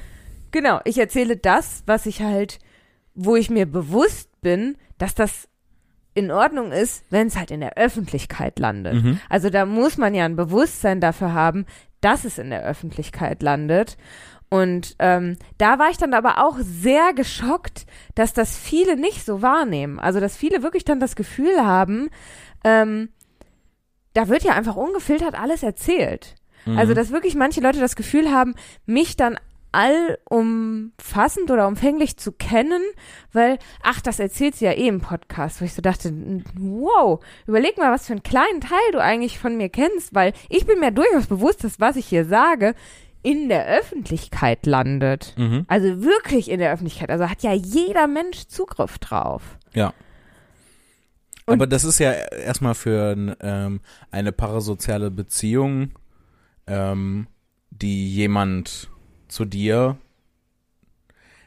Genau, 0.52 0.80
ich 0.86 0.98
erzähle 0.98 1.36
das, 1.36 1.84
was 1.86 2.06
ich 2.06 2.22
halt, 2.22 2.60
wo 3.16 3.36
ich 3.36 3.50
mir 3.50 3.66
bewusst 3.66 4.30
bin, 4.42 4.78
dass 4.98 5.16
das 5.16 5.48
in 6.16 6.32
Ordnung 6.32 6.72
ist, 6.72 7.04
wenn 7.10 7.28
es 7.28 7.38
halt 7.38 7.52
in 7.52 7.60
der 7.60 7.78
Öffentlichkeit 7.78 8.60
landet. 8.60 9.04
Mhm. 9.04 9.20
Also 9.30 9.50
da 9.50 9.66
muss 9.66 9.98
man 9.98 10.14
ja 10.14 10.26
ein 10.26 10.36
Bewusstsein 10.36 11.02
dafür 11.02 11.34
haben, 11.34 11.66
dass 12.02 12.26
es 12.26 12.38
in 12.38 12.50
der 12.50 12.64
Öffentlichkeit 12.64 13.42
landet. 13.42 13.98
Und 14.50 14.96
ähm, 15.00 15.38
da 15.58 15.80
war 15.80 15.90
ich 15.90 15.98
dann 15.98 16.14
aber 16.14 16.46
auch 16.46 16.58
sehr 16.60 17.14
geschockt, 17.14 17.88
dass 18.14 18.34
das 18.34 18.56
viele 18.56 18.96
nicht 18.96 19.26
so 19.26 19.42
wahrnehmen. 19.42 20.00
Also 20.00 20.20
dass 20.20 20.38
viele 20.38 20.62
wirklich 20.62 20.86
dann 20.86 21.00
das 21.00 21.16
Gefühl 21.16 21.66
haben, 21.66 22.10
ähm, 22.64 23.10
da 24.14 24.28
wird 24.30 24.44
ja 24.44 24.54
einfach 24.54 24.76
ungefiltert 24.76 25.34
alles 25.34 25.64
erzählt. 25.64 26.36
Mhm. 26.66 26.78
Also, 26.78 26.94
dass 26.94 27.12
wirklich 27.12 27.36
manche 27.36 27.62
Leute 27.62 27.80
das 27.80 27.96
Gefühl 27.96 28.32
haben, 28.32 28.56
mich 28.86 29.16
dann 29.16 29.38
allumfassend 29.74 31.52
oder 31.52 31.68
umfänglich 31.68 32.18
zu 32.18 32.32
kennen, 32.32 32.82
weil, 33.32 33.58
ach, 33.82 34.02
das 34.02 34.20
erzählt 34.20 34.56
sie 34.56 34.66
ja 34.66 34.72
eh 34.72 34.88
im 34.88 35.02
Podcast, 35.02 35.60
wo 35.62 35.66
ich 35.66 35.74
so 35.74 35.82
dachte, 35.82 36.14
wow, 36.56 37.20
überleg 37.48 37.78
mal, 37.78 37.92
was 37.92 38.08
für 38.08 38.14
einen 38.14 38.24
kleinen 38.24 38.62
Teil 38.62 38.80
du 38.92 39.02
eigentlich 39.02 39.40
von 39.40 39.58
mir 39.58 39.70
kennst, 39.70 40.14
weil 40.16 40.34
ich 40.50 40.66
bin 40.66 40.80
mir 40.80 40.92
durchaus 40.92 41.28
bewusst, 41.28 41.64
dass 41.64 41.80
was 41.80 41.96
ich 41.96 42.06
hier 42.06 42.26
sage, 42.26 42.76
in 43.22 43.48
der 43.50 43.66
Öffentlichkeit 43.68 44.66
landet. 44.66 45.34
Mhm. 45.38 45.66
Also 45.68 46.04
wirklich 46.04 46.50
in 46.52 46.60
der 46.60 46.74
Öffentlichkeit. 46.74 47.10
Also 47.10 47.30
hat 47.30 47.42
ja 47.42 47.54
jeder 47.54 48.08
Mensch 48.08 48.48
Zugriff 48.48 49.00
drauf. 49.00 49.58
Ja. 49.74 49.94
Und- 51.46 51.54
Aber 51.56 51.68
das 51.68 51.84
ist 51.86 52.00
ja 52.00 52.12
erstmal 52.12 52.76
für 52.76 53.36
ähm, 53.42 53.80
eine 54.12 54.32
parasoziale 54.34 55.10
Beziehung, 55.10 55.92
ähm, 56.68 57.28
die 57.70 58.14
jemand 58.14 58.90
zu 59.34 59.46
dir. 59.46 59.98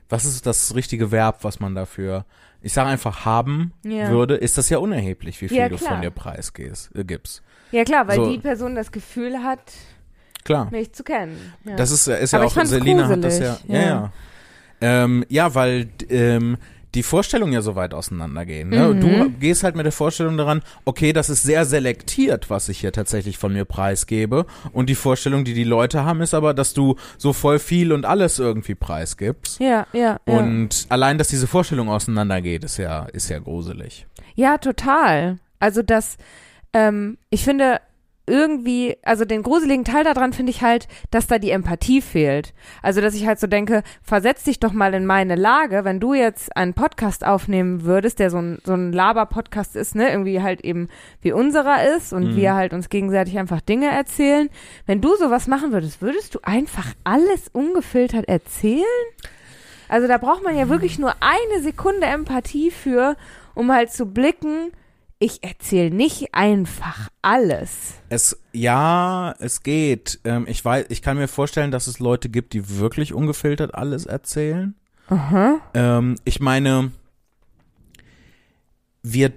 Was 0.08 0.24
ist 0.24 0.46
das 0.46 0.74
richtige 0.74 1.10
Verb, 1.10 1.38
was 1.42 1.58
man 1.60 1.74
dafür? 1.74 2.24
Ich 2.62 2.72
sage 2.72 2.88
einfach 2.88 3.24
haben 3.24 3.72
Ja. 3.84 4.10
würde, 4.10 4.34
ist 4.36 4.58
das 4.58 4.68
ja 4.70 4.78
unerheblich, 4.78 5.40
wie 5.40 5.48
viel 5.48 5.58
Ja, 5.58 5.68
du 5.68 5.78
von 5.78 6.00
dir 6.00 6.10
preisgehst, 6.10 6.94
äh, 6.94 7.04
gibst. 7.04 7.42
Ja 7.72 7.84
klar, 7.84 8.06
weil 8.08 8.16
So. 8.16 8.30
die 8.30 8.38
Person 8.38 8.74
das 8.74 8.92
Gefühl 8.92 9.42
hat, 9.42 9.72
Klar. 10.44 10.70
mich 10.70 10.92
zu 10.92 11.02
kennen. 11.02 11.52
Ja. 11.64 11.76
Das 11.76 11.90
ist, 11.90 12.06
ist 12.06 12.32
ja 12.32 12.38
Aber 12.38 12.46
auch, 12.46 12.50
ich 12.50 12.54
fand's 12.54 12.70
Selina 12.70 13.08
hat 13.08 13.22
das 13.22 13.38
ja, 13.38 13.54
gruselig, 13.54 13.70
ja, 13.74 13.80
ja. 13.80 13.86
ja. 13.88 14.12
Ähm, 14.80 15.24
ja, 15.28 15.54
weil 15.54 15.88
ähm, 16.10 16.58
die 16.94 17.02
Vorstellungen 17.02 17.52
ja 17.52 17.62
so 17.62 17.74
weit 17.74 17.94
auseinandergehen. 17.94 18.70
Ne? 18.70 18.94
Mhm. 18.94 19.00
Du 19.00 19.30
gehst 19.38 19.62
halt 19.62 19.76
mit 19.76 19.84
der 19.84 19.92
Vorstellung 19.92 20.36
daran, 20.36 20.62
okay, 20.84 21.12
das 21.12 21.28
ist 21.28 21.42
sehr 21.42 21.64
selektiert, 21.64 22.48
was 22.48 22.68
ich 22.68 22.80
hier 22.80 22.92
tatsächlich 22.92 23.38
von 23.38 23.52
mir 23.52 23.64
preisgebe. 23.64 24.46
Und 24.72 24.88
die 24.88 24.94
Vorstellung, 24.94 25.44
die 25.44 25.54
die 25.54 25.64
Leute 25.64 26.04
haben, 26.04 26.20
ist 26.22 26.34
aber, 26.34 26.54
dass 26.54 26.72
du 26.72 26.96
so 27.18 27.32
voll 27.32 27.58
viel 27.58 27.92
und 27.92 28.06
alles 28.06 28.38
irgendwie 28.38 28.74
preisgibst. 28.74 29.60
ja, 29.60 29.86
ja, 29.92 30.20
ja. 30.26 30.38
Und 30.38 30.86
allein, 30.88 31.18
dass 31.18 31.28
diese 31.28 31.46
Vorstellung 31.46 31.88
auseinandergeht, 31.88 32.64
ist 32.64 32.78
ja, 32.78 33.04
ist 33.06 33.28
ja 33.28 33.38
gruselig. 33.38 34.06
Ja, 34.34 34.58
total. 34.58 35.38
Also 35.58 35.82
das, 35.82 36.16
ähm, 36.72 37.18
ich 37.30 37.44
finde, 37.44 37.80
irgendwie, 38.26 38.96
also 39.02 39.24
den 39.24 39.42
gruseligen 39.42 39.84
Teil 39.84 40.04
daran 40.04 40.32
finde 40.32 40.50
ich 40.50 40.62
halt, 40.62 40.88
dass 41.10 41.26
da 41.26 41.38
die 41.38 41.50
Empathie 41.50 42.00
fehlt. 42.00 42.54
Also, 42.82 43.00
dass 43.00 43.14
ich 43.14 43.26
halt 43.26 43.38
so 43.38 43.46
denke, 43.46 43.82
versetz 44.02 44.44
dich 44.44 44.58
doch 44.60 44.72
mal 44.72 44.94
in 44.94 45.06
meine 45.06 45.36
Lage, 45.36 45.84
wenn 45.84 46.00
du 46.00 46.12
jetzt 46.14 46.56
einen 46.56 46.74
Podcast 46.74 47.24
aufnehmen 47.24 47.84
würdest, 47.84 48.18
der 48.18 48.30
so 48.30 48.38
ein, 48.38 48.58
so 48.64 48.74
ein 48.74 48.92
Laber-Podcast 48.92 49.76
ist, 49.76 49.94
ne, 49.94 50.10
irgendwie 50.10 50.42
halt 50.42 50.62
eben 50.62 50.88
wie 51.22 51.32
unserer 51.32 51.84
ist 51.96 52.12
und 52.12 52.32
Mhm. 52.32 52.36
wir 52.36 52.54
halt 52.54 52.72
uns 52.72 52.88
gegenseitig 52.88 53.38
einfach 53.38 53.60
Dinge 53.60 53.90
erzählen. 53.90 54.48
Wenn 54.86 55.00
du 55.00 55.14
sowas 55.16 55.46
machen 55.46 55.72
würdest, 55.72 56.02
würdest 56.02 56.34
du 56.34 56.40
einfach 56.42 56.92
alles 57.04 57.48
ungefiltert 57.52 58.28
erzählen? 58.28 58.82
Also, 59.88 60.08
da 60.08 60.18
braucht 60.18 60.42
man 60.42 60.56
ja 60.56 60.68
wirklich 60.68 60.98
nur 60.98 61.14
eine 61.20 61.62
Sekunde 61.62 62.06
Empathie 62.06 62.72
für, 62.72 63.16
um 63.54 63.72
halt 63.72 63.92
zu 63.92 64.06
blicken, 64.06 64.72
ich 65.18 65.42
erzähle 65.42 65.90
nicht 65.90 66.34
einfach 66.34 67.08
alles. 67.22 67.94
Es, 68.08 68.38
ja, 68.52 69.34
es 69.38 69.62
geht. 69.62 70.20
Ähm, 70.24 70.46
ich 70.48 70.64
weiß, 70.64 70.86
ich 70.90 71.02
kann 71.02 71.16
mir 71.16 71.28
vorstellen, 71.28 71.70
dass 71.70 71.86
es 71.86 71.98
Leute 71.98 72.28
gibt, 72.28 72.52
die 72.52 72.78
wirklich 72.78 73.14
ungefiltert 73.14 73.74
alles 73.74 74.06
erzählen. 74.06 74.74
Aha. 75.08 75.60
Ähm, 75.74 76.16
ich 76.24 76.40
meine, 76.40 76.92
wir, 79.02 79.32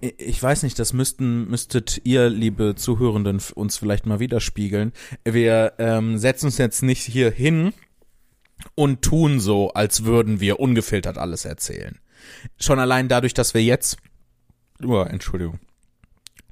ich 0.00 0.42
weiß 0.42 0.62
nicht, 0.62 0.78
das 0.78 0.92
müssten, 0.92 1.48
müsstet 1.48 2.02
ihr, 2.04 2.28
liebe 2.28 2.74
Zuhörenden, 2.76 3.40
uns 3.54 3.78
vielleicht 3.78 4.06
mal 4.06 4.20
widerspiegeln. 4.20 4.92
Wir 5.24 5.72
ähm, 5.78 6.18
setzen 6.18 6.46
uns 6.46 6.58
jetzt 6.58 6.82
nicht 6.82 7.02
hier 7.02 7.30
hin 7.30 7.72
und 8.74 9.02
tun 9.02 9.40
so, 9.40 9.72
als 9.72 10.04
würden 10.04 10.40
wir 10.40 10.60
ungefiltert 10.60 11.18
alles 11.18 11.44
erzählen. 11.44 11.98
Schon 12.58 12.78
allein 12.78 13.08
dadurch, 13.08 13.34
dass 13.34 13.54
wir 13.54 13.62
jetzt, 13.62 13.96
oh, 14.84 15.02
Entschuldigung. 15.02 15.58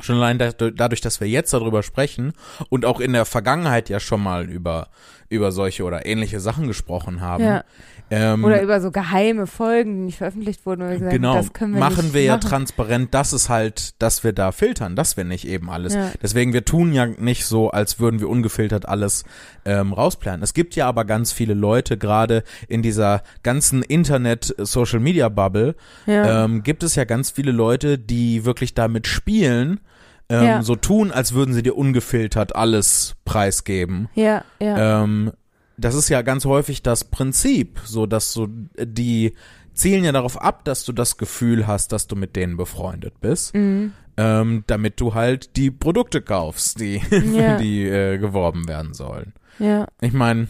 Schon 0.01 0.16
allein 0.16 0.39
da, 0.39 0.53
dadurch, 0.53 1.01
dass 1.01 1.20
wir 1.20 1.29
jetzt 1.29 1.53
darüber 1.53 1.83
sprechen 1.83 2.33
und 2.68 2.85
auch 2.85 3.01
in 3.01 3.12
der 3.12 3.24
Vergangenheit 3.24 3.89
ja 3.89 3.99
schon 3.99 4.22
mal 4.22 4.49
über, 4.49 4.89
über 5.31 5.53
solche 5.53 5.85
oder 5.85 6.07
ähnliche 6.07 6.41
Sachen 6.41 6.66
gesprochen 6.66 7.20
haben. 7.20 7.45
Ja. 7.45 7.64
Ähm, 8.11 8.43
Oder 8.43 8.62
über 8.62 8.81
so 8.81 8.91
geheime 8.91 9.47
Folgen, 9.47 9.95
die 9.97 10.03
nicht 10.07 10.16
veröffentlicht 10.16 10.64
wurden, 10.64 10.81
wir 10.89 10.95
gesagt 10.97 11.12
Genau, 11.12 11.35
das 11.35 11.53
können 11.53 11.74
wir 11.74 11.81
machen 11.81 12.05
nicht 12.07 12.14
wir 12.14 12.22
ja 12.22 12.37
machen. 12.37 12.49
transparent, 12.49 13.12
dass 13.12 13.33
es 13.35 13.51
halt, 13.51 14.01
dass 14.01 14.24
wir 14.24 14.33
da 14.33 14.51
filtern, 14.51 14.97
dass 14.97 15.18
wir 15.18 15.24
nicht 15.24 15.47
eben 15.47 15.68
alles. 15.68 15.93
Ja. 15.95 16.11
Deswegen, 16.22 16.55
wir 16.55 16.64
tun 16.64 16.95
ja 16.95 17.05
nicht 17.05 17.45
so, 17.45 17.70
als 17.70 18.01
würden 18.01 18.20
wir 18.20 18.31
ungefiltert 18.31 18.89
alles 18.89 19.24
ähm, 19.66 19.93
rausplanen. 19.93 20.43
Es 20.43 20.55
gibt 20.55 20.74
ja 20.74 20.87
aber 20.89 21.05
ganz 21.05 21.33
viele 21.33 21.53
Leute, 21.53 21.99
gerade 21.99 22.45
in 22.66 22.81
dieser 22.81 23.22
ganzen 23.43 23.83
Internet-Social-Media-Bubble, 23.83 25.74
Ja. 26.07 26.45
ähm, 26.45 26.62
gibt 26.62 26.83
es 26.83 26.95
ja 26.95 27.05
ganz 27.05 27.31
viele 27.31 27.53
Leute, 27.53 27.99
die 27.99 28.45
wirklich 28.45 28.74
damit 28.74 29.07
spielen, 29.07 29.81
ähm, 30.29 30.45
Ja. 30.45 30.62
so 30.62 30.76
tun, 30.76 31.11
als 31.11 31.33
würden 31.35 31.55
sie 31.55 31.62
dir 31.62 31.76
ungefiltert 31.76 32.55
alles 32.57 33.14
preisgeben. 33.24 34.09
ja, 34.14 34.45
ja. 34.61 35.03
Ähm, 35.05 35.33
das 35.76 35.95
ist 35.95 36.09
ja 36.09 36.22
ganz 36.22 36.45
häufig 36.45 36.83
das 36.83 37.05
Prinzip, 37.05 37.81
so 37.85 38.07
dass 38.07 38.33
so 38.33 38.49
die 38.76 39.35
zielen 39.74 40.03
ja 40.05 40.11
darauf 40.11 40.41
ab, 40.41 40.64
dass 40.64 40.85
du 40.85 40.93
das 40.93 41.18
Gefühl 41.18 41.68
hast, 41.68 41.93
dass 41.93 42.09
du 42.09 42.16
mit 42.16 42.35
denen 42.35 42.57
befreundet 42.57 43.20
bist, 43.20 43.55
Mhm. 43.55 43.93
ähm, 44.16 44.64
damit 44.66 45.01
du 45.01 45.14
halt 45.14 45.55
die 45.57 45.70
Produkte 45.70 46.20
kaufst, 46.20 46.81
die 46.81 47.01
Ja. 47.33 47.57
die 47.59 47.87
äh, 47.89 48.18
geworben 48.18 48.66
werden 48.66 48.93
sollen. 48.93 49.35
ja. 49.61 49.87
Ich 50.01 50.12
meine, 50.12 50.49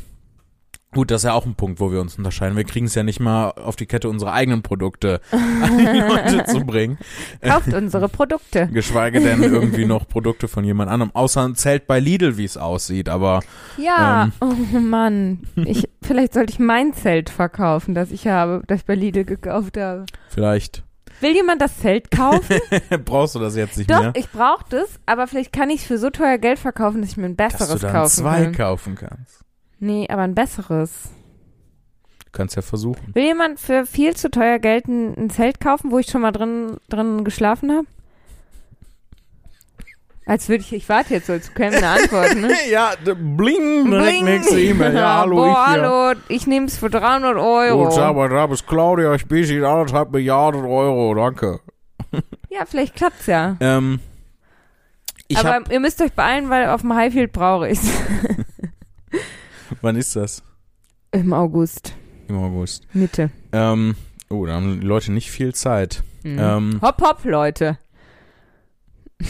gut, 0.98 1.12
das 1.12 1.20
ist 1.20 1.26
ja 1.26 1.32
auch 1.32 1.46
ein 1.46 1.54
Punkt, 1.54 1.78
wo 1.78 1.92
wir 1.92 2.00
uns 2.00 2.18
unterscheiden. 2.18 2.56
Wir 2.56 2.64
kriegen 2.64 2.86
es 2.86 2.94
ja 2.96 3.04
nicht 3.04 3.20
mal 3.20 3.50
auf 3.50 3.76
die 3.76 3.86
Kette, 3.86 4.08
unsere 4.08 4.32
eigenen 4.32 4.62
Produkte 4.62 5.20
an 5.30 5.78
die 5.78 5.84
Leute 6.00 6.44
zu 6.46 6.60
bringen. 6.66 6.98
Kauft 7.40 7.72
unsere 7.72 8.08
Produkte. 8.08 8.66
Geschweige 8.66 9.20
denn 9.20 9.40
irgendwie 9.44 9.84
noch 9.84 10.08
Produkte 10.08 10.48
von 10.48 10.64
jemand 10.64 10.90
anderem. 10.90 11.14
Außer 11.14 11.42
ein 11.46 11.54
Zelt 11.54 11.86
bei 11.86 12.00
Lidl, 12.00 12.36
wie 12.36 12.44
es 12.44 12.56
aussieht. 12.56 13.08
Aber 13.08 13.40
Ja, 13.76 14.24
Ähm. 14.24 14.32
oh 14.40 14.78
Mann. 14.80 15.40
Ich, 15.54 15.88
vielleicht 16.02 16.34
sollte 16.34 16.52
ich 16.52 16.58
mein 16.58 16.92
Zelt 16.94 17.30
verkaufen, 17.30 17.94
das 17.94 18.10
ich 18.10 18.26
habe, 18.26 18.62
das 18.66 18.80
ich 18.80 18.84
bei 18.86 18.96
Lidl 18.96 19.24
gekauft 19.24 19.76
habe. 19.76 20.04
vielleicht 20.28 20.82
Will 21.20 21.32
jemand 21.32 21.62
das 21.62 21.78
Zelt 21.78 22.10
kaufen? 22.10 22.58
brauchst 23.04 23.34
du 23.36 23.38
das 23.38 23.54
jetzt 23.56 23.76
nicht 23.78 23.88
Doch, 23.90 24.00
mehr. 24.00 24.12
ich 24.16 24.28
brauche 24.30 24.64
das, 24.70 24.98
aber 25.06 25.26
vielleicht 25.28 25.52
kann 25.52 25.70
ich 25.70 25.80
es 25.82 25.86
für 25.86 25.98
so 25.98 26.10
teuer 26.10 26.38
Geld 26.38 26.58
verkaufen, 26.58 27.00
dass 27.02 27.10
ich 27.12 27.16
mir 27.16 27.26
ein 27.26 27.36
Dass 27.36 27.52
besseres 27.54 27.80
du 27.80 27.86
dann 27.86 27.92
kaufen 27.92 28.10
zwei 28.10 28.42
kann. 28.44 28.52
kaufen 28.56 28.94
kannst. 28.94 29.44
Nee, 29.80 30.06
aber 30.08 30.22
ein 30.22 30.34
besseres. 30.34 31.10
Du 32.24 32.32
kannst 32.32 32.56
ja 32.56 32.62
versuchen. 32.62 33.14
Will 33.14 33.24
jemand 33.24 33.60
für 33.60 33.86
viel 33.86 34.14
zu 34.16 34.30
teuer 34.30 34.58
Geld 34.58 34.86
ein, 34.86 35.14
ein 35.16 35.30
Zelt 35.30 35.60
kaufen, 35.60 35.90
wo 35.90 35.98
ich 35.98 36.06
schon 36.06 36.22
mal 36.22 36.32
drin, 36.32 36.76
drin 36.88 37.24
geschlafen 37.24 37.72
habe? 37.72 37.86
Als 40.26 40.46
würde 40.50 40.62
ich, 40.62 40.74
ich 40.74 40.88
warte 40.90 41.14
jetzt 41.14 41.28
so, 41.28 41.32
als 41.32 41.54
käme 41.54 41.78
eine 41.78 41.88
Antwort, 41.88 42.36
ne? 42.36 42.52
ja, 42.70 42.90
bling, 43.02 43.88
Bling. 43.88 44.24
nächste 44.24 44.60
E-Mail. 44.60 44.94
Ja, 44.94 45.20
hallo, 45.20 45.36
Boah, 45.36 45.48
ich 45.48 45.56
hallo, 45.56 46.20
ich 46.28 46.46
nehme 46.46 46.66
es 46.66 46.76
für 46.76 46.90
300 46.90 47.36
Euro. 47.36 47.84
Gut, 47.84 47.94
sag 47.94 48.14
mal, 48.14 48.28
da 48.28 48.44
ist 48.44 48.66
Claudia, 48.66 49.14
ich 49.14 49.26
bin 49.26 49.42
hier 49.44 49.66
anderthalb 49.66 50.12
Milliarden 50.12 50.66
Euro, 50.66 51.14
danke. 51.14 51.60
Ja, 52.50 52.64
vielleicht 52.64 52.96
klappt's 52.96 53.26
ja. 53.26 53.56
Ähm, 53.60 54.00
aber 55.34 55.54
hab, 55.54 55.70
ihr 55.70 55.80
müsst 55.80 56.00
euch 56.00 56.12
beeilen, 56.12 56.48
weil 56.48 56.68
auf 56.70 56.80
dem 56.80 56.94
Highfield 56.94 57.32
brauche 57.32 57.68
ich 57.68 57.78
wann 59.82 59.96
ist 59.96 60.16
das? 60.16 60.42
Im 61.12 61.32
August, 61.32 61.94
Im 62.28 62.36
August. 62.36 62.86
Mitte. 62.92 63.30
Ähm, 63.52 63.94
oh, 64.28 64.44
da 64.46 64.54
haben 64.54 64.80
die 64.80 64.86
Leute 64.86 65.12
nicht 65.12 65.30
viel 65.30 65.54
Zeit. 65.54 66.02
Mhm. 66.22 66.38
Ähm, 66.38 66.78
hopp, 66.82 67.00
hopp, 67.00 67.24
Leute. 67.24 67.78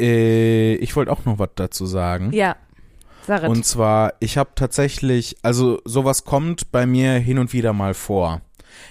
äh, 0.00 0.74
ich 0.76 0.96
wollte 0.96 1.12
auch 1.12 1.24
noch 1.24 1.38
was 1.38 1.50
dazu 1.56 1.86
sagen. 1.86 2.32
Ja, 2.32 2.56
Sarit. 3.26 3.48
Und 3.48 3.64
zwar, 3.64 4.14
ich 4.20 4.36
habe 4.36 4.50
tatsächlich, 4.54 5.36
also 5.42 5.80
sowas 5.84 6.24
kommt 6.24 6.72
bei 6.72 6.86
mir 6.86 7.12
hin 7.14 7.38
und 7.38 7.52
wieder 7.52 7.72
mal 7.72 7.94
vor. 7.94 8.42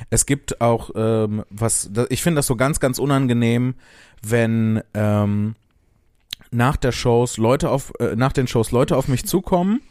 Es 0.09 0.25
gibt 0.25 0.61
auch 0.61 0.91
ähm, 0.95 1.43
was, 1.49 1.91
ich 2.09 2.23
finde 2.23 2.39
das 2.39 2.47
so 2.47 2.55
ganz, 2.55 2.79
ganz 2.79 2.99
unangenehm, 2.99 3.75
wenn 4.21 4.81
ähm, 4.93 5.55
nach 6.51 6.77
der 6.77 6.91
Shows 6.91 7.37
Leute 7.37 7.69
auf, 7.69 7.93
äh, 7.99 8.15
nach 8.15 8.31
den 8.31 8.47
Shows 8.47 8.71
Leute 8.71 8.97
auf 8.97 9.07
mich 9.07 9.25
zukommen 9.25 9.81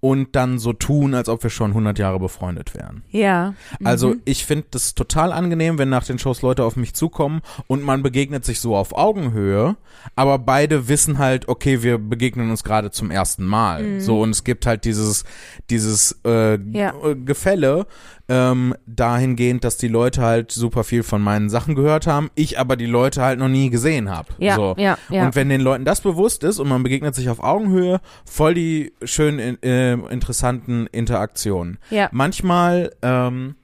und 0.00 0.36
dann 0.36 0.58
so 0.58 0.72
tun, 0.72 1.14
als 1.14 1.28
ob 1.28 1.42
wir 1.42 1.50
schon 1.50 1.70
100 1.70 1.98
Jahre 1.98 2.18
befreundet 2.20 2.74
wären. 2.74 3.02
ja. 3.10 3.54
Also 3.82 4.10
Mhm. 4.10 4.22
ich 4.24 4.44
finde 4.46 4.66
das 4.70 4.94
total 4.94 5.32
angenehm, 5.32 5.78
wenn 5.78 5.88
nach 5.88 6.04
den 6.04 6.18
Shows 6.18 6.42
Leute 6.42 6.64
auf 6.64 6.76
mich 6.76 6.94
zukommen 6.94 7.40
und 7.66 7.82
man 7.82 8.02
begegnet 8.02 8.44
sich 8.44 8.60
so 8.60 8.76
auf 8.76 8.96
Augenhöhe, 8.96 9.76
aber 10.14 10.38
beide 10.38 10.88
wissen 10.88 11.18
halt, 11.18 11.48
okay, 11.48 11.82
wir 11.82 11.98
begegnen 11.98 12.50
uns 12.50 12.62
gerade 12.64 12.90
zum 12.90 13.10
ersten 13.10 13.44
Mal. 13.44 13.82
Mhm. 13.82 14.00
So 14.00 14.20
und 14.20 14.30
es 14.30 14.44
gibt 14.44 14.66
halt 14.66 14.84
dieses 14.84 15.24
dieses 15.70 16.18
äh, 16.24 16.58
Ja. 16.72 16.92
Gefälle 17.24 17.86
ähm, 18.28 18.74
dahingehend, 18.86 19.64
dass 19.64 19.76
die 19.76 19.88
Leute 19.88 20.22
halt 20.22 20.50
super 20.52 20.84
viel 20.84 21.02
von 21.02 21.22
meinen 21.22 21.48
Sachen 21.48 21.74
gehört 21.74 22.06
haben, 22.06 22.30
ich 22.34 22.58
aber 22.58 22.76
die 22.76 22.86
Leute 22.86 23.22
halt 23.22 23.38
noch 23.38 23.48
nie 23.48 23.70
gesehen 23.70 24.10
habe. 24.10 24.28
ja, 24.38 24.56
so. 24.56 24.74
ja, 24.78 24.98
ja. 25.10 25.26
Und 25.26 25.36
wenn 25.36 25.48
den 25.48 25.60
Leuten 25.60 25.84
das 25.84 26.00
bewusst 26.00 26.42
ist 26.44 26.58
und 26.58 26.68
man 26.68 26.82
begegnet 26.82 27.14
sich 27.14 27.28
auf 27.28 27.42
Augenhöhe, 27.42 28.00
voll 28.24 28.54
die 28.54 28.92
schönen, 29.02 29.62
äh, 29.62 29.92
interessanten 29.92 30.86
Interaktionen. 30.88 31.78
ja. 31.90 32.08
Manchmal 32.12 32.92
ähm, 33.02 33.54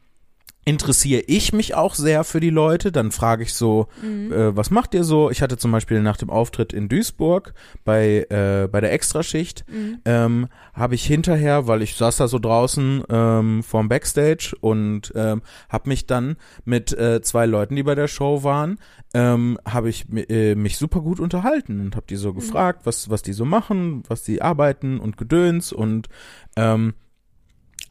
interessiere 0.65 1.23
ich 1.27 1.53
mich 1.53 1.75
auch 1.75 1.95
sehr 1.95 2.23
für 2.25 2.39
die 2.39 2.51
Leute. 2.51 2.93
Dann 2.93 3.11
frage 3.11 3.43
ich 3.43 3.53
so, 3.55 3.89
Mhm. 4.03 4.33
äh, 4.33 4.57
was 4.57 4.71
macht 4.71 4.95
ihr 4.95 5.03
so? 5.05 5.31
Ich 5.31 5.43
hatte 5.43 5.57
zum 5.59 5.73
Beispiel 5.73 6.01
nach 6.03 6.17
dem 6.17 6.31
Auftritt 6.31 6.73
in 6.73 6.89
Duisburg 6.89 7.53
bei, 7.85 8.27
äh, 8.31 8.69
bei 8.71 8.81
der 8.81 8.93
Extraschicht, 8.93 9.65
Mhm. 9.69 9.99
ähm, 10.05 10.49
habe 10.73 10.95
ich 10.95 11.05
hinterher, 11.05 11.67
weil 11.67 11.83
ich 11.83 11.97
saß 11.97 12.17
da 12.17 12.29
so 12.29 12.39
draußen 12.39 13.03
ähm, 13.09 13.63
vorm 13.65 13.89
Backstage 13.89 14.55
und 14.61 15.13
ähm, 15.17 15.43
habe 15.69 15.89
mich 15.89 16.07
dann 16.07 16.37
mit 16.65 16.93
äh, 16.97 17.21
zwei 17.23 17.47
Leuten, 17.47 17.75
die 17.75 17.83
bei 17.83 17.95
der 17.97 18.09
Show 18.09 18.45
waren, 18.45 18.79
ähm, 19.15 19.59
habe 19.69 19.89
ich 19.91 20.07
äh, 20.31 20.55
mich 20.55 20.79
super 20.79 21.01
gut 21.01 21.19
unterhalten 21.21 21.81
und 21.81 21.97
habe 21.97 22.07
die 22.09 22.17
so 22.17 22.33
gefragt, 22.33 22.83
was 22.85 23.11
was 23.11 23.23
die 23.23 23.33
so 23.33 23.45
machen, 23.45 24.05
was 24.09 24.23
die 24.23 24.41
arbeiten 24.41 25.01
und 25.01 25.17
Gedöns 25.17 25.73
und 25.73 26.09
ähm, 26.57 26.95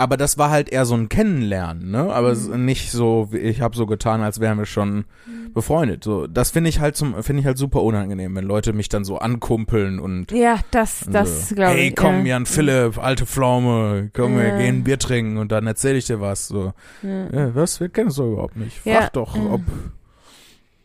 aber 0.02 0.18
das 0.18 0.38
war 0.38 0.50
halt 0.50 0.70
eher 0.70 0.86
so 0.86 0.96
ein 0.96 1.08
Kennenlernen, 1.10 1.92
ne? 1.92 2.12
Aber 2.12 2.32
ist 2.32 2.50
nicht 2.50 2.92
so, 2.92 3.30
ich 3.32 3.62
habe 3.62 3.76
so 3.76 3.86
getan, 3.86 4.22
als 4.22 4.40
wären 4.40 4.58
wir 4.58 4.66
schon 4.66 5.06
befreundet. 5.54 6.04
So, 6.04 6.28
das 6.28 6.52
finde 6.52 6.70
ich 6.70 6.80
halt 6.80 6.96
zum, 6.96 7.22
finde 7.24 7.42
ich 7.42 7.46
halt 7.46 7.58
super 7.58 7.84
unangenehm, 7.84 8.36
wenn 8.36 8.46
Leute 8.46 8.74
mich 8.74 8.90
dann 8.90 9.04
so 9.06 9.18
ankumpeln 9.18 10.00
und 10.00 10.32
Ja, 10.32 10.60
das, 10.72 11.06
das 11.12 11.50
so, 11.50 11.56
glaube 11.56 11.74
ich. 11.74 11.80
Hey, 11.80 11.92
komm, 11.92 12.20
ja. 12.26 12.34
Jan 12.36 12.46
Philipp, 12.46 12.98
alte 12.98 13.26
Pflaume, 13.26 14.10
komm, 14.14 14.38
wir 14.38 14.48
Ja. 14.50 14.58
gehen 14.58 14.78
ein 14.80 14.84
Bier 14.84 14.98
trinken 15.00 15.38
und 15.38 15.52
dann 15.52 15.68
erzähle 15.68 15.98
ich 15.98 16.06
dir 16.06 16.20
was. 16.22 16.48
So, 16.48 16.74
Ja. 17.04 17.28
ja, 17.32 17.56
was? 17.56 17.80
Wir 17.80 17.90
kennen 17.90 18.10
es 18.10 18.16
doch 18.16 18.32
überhaupt 18.32 18.56
nicht. 18.58 18.78
Frag 18.80 18.92
Ja. 18.94 19.10
doch, 19.12 19.36
ob. 19.36 19.62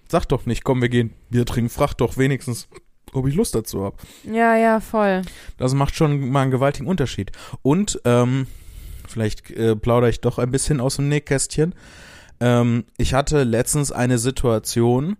Sag 0.09 0.27
doch 0.27 0.47
nicht, 0.47 0.63
komm, 0.65 0.83
wir 0.83 0.89
gehen 0.89 1.13
Bier 1.31 1.45
trinken. 1.47 1.71
Frag 1.71 1.95
doch 1.95 2.17
wenigstens, 2.17 2.69
ob 3.13 3.27
ich 3.27 3.35
Lust 3.35 3.55
dazu 3.55 3.83
habe. 3.85 3.97
ja, 4.25 4.57
ja, 4.57 4.81
voll. 4.81 5.23
Das 5.59 5.75
macht 5.75 5.95
schon 5.97 6.29
mal 6.31 6.43
einen 6.43 6.51
gewaltigen 6.51 6.87
Unterschied. 6.87 7.33
Und 7.63 8.01
ähm, 8.05 8.47
vielleicht 9.09 9.51
äh, 9.51 9.77
plaudere 9.77 10.11
ich 10.11 10.21
doch 10.21 10.39
ein 10.39 10.51
bisschen 10.51 10.81
aus 10.81 10.97
dem 10.97 11.09
Nähkästchen. 11.09 11.75
Ähm, 12.41 12.85
ich 12.99 13.15
hatte 13.15 13.45
letztens 13.45 13.93
eine 13.93 14.19
Situation, 14.19 15.17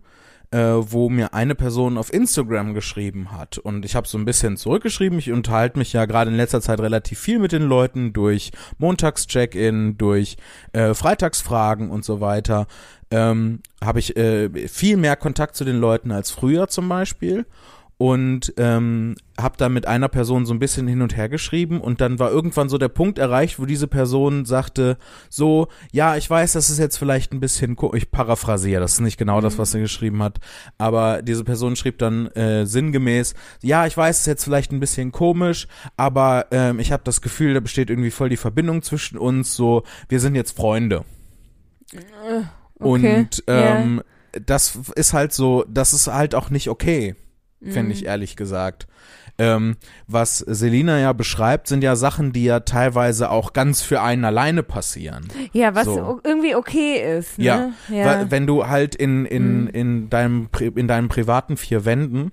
äh, 0.51 0.59
wo 0.59 1.09
mir 1.09 1.33
eine 1.33 1.55
Person 1.55 1.97
auf 1.97 2.13
Instagram 2.13 2.73
geschrieben 2.73 3.31
hat. 3.31 3.57
Und 3.57 3.83
ich 3.85 3.95
habe 3.95 4.07
so 4.07 4.17
ein 4.17 4.25
bisschen 4.25 4.57
zurückgeschrieben. 4.57 5.19
Ich 5.19 5.31
unterhalte 5.31 5.77
mich 5.77 5.93
ja 5.93 6.05
gerade 6.05 6.31
in 6.31 6.37
letzter 6.37 6.61
Zeit 6.61 6.79
relativ 6.79 7.19
viel 7.19 7.39
mit 7.39 7.51
den 7.51 7.63
Leuten 7.63 8.13
durch 8.13 8.51
Montags-Check-In, 8.77 9.97
durch 9.97 10.37
äh, 10.73 10.93
Freitagsfragen 10.93 11.89
und 11.89 12.05
so 12.05 12.21
weiter. 12.21 12.67
Ähm, 13.11 13.61
habe 13.83 13.99
ich 13.99 14.15
äh, 14.15 14.67
viel 14.67 14.97
mehr 14.97 15.15
Kontakt 15.15 15.55
zu 15.55 15.65
den 15.65 15.79
Leuten 15.79 16.11
als 16.11 16.31
früher 16.31 16.67
zum 16.67 16.87
Beispiel 16.89 17.45
und 17.97 18.53
ähm, 18.57 19.15
habe 19.39 19.57
da 19.57 19.69
mit 19.69 19.87
einer 19.87 20.07
Person 20.07 20.45
so 20.45 20.53
ein 20.53 20.59
bisschen 20.59 20.87
hin 20.87 21.01
und 21.01 21.17
her 21.17 21.29
geschrieben. 21.29 21.81
Und 21.81 21.99
dann 21.99 22.19
war 22.19 22.29
irgendwann 22.29 22.69
so 22.69 22.77
der 22.77 22.89
Punkt 22.89 23.17
erreicht, 23.17 23.59
wo 23.59 23.65
diese 23.65 23.87
Person 23.87 24.45
sagte 24.45 24.97
so, 25.29 25.67
ja, 25.91 26.15
ich 26.15 26.29
weiß, 26.29 26.53
das 26.53 26.69
ist 26.69 26.77
jetzt 26.77 26.97
vielleicht 26.97 27.33
ein 27.33 27.39
bisschen, 27.39 27.75
ich 27.93 28.11
paraphrasiere, 28.11 28.81
das 28.81 28.93
ist 28.93 28.99
nicht 28.99 29.17
genau 29.17 29.41
das, 29.41 29.57
was 29.57 29.71
sie 29.71 29.79
geschrieben 29.79 30.21
hat, 30.21 30.39
aber 30.77 31.23
diese 31.23 31.43
Person 31.43 31.75
schrieb 31.75 31.97
dann 31.97 32.27
äh, 32.27 32.67
sinngemäß, 32.67 33.33
ja, 33.63 33.87
ich 33.87 33.97
weiß, 33.97 34.15
es 34.17 34.21
ist 34.21 34.27
jetzt 34.27 34.43
vielleicht 34.43 34.71
ein 34.71 34.79
bisschen 34.79 35.11
komisch, 35.11 35.67
aber 35.97 36.47
ähm, 36.51 36.79
ich 36.79 36.91
habe 36.91 37.03
das 37.03 37.21
Gefühl, 37.21 37.55
da 37.55 37.59
besteht 37.59 37.89
irgendwie 37.89 38.11
voll 38.11 38.29
die 38.29 38.37
Verbindung 38.37 38.83
zwischen 38.83 39.17
uns, 39.17 39.55
so, 39.55 39.83
wir 40.07 40.19
sind 40.19 40.35
jetzt 40.35 40.55
Freunde. 40.55 41.03
Okay, 42.79 43.19
Und 43.21 43.43
ähm, 43.47 44.03
das 44.45 44.77
ist 44.95 45.13
halt 45.13 45.33
so, 45.33 45.65
das 45.67 45.93
ist 45.93 46.07
halt 46.07 46.35
auch 46.35 46.51
nicht 46.51 46.69
okay 46.69 47.15
finde 47.63 47.91
ich 47.93 48.01
Mhm. 48.01 48.07
ehrlich 48.07 48.35
gesagt. 48.35 48.87
Ähm, 49.39 49.75
was 50.07 50.39
Selina 50.39 50.99
ja 50.99 51.13
beschreibt, 51.13 51.67
sind 51.67 51.83
ja 51.83 51.95
Sachen, 51.95 52.33
die 52.33 52.43
ja 52.45 52.61
teilweise 52.61 53.29
auch 53.29 53.53
ganz 53.53 53.83
für 53.83 54.01
einen 54.01 54.25
alleine 54.25 54.63
passieren. 54.63 55.27
Ja, 55.53 55.75
was 55.75 55.85
So. 55.85 56.19
irgendwie 56.23 56.55
okay 56.55 57.17
ist. 57.19 57.37
Ne? 57.37 57.43
Ja, 57.45 57.71
ja. 57.91 58.31
Wenn 58.31 58.47
du 58.47 58.67
halt 58.67 58.95
in, 58.95 59.25
in, 59.27 59.61
Mhm. 59.61 59.67
in, 59.67 60.09
deinem, 60.09 60.49
in 60.75 60.87
deinen 60.87 61.07
privaten 61.07 61.55
vier 61.55 61.85
Wänden 61.85 62.31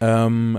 ähm, 0.00 0.58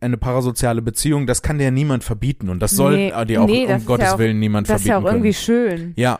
eine 0.00 0.16
parasoziale 0.16 0.82
Beziehung, 0.82 1.26
das 1.26 1.42
kann 1.42 1.58
dir 1.58 1.64
ja 1.64 1.70
niemand 1.70 2.02
verbieten 2.02 2.48
und 2.48 2.58
das 2.60 2.72
soll 2.72 2.96
Nee, 2.96 3.12
dir 3.26 3.42
auch 3.42 3.46
nee, 3.46 3.66
das 3.66 3.74
um 3.76 3.80
ist 3.82 3.86
Gottes 3.86 4.06
ja 4.06 4.14
auch- 4.14 4.18
Willen 4.18 4.38
niemand 4.40 4.68
das 4.68 4.80
ist 4.80 4.86
verbieten 4.88 5.04
ja 5.04 5.08
auch 5.10 5.12
irgendwie 5.14 5.32
können. 5.32 5.78
schön. 5.78 5.92
Ja, 5.96 6.18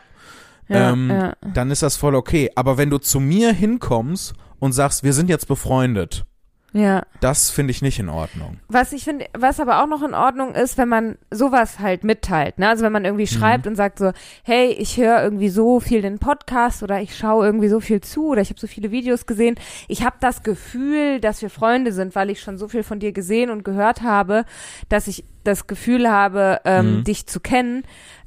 Ja, 0.69 0.91
ähm, 0.93 1.09
ja. 1.09 1.33
dann 1.53 1.71
ist 1.71 1.83
das 1.83 1.97
voll 1.97 2.15
okay. 2.15 2.49
Aber 2.55 2.77
wenn 2.77 2.89
du 2.89 2.99
zu 2.99 3.19
mir 3.19 3.51
hinkommst 3.51 4.33
und 4.59 4.71
sagst, 4.71 5.03
wir 5.03 5.11
sind 5.11 5.29
jetzt 5.29 5.47
befreundet, 5.49 6.23
ja. 6.73 7.03
das 7.19 7.49
finde 7.49 7.71
ich 7.71 7.81
nicht 7.81 7.99
in 7.99 8.09
Ordnung. 8.09 8.59
Was 8.67 8.93
ich 8.93 9.03
finde, 9.03 9.25
was 9.37 9.59
aber 9.59 9.83
auch 9.83 9.87
noch 9.87 10.01
in 10.03 10.13
Ordnung 10.13 10.53
ist, 10.55 10.77
wenn 10.77 10.87
man 10.89 11.17
sowas 11.29 11.79
halt 11.79 12.03
mitteilt, 12.03 12.57
ne? 12.59 12.69
Also 12.69 12.83
wenn 12.83 12.91
man 12.93 13.05
irgendwie 13.05 13.27
schreibt 13.27 13.67
und 13.67 13.75
sagt 13.75 13.99
so, 13.99 14.11
hey, 14.43 14.71
ich 14.71 14.97
höre 14.97 15.21
irgendwie 15.21 15.49
so 15.49 15.79
viel 15.79 16.01
den 16.01 16.19
Podcast 16.19 16.81
oder 16.83 17.01
ich 17.01 17.17
schaue 17.17 17.45
irgendwie 17.45 17.67
so 17.67 17.79
viel 17.79 18.01
zu 18.01 18.27
oder 18.27 18.41
ich 18.41 18.49
habe 18.49 18.59
so 18.59 18.67
viele 18.67 18.91
Videos 18.91 19.25
gesehen. 19.25 19.55
Ich 19.87 20.03
habe 20.05 20.15
das 20.21 20.43
Gefühl, 20.43 21.19
dass 21.19 21.41
wir 21.41 21.49
Freunde 21.49 21.91
sind, 21.91 22.15
weil 22.15 22.29
ich 22.29 22.41
schon 22.41 22.57
so 22.57 22.67
viel 22.67 22.83
von 22.83 22.99
dir 22.99 23.11
gesehen 23.11 23.49
und 23.49 23.63
gehört 23.63 24.01
habe, 24.01 24.45
dass 24.89 25.07
ich 25.07 25.25
das 25.43 25.67
Gefühl 25.67 26.09
habe, 26.09 26.61
ähm, 26.65 26.99
Mhm. 26.99 27.03
dich 27.03 27.27
zu 27.27 27.39
kennen. 27.39 27.83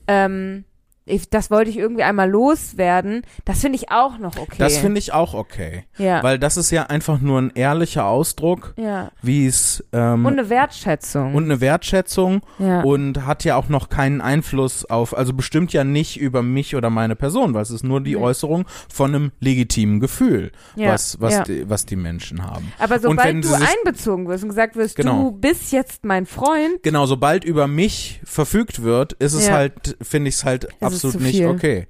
Ähm, 0.07 0.64
ich, 1.07 1.29
das 1.29 1.51
wollte 1.51 1.69
ich 1.71 1.77
irgendwie 1.77 2.03
einmal 2.03 2.31
loswerden. 2.31 3.23
Das 3.45 3.61
finde 3.61 3.77
ich 3.77 3.91
auch 3.91 4.19
noch 4.19 4.39
okay. 4.39 4.57
Das 4.59 4.79
finde 4.79 4.99
ich 4.99 5.13
auch 5.13 5.35
okay. 5.35 5.85
ja. 5.99 6.23
Weil 6.23 6.39
das 6.39 6.57
ist 6.57 6.71
ja 6.71 6.85
einfach 6.85 7.21
nur 7.21 7.41
ein 7.43 7.53
ehrlicher 7.55 8.07
Ausdruck, 8.07 8.73
ja. 8.79 9.11
wie 9.21 9.47
es 9.47 9.85
ähm, 9.93 10.25
Und 10.25 10.39
eine 10.39 10.49
Wertschätzung. 10.49 11.35
und 11.35 11.45
eine 11.45 11.61
Wertschätzung 11.61 12.41
ja. 12.59 12.81
und 12.83 13.27
hat 13.27 13.45
ja 13.45 13.57
auch 13.57 13.69
noch 13.69 13.91
keinen 13.91 14.23
Einfluss 14.23 14.87
auf, 14.87 15.15
also 15.17 15.35
bestimmt 15.35 15.73
ja 15.75 15.85
nicht 15.85 16.19
über 16.19 16.43
mich 16.43 16.75
oder 16.75 16.89
meine 16.89 17.17
Person, 17.17 17.53
weil 17.53 17.63
es 17.63 17.71
ist 17.71 17.85
nur 17.85 18.01
die 18.01 18.15
Nee. 18.15 18.21
Äußerung 18.23 18.65
von 18.89 19.15
einem 19.15 19.33
legitimen 19.41 19.99
Gefühl, 20.01 20.53
Ja, 20.77 20.93
was, 20.93 21.21
was, 21.21 21.33
ja. 21.35 21.43
die, 21.43 21.69
was 21.69 21.85
die 21.85 21.97
Menschen 21.97 22.45
haben. 22.45 22.73
Aber 22.79 22.99
sobald 23.01 23.45
du 23.45 23.53
einbezogen 23.53 24.29
wirst 24.29 24.45
und 24.45 24.51
gesagt 24.51 24.77
wirst, 24.77 24.97
Genau. 24.97 25.25
du 25.25 25.33
bist 25.33 25.73
jetzt 25.73 26.05
mein 26.05 26.25
Freund, 26.27 26.83
Genau, 26.83 27.07
sobald 27.07 27.45
über 27.45 27.67
mich 27.67 28.21
verfügt 28.25 28.83
wird, 28.83 29.15
ist 29.15 29.35
es 29.35 29.51
halt, 29.51 29.97
finde 30.01 30.29
ich 30.29 30.37
es 30.37 30.45
halt 30.45 30.69
es 30.93 30.93
absolut 30.95 31.20
nicht 31.20 31.36
viel. 31.36 31.49
okay. 31.49 31.86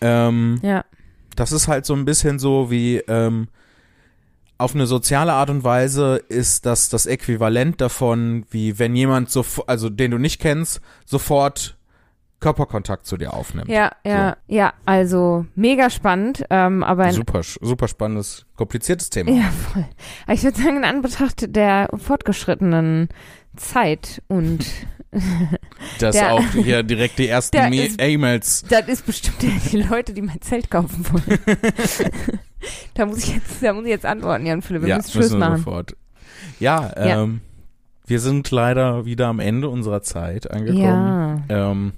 Ähm, 0.00 0.60
ja, 0.62 0.84
das 1.36 1.52
ist 1.52 1.68
halt 1.68 1.86
so 1.86 1.94
ein 1.94 2.04
bisschen 2.04 2.38
so 2.38 2.70
wie 2.70 2.98
ähm, 3.08 3.48
auf 4.58 4.74
eine 4.74 4.86
soziale 4.86 5.32
Art 5.32 5.50
und 5.50 5.62
Weise 5.62 6.16
ist 6.28 6.66
das 6.66 6.88
das 6.88 7.06
Äquivalent 7.06 7.80
davon, 7.80 8.44
wie 8.50 8.78
wenn 8.78 8.96
jemand 8.96 9.30
so, 9.30 9.44
also 9.66 9.88
den 9.88 10.10
du 10.10 10.18
nicht 10.18 10.40
kennst, 10.40 10.80
sofort 11.04 11.76
Körperkontakt 12.40 13.04
zu 13.06 13.16
dir 13.16 13.34
aufnimmt. 13.34 13.68
ja, 13.68 13.90
ja, 14.04 14.36
ja, 14.46 14.72
also 14.84 15.46
mega 15.56 15.90
spannend, 15.90 16.44
ähm, 16.50 16.84
aber 16.84 17.04
ein, 17.04 17.12
Super, 17.12 17.42
super 17.42 17.88
spannendes, 17.88 18.46
kompliziertes 18.56 19.10
Thema. 19.10 19.30
ja, 19.32 19.50
voll. 19.50 19.84
Aber 20.24 20.34
ich 20.34 20.44
würde 20.44 20.56
sagen, 20.56 20.76
in 20.76 20.84
Anbetracht 20.84 21.54
der 21.54 21.88
fortgeschrittenen 21.96 23.08
Zeit 23.56 24.22
und 24.28 24.64
Dass 26.00 26.14
Der- 26.16 26.32
auch 26.34 26.44
hier 26.52 26.82
direkt 26.82 27.18
die 27.18 27.28
ersten 27.28 27.56
E-Mails. 27.98 28.64
das 28.68 28.88
ist 28.88 29.06
bestimmt 29.06 29.36
die 29.72 29.78
Leute, 29.82 30.12
die 30.12 30.22
mein 30.22 30.40
Zelt 30.42 30.70
kaufen 30.70 31.04
wollen. 31.10 31.38
da 32.94 33.06
muss 33.06 33.18
ich 33.18 33.34
jetzt, 33.34 33.62
da 33.62 33.72
muss 33.72 33.84
ich 33.84 33.90
jetzt 33.90 34.04
antworten, 34.06 34.44
Jan 34.46 34.62
Philipp, 34.62 34.82
wir 34.82 34.88
Ja, 34.88 34.96
müssen 34.98 35.10
Schluss 35.12 35.30
machen. 35.32 35.58
sofort. 35.58 35.96
Ja, 36.60 36.92
Ja. 36.96 37.22
ähm, 37.22 37.40
wir 38.06 38.20
sind 38.20 38.50
leider 38.50 39.04
wieder 39.06 39.26
am 39.28 39.38
Ende 39.40 39.68
unserer 39.68 40.02
Zeit 40.02 40.50
angekommen. 40.50 41.44
Ja. 41.48 41.70
Ähm, 41.70 41.92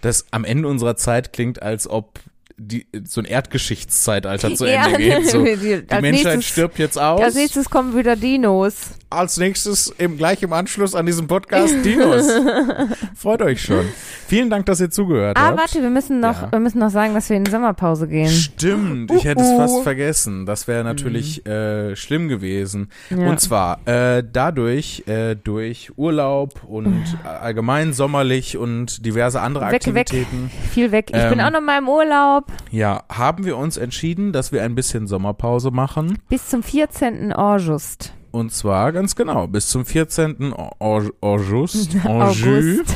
das 0.00 0.26
am 0.30 0.44
Ende 0.44 0.68
unserer 0.68 0.96
Zeit 0.96 1.32
klingt, 1.32 1.62
als 1.62 1.88
ob 1.88 2.20
die, 2.58 2.86
so 3.04 3.20
ein 3.20 3.24
Erdgeschichtszeitalter 3.26 4.54
zu 4.54 4.64
Ja, 4.66 4.86
Ende 4.86 4.98
geht. 4.98 5.28
So, 5.30 5.44
die- 5.44 5.56
die 5.56 5.84
Menschheit 6.00 6.02
nächstes- 6.02 6.44
stirbt 6.46 6.78
jetzt 6.78 6.98
aus. 6.98 7.20
Als 7.20 7.34
nächstes 7.34 7.68
kommen 7.70 7.96
wieder 7.96 8.16
Dinos. 8.16 8.74
Als 9.08 9.36
nächstes, 9.36 9.94
im, 9.98 10.16
gleich 10.16 10.42
im 10.42 10.52
Anschluss 10.52 10.94
an 10.96 11.06
diesem 11.06 11.28
Podcast, 11.28 11.72
Dinos. 11.84 12.26
Freut 13.14 13.40
euch 13.40 13.62
schon. 13.62 13.84
Vielen 14.26 14.50
Dank, 14.50 14.66
dass 14.66 14.80
ihr 14.80 14.90
zugehört 14.90 15.36
Ah, 15.38 15.46
habt. 15.48 15.58
warte, 15.58 15.80
wir 15.80 15.90
müssen 15.90 16.18
noch, 16.18 16.42
Ja. 16.42 16.50
wir 16.52 16.58
müssen 16.58 16.80
noch 16.80 16.90
sagen, 16.90 17.14
dass 17.14 17.30
wir 17.30 17.36
in 17.36 17.44
die 17.44 17.50
Sommerpause 17.52 18.08
gehen. 18.08 18.28
Stimmt, 18.30 19.12
ich 19.12 19.24
hätte 19.24 19.42
es 19.42 19.48
Uh, 19.48 19.52
uh. 19.54 19.58
fast 19.58 19.82
vergessen. 19.84 20.44
Das 20.44 20.66
wäre 20.66 20.82
natürlich 20.82 21.46
äh, 21.46 21.94
schlimm 21.94 22.26
gewesen. 22.28 22.90
Ja. 23.10 23.28
Und 23.28 23.40
zwar 23.40 23.78
äh, 23.86 24.24
dadurch, 24.30 25.04
äh, 25.06 25.36
durch 25.36 25.92
Urlaub 25.96 26.64
und 26.66 27.04
allgemein 27.24 27.92
sommerlich 27.92 28.56
und 28.56 29.06
diverse 29.06 29.40
andere 29.40 29.66
Weg, 29.66 29.72
weg. 29.72 29.74
Aktivitäten, 29.76 30.50
Viel 30.72 30.90
weg. 30.90 31.06
Ich 31.14 31.28
bin 31.28 31.38
Ähm, 31.38 31.44
auch 31.44 31.52
noch 31.52 31.60
mal 31.60 31.78
im 31.78 31.88
Urlaub. 31.88 32.45
Ja, 32.70 33.04
haben 33.10 33.44
wir 33.44 33.56
uns 33.56 33.76
entschieden, 33.76 34.32
dass 34.32 34.52
wir 34.52 34.62
ein 34.62 34.74
bisschen 34.74 35.06
Sommerpause 35.06 35.70
machen. 35.70 36.18
Bis 36.28 36.48
zum 36.48 36.62
14. 36.62 37.32
August. 37.32 38.12
Und 38.30 38.52
zwar 38.52 38.92
ganz 38.92 39.16
genau, 39.16 39.46
bis 39.46 39.68
zum 39.68 39.84
14. 39.86 40.52
Au- 40.52 40.70
Au- 40.78 41.10
August. 41.20 41.96
August. 42.04 42.44
August. 42.44 42.94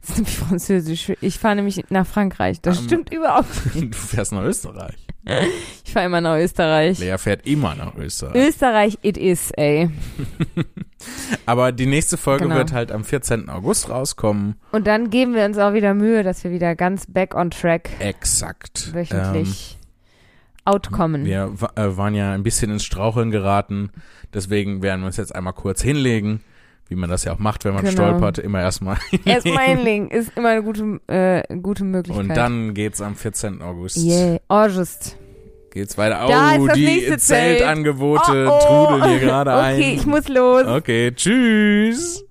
Das 0.00 0.10
ist 0.10 0.16
nämlich 0.16 0.36
französisch. 0.38 1.12
Ich 1.20 1.38
fahre 1.38 1.56
nämlich 1.56 1.84
nach 1.90 2.06
Frankreich. 2.06 2.60
Das 2.60 2.78
Ähm, 2.78 2.84
stimmt 2.84 3.12
überhaupt. 3.12 3.48
Du 3.74 3.96
fährst 3.96 4.32
nach 4.32 4.42
Österreich. 4.44 4.94
Ich 5.84 5.92
fahre 5.92 6.06
immer 6.06 6.20
nach 6.20 6.36
Österreich. 6.36 6.98
Lea 6.98 7.16
fährt 7.18 7.46
immer 7.46 7.74
nach 7.74 7.94
Österreich. 7.94 8.34
Österreich, 8.48 8.98
it 9.02 9.16
is, 9.16 9.50
ey. 9.52 9.88
Aber 11.46 11.72
die 11.72 11.86
nächste 11.86 12.16
Folge 12.16 12.44
Genau. 12.44 12.56
wird 12.56 12.72
halt 12.72 12.90
am 12.92 13.04
14. 13.04 13.48
August 13.48 13.88
rauskommen. 13.88 14.56
Und 14.72 14.86
dann 14.86 15.10
geben 15.10 15.34
wir 15.34 15.44
uns 15.44 15.58
auch 15.58 15.72
wieder 15.74 15.94
Mühe, 15.94 16.22
dass 16.22 16.44
wir 16.44 16.50
wieder 16.50 16.74
ganz 16.74 17.06
back 17.06 17.34
on 17.34 17.50
track 17.50 17.90
Exakt. 18.00 18.92
wöchentlich 18.94 19.78
outkommen. 20.64 21.22
Ähm, 21.22 21.26
wir 21.26 21.60
wa- 21.60 21.72
äh, 21.76 21.96
waren 21.96 22.14
ja 22.14 22.32
ein 22.32 22.42
bisschen 22.42 22.70
ins 22.70 22.84
Straucheln 22.84 23.30
geraten. 23.30 23.90
Deswegen 24.32 24.82
werden 24.82 25.00
wir 25.02 25.06
uns 25.06 25.16
jetzt 25.18 25.34
einmal 25.34 25.52
kurz 25.52 25.82
hinlegen. 25.82 26.40
Wie 26.88 26.96
man 26.96 27.08
das 27.08 27.24
ja 27.24 27.32
auch 27.32 27.38
macht, 27.38 27.64
wenn 27.64 27.72
man 27.74 27.82
Genau. 27.84 27.94
stolpert. 27.94 28.38
Immer 28.38 28.60
erstmal. 28.60 28.98
Erstmal 29.24 29.64
hinlegen 29.76 30.08
ist 30.10 30.32
immer 30.36 30.50
eine 30.50 30.62
gute, 30.62 31.00
äh, 31.06 31.42
gute 31.58 31.82
Möglichkeit. 31.84 32.22
Und 32.28 32.36
dann 32.36 32.74
geht's 32.74 33.00
am 33.00 33.14
14. 33.16 33.62
August. 33.62 33.96
Yeah, 33.96 34.38
August. 34.48 35.16
Geht's 35.70 35.96
weiter. 35.98 36.26
Da 36.28 36.56
Oh, 36.58 36.68
die 36.68 36.84
nächste 36.84 37.18
Zelt. 37.18 37.58
Zeltangebote 37.58 38.46
Oh, 38.48 38.58
oh. 38.62 38.86
trudeln 38.86 39.08
hier 39.10 39.18
gerade 39.20 39.54
ein. 39.56 39.74
Okay, 39.76 39.94
ich 39.96 40.06
muss 40.06 40.28
los. 40.28 40.66
Okay, 40.66 41.10
tschüss. 41.12 42.24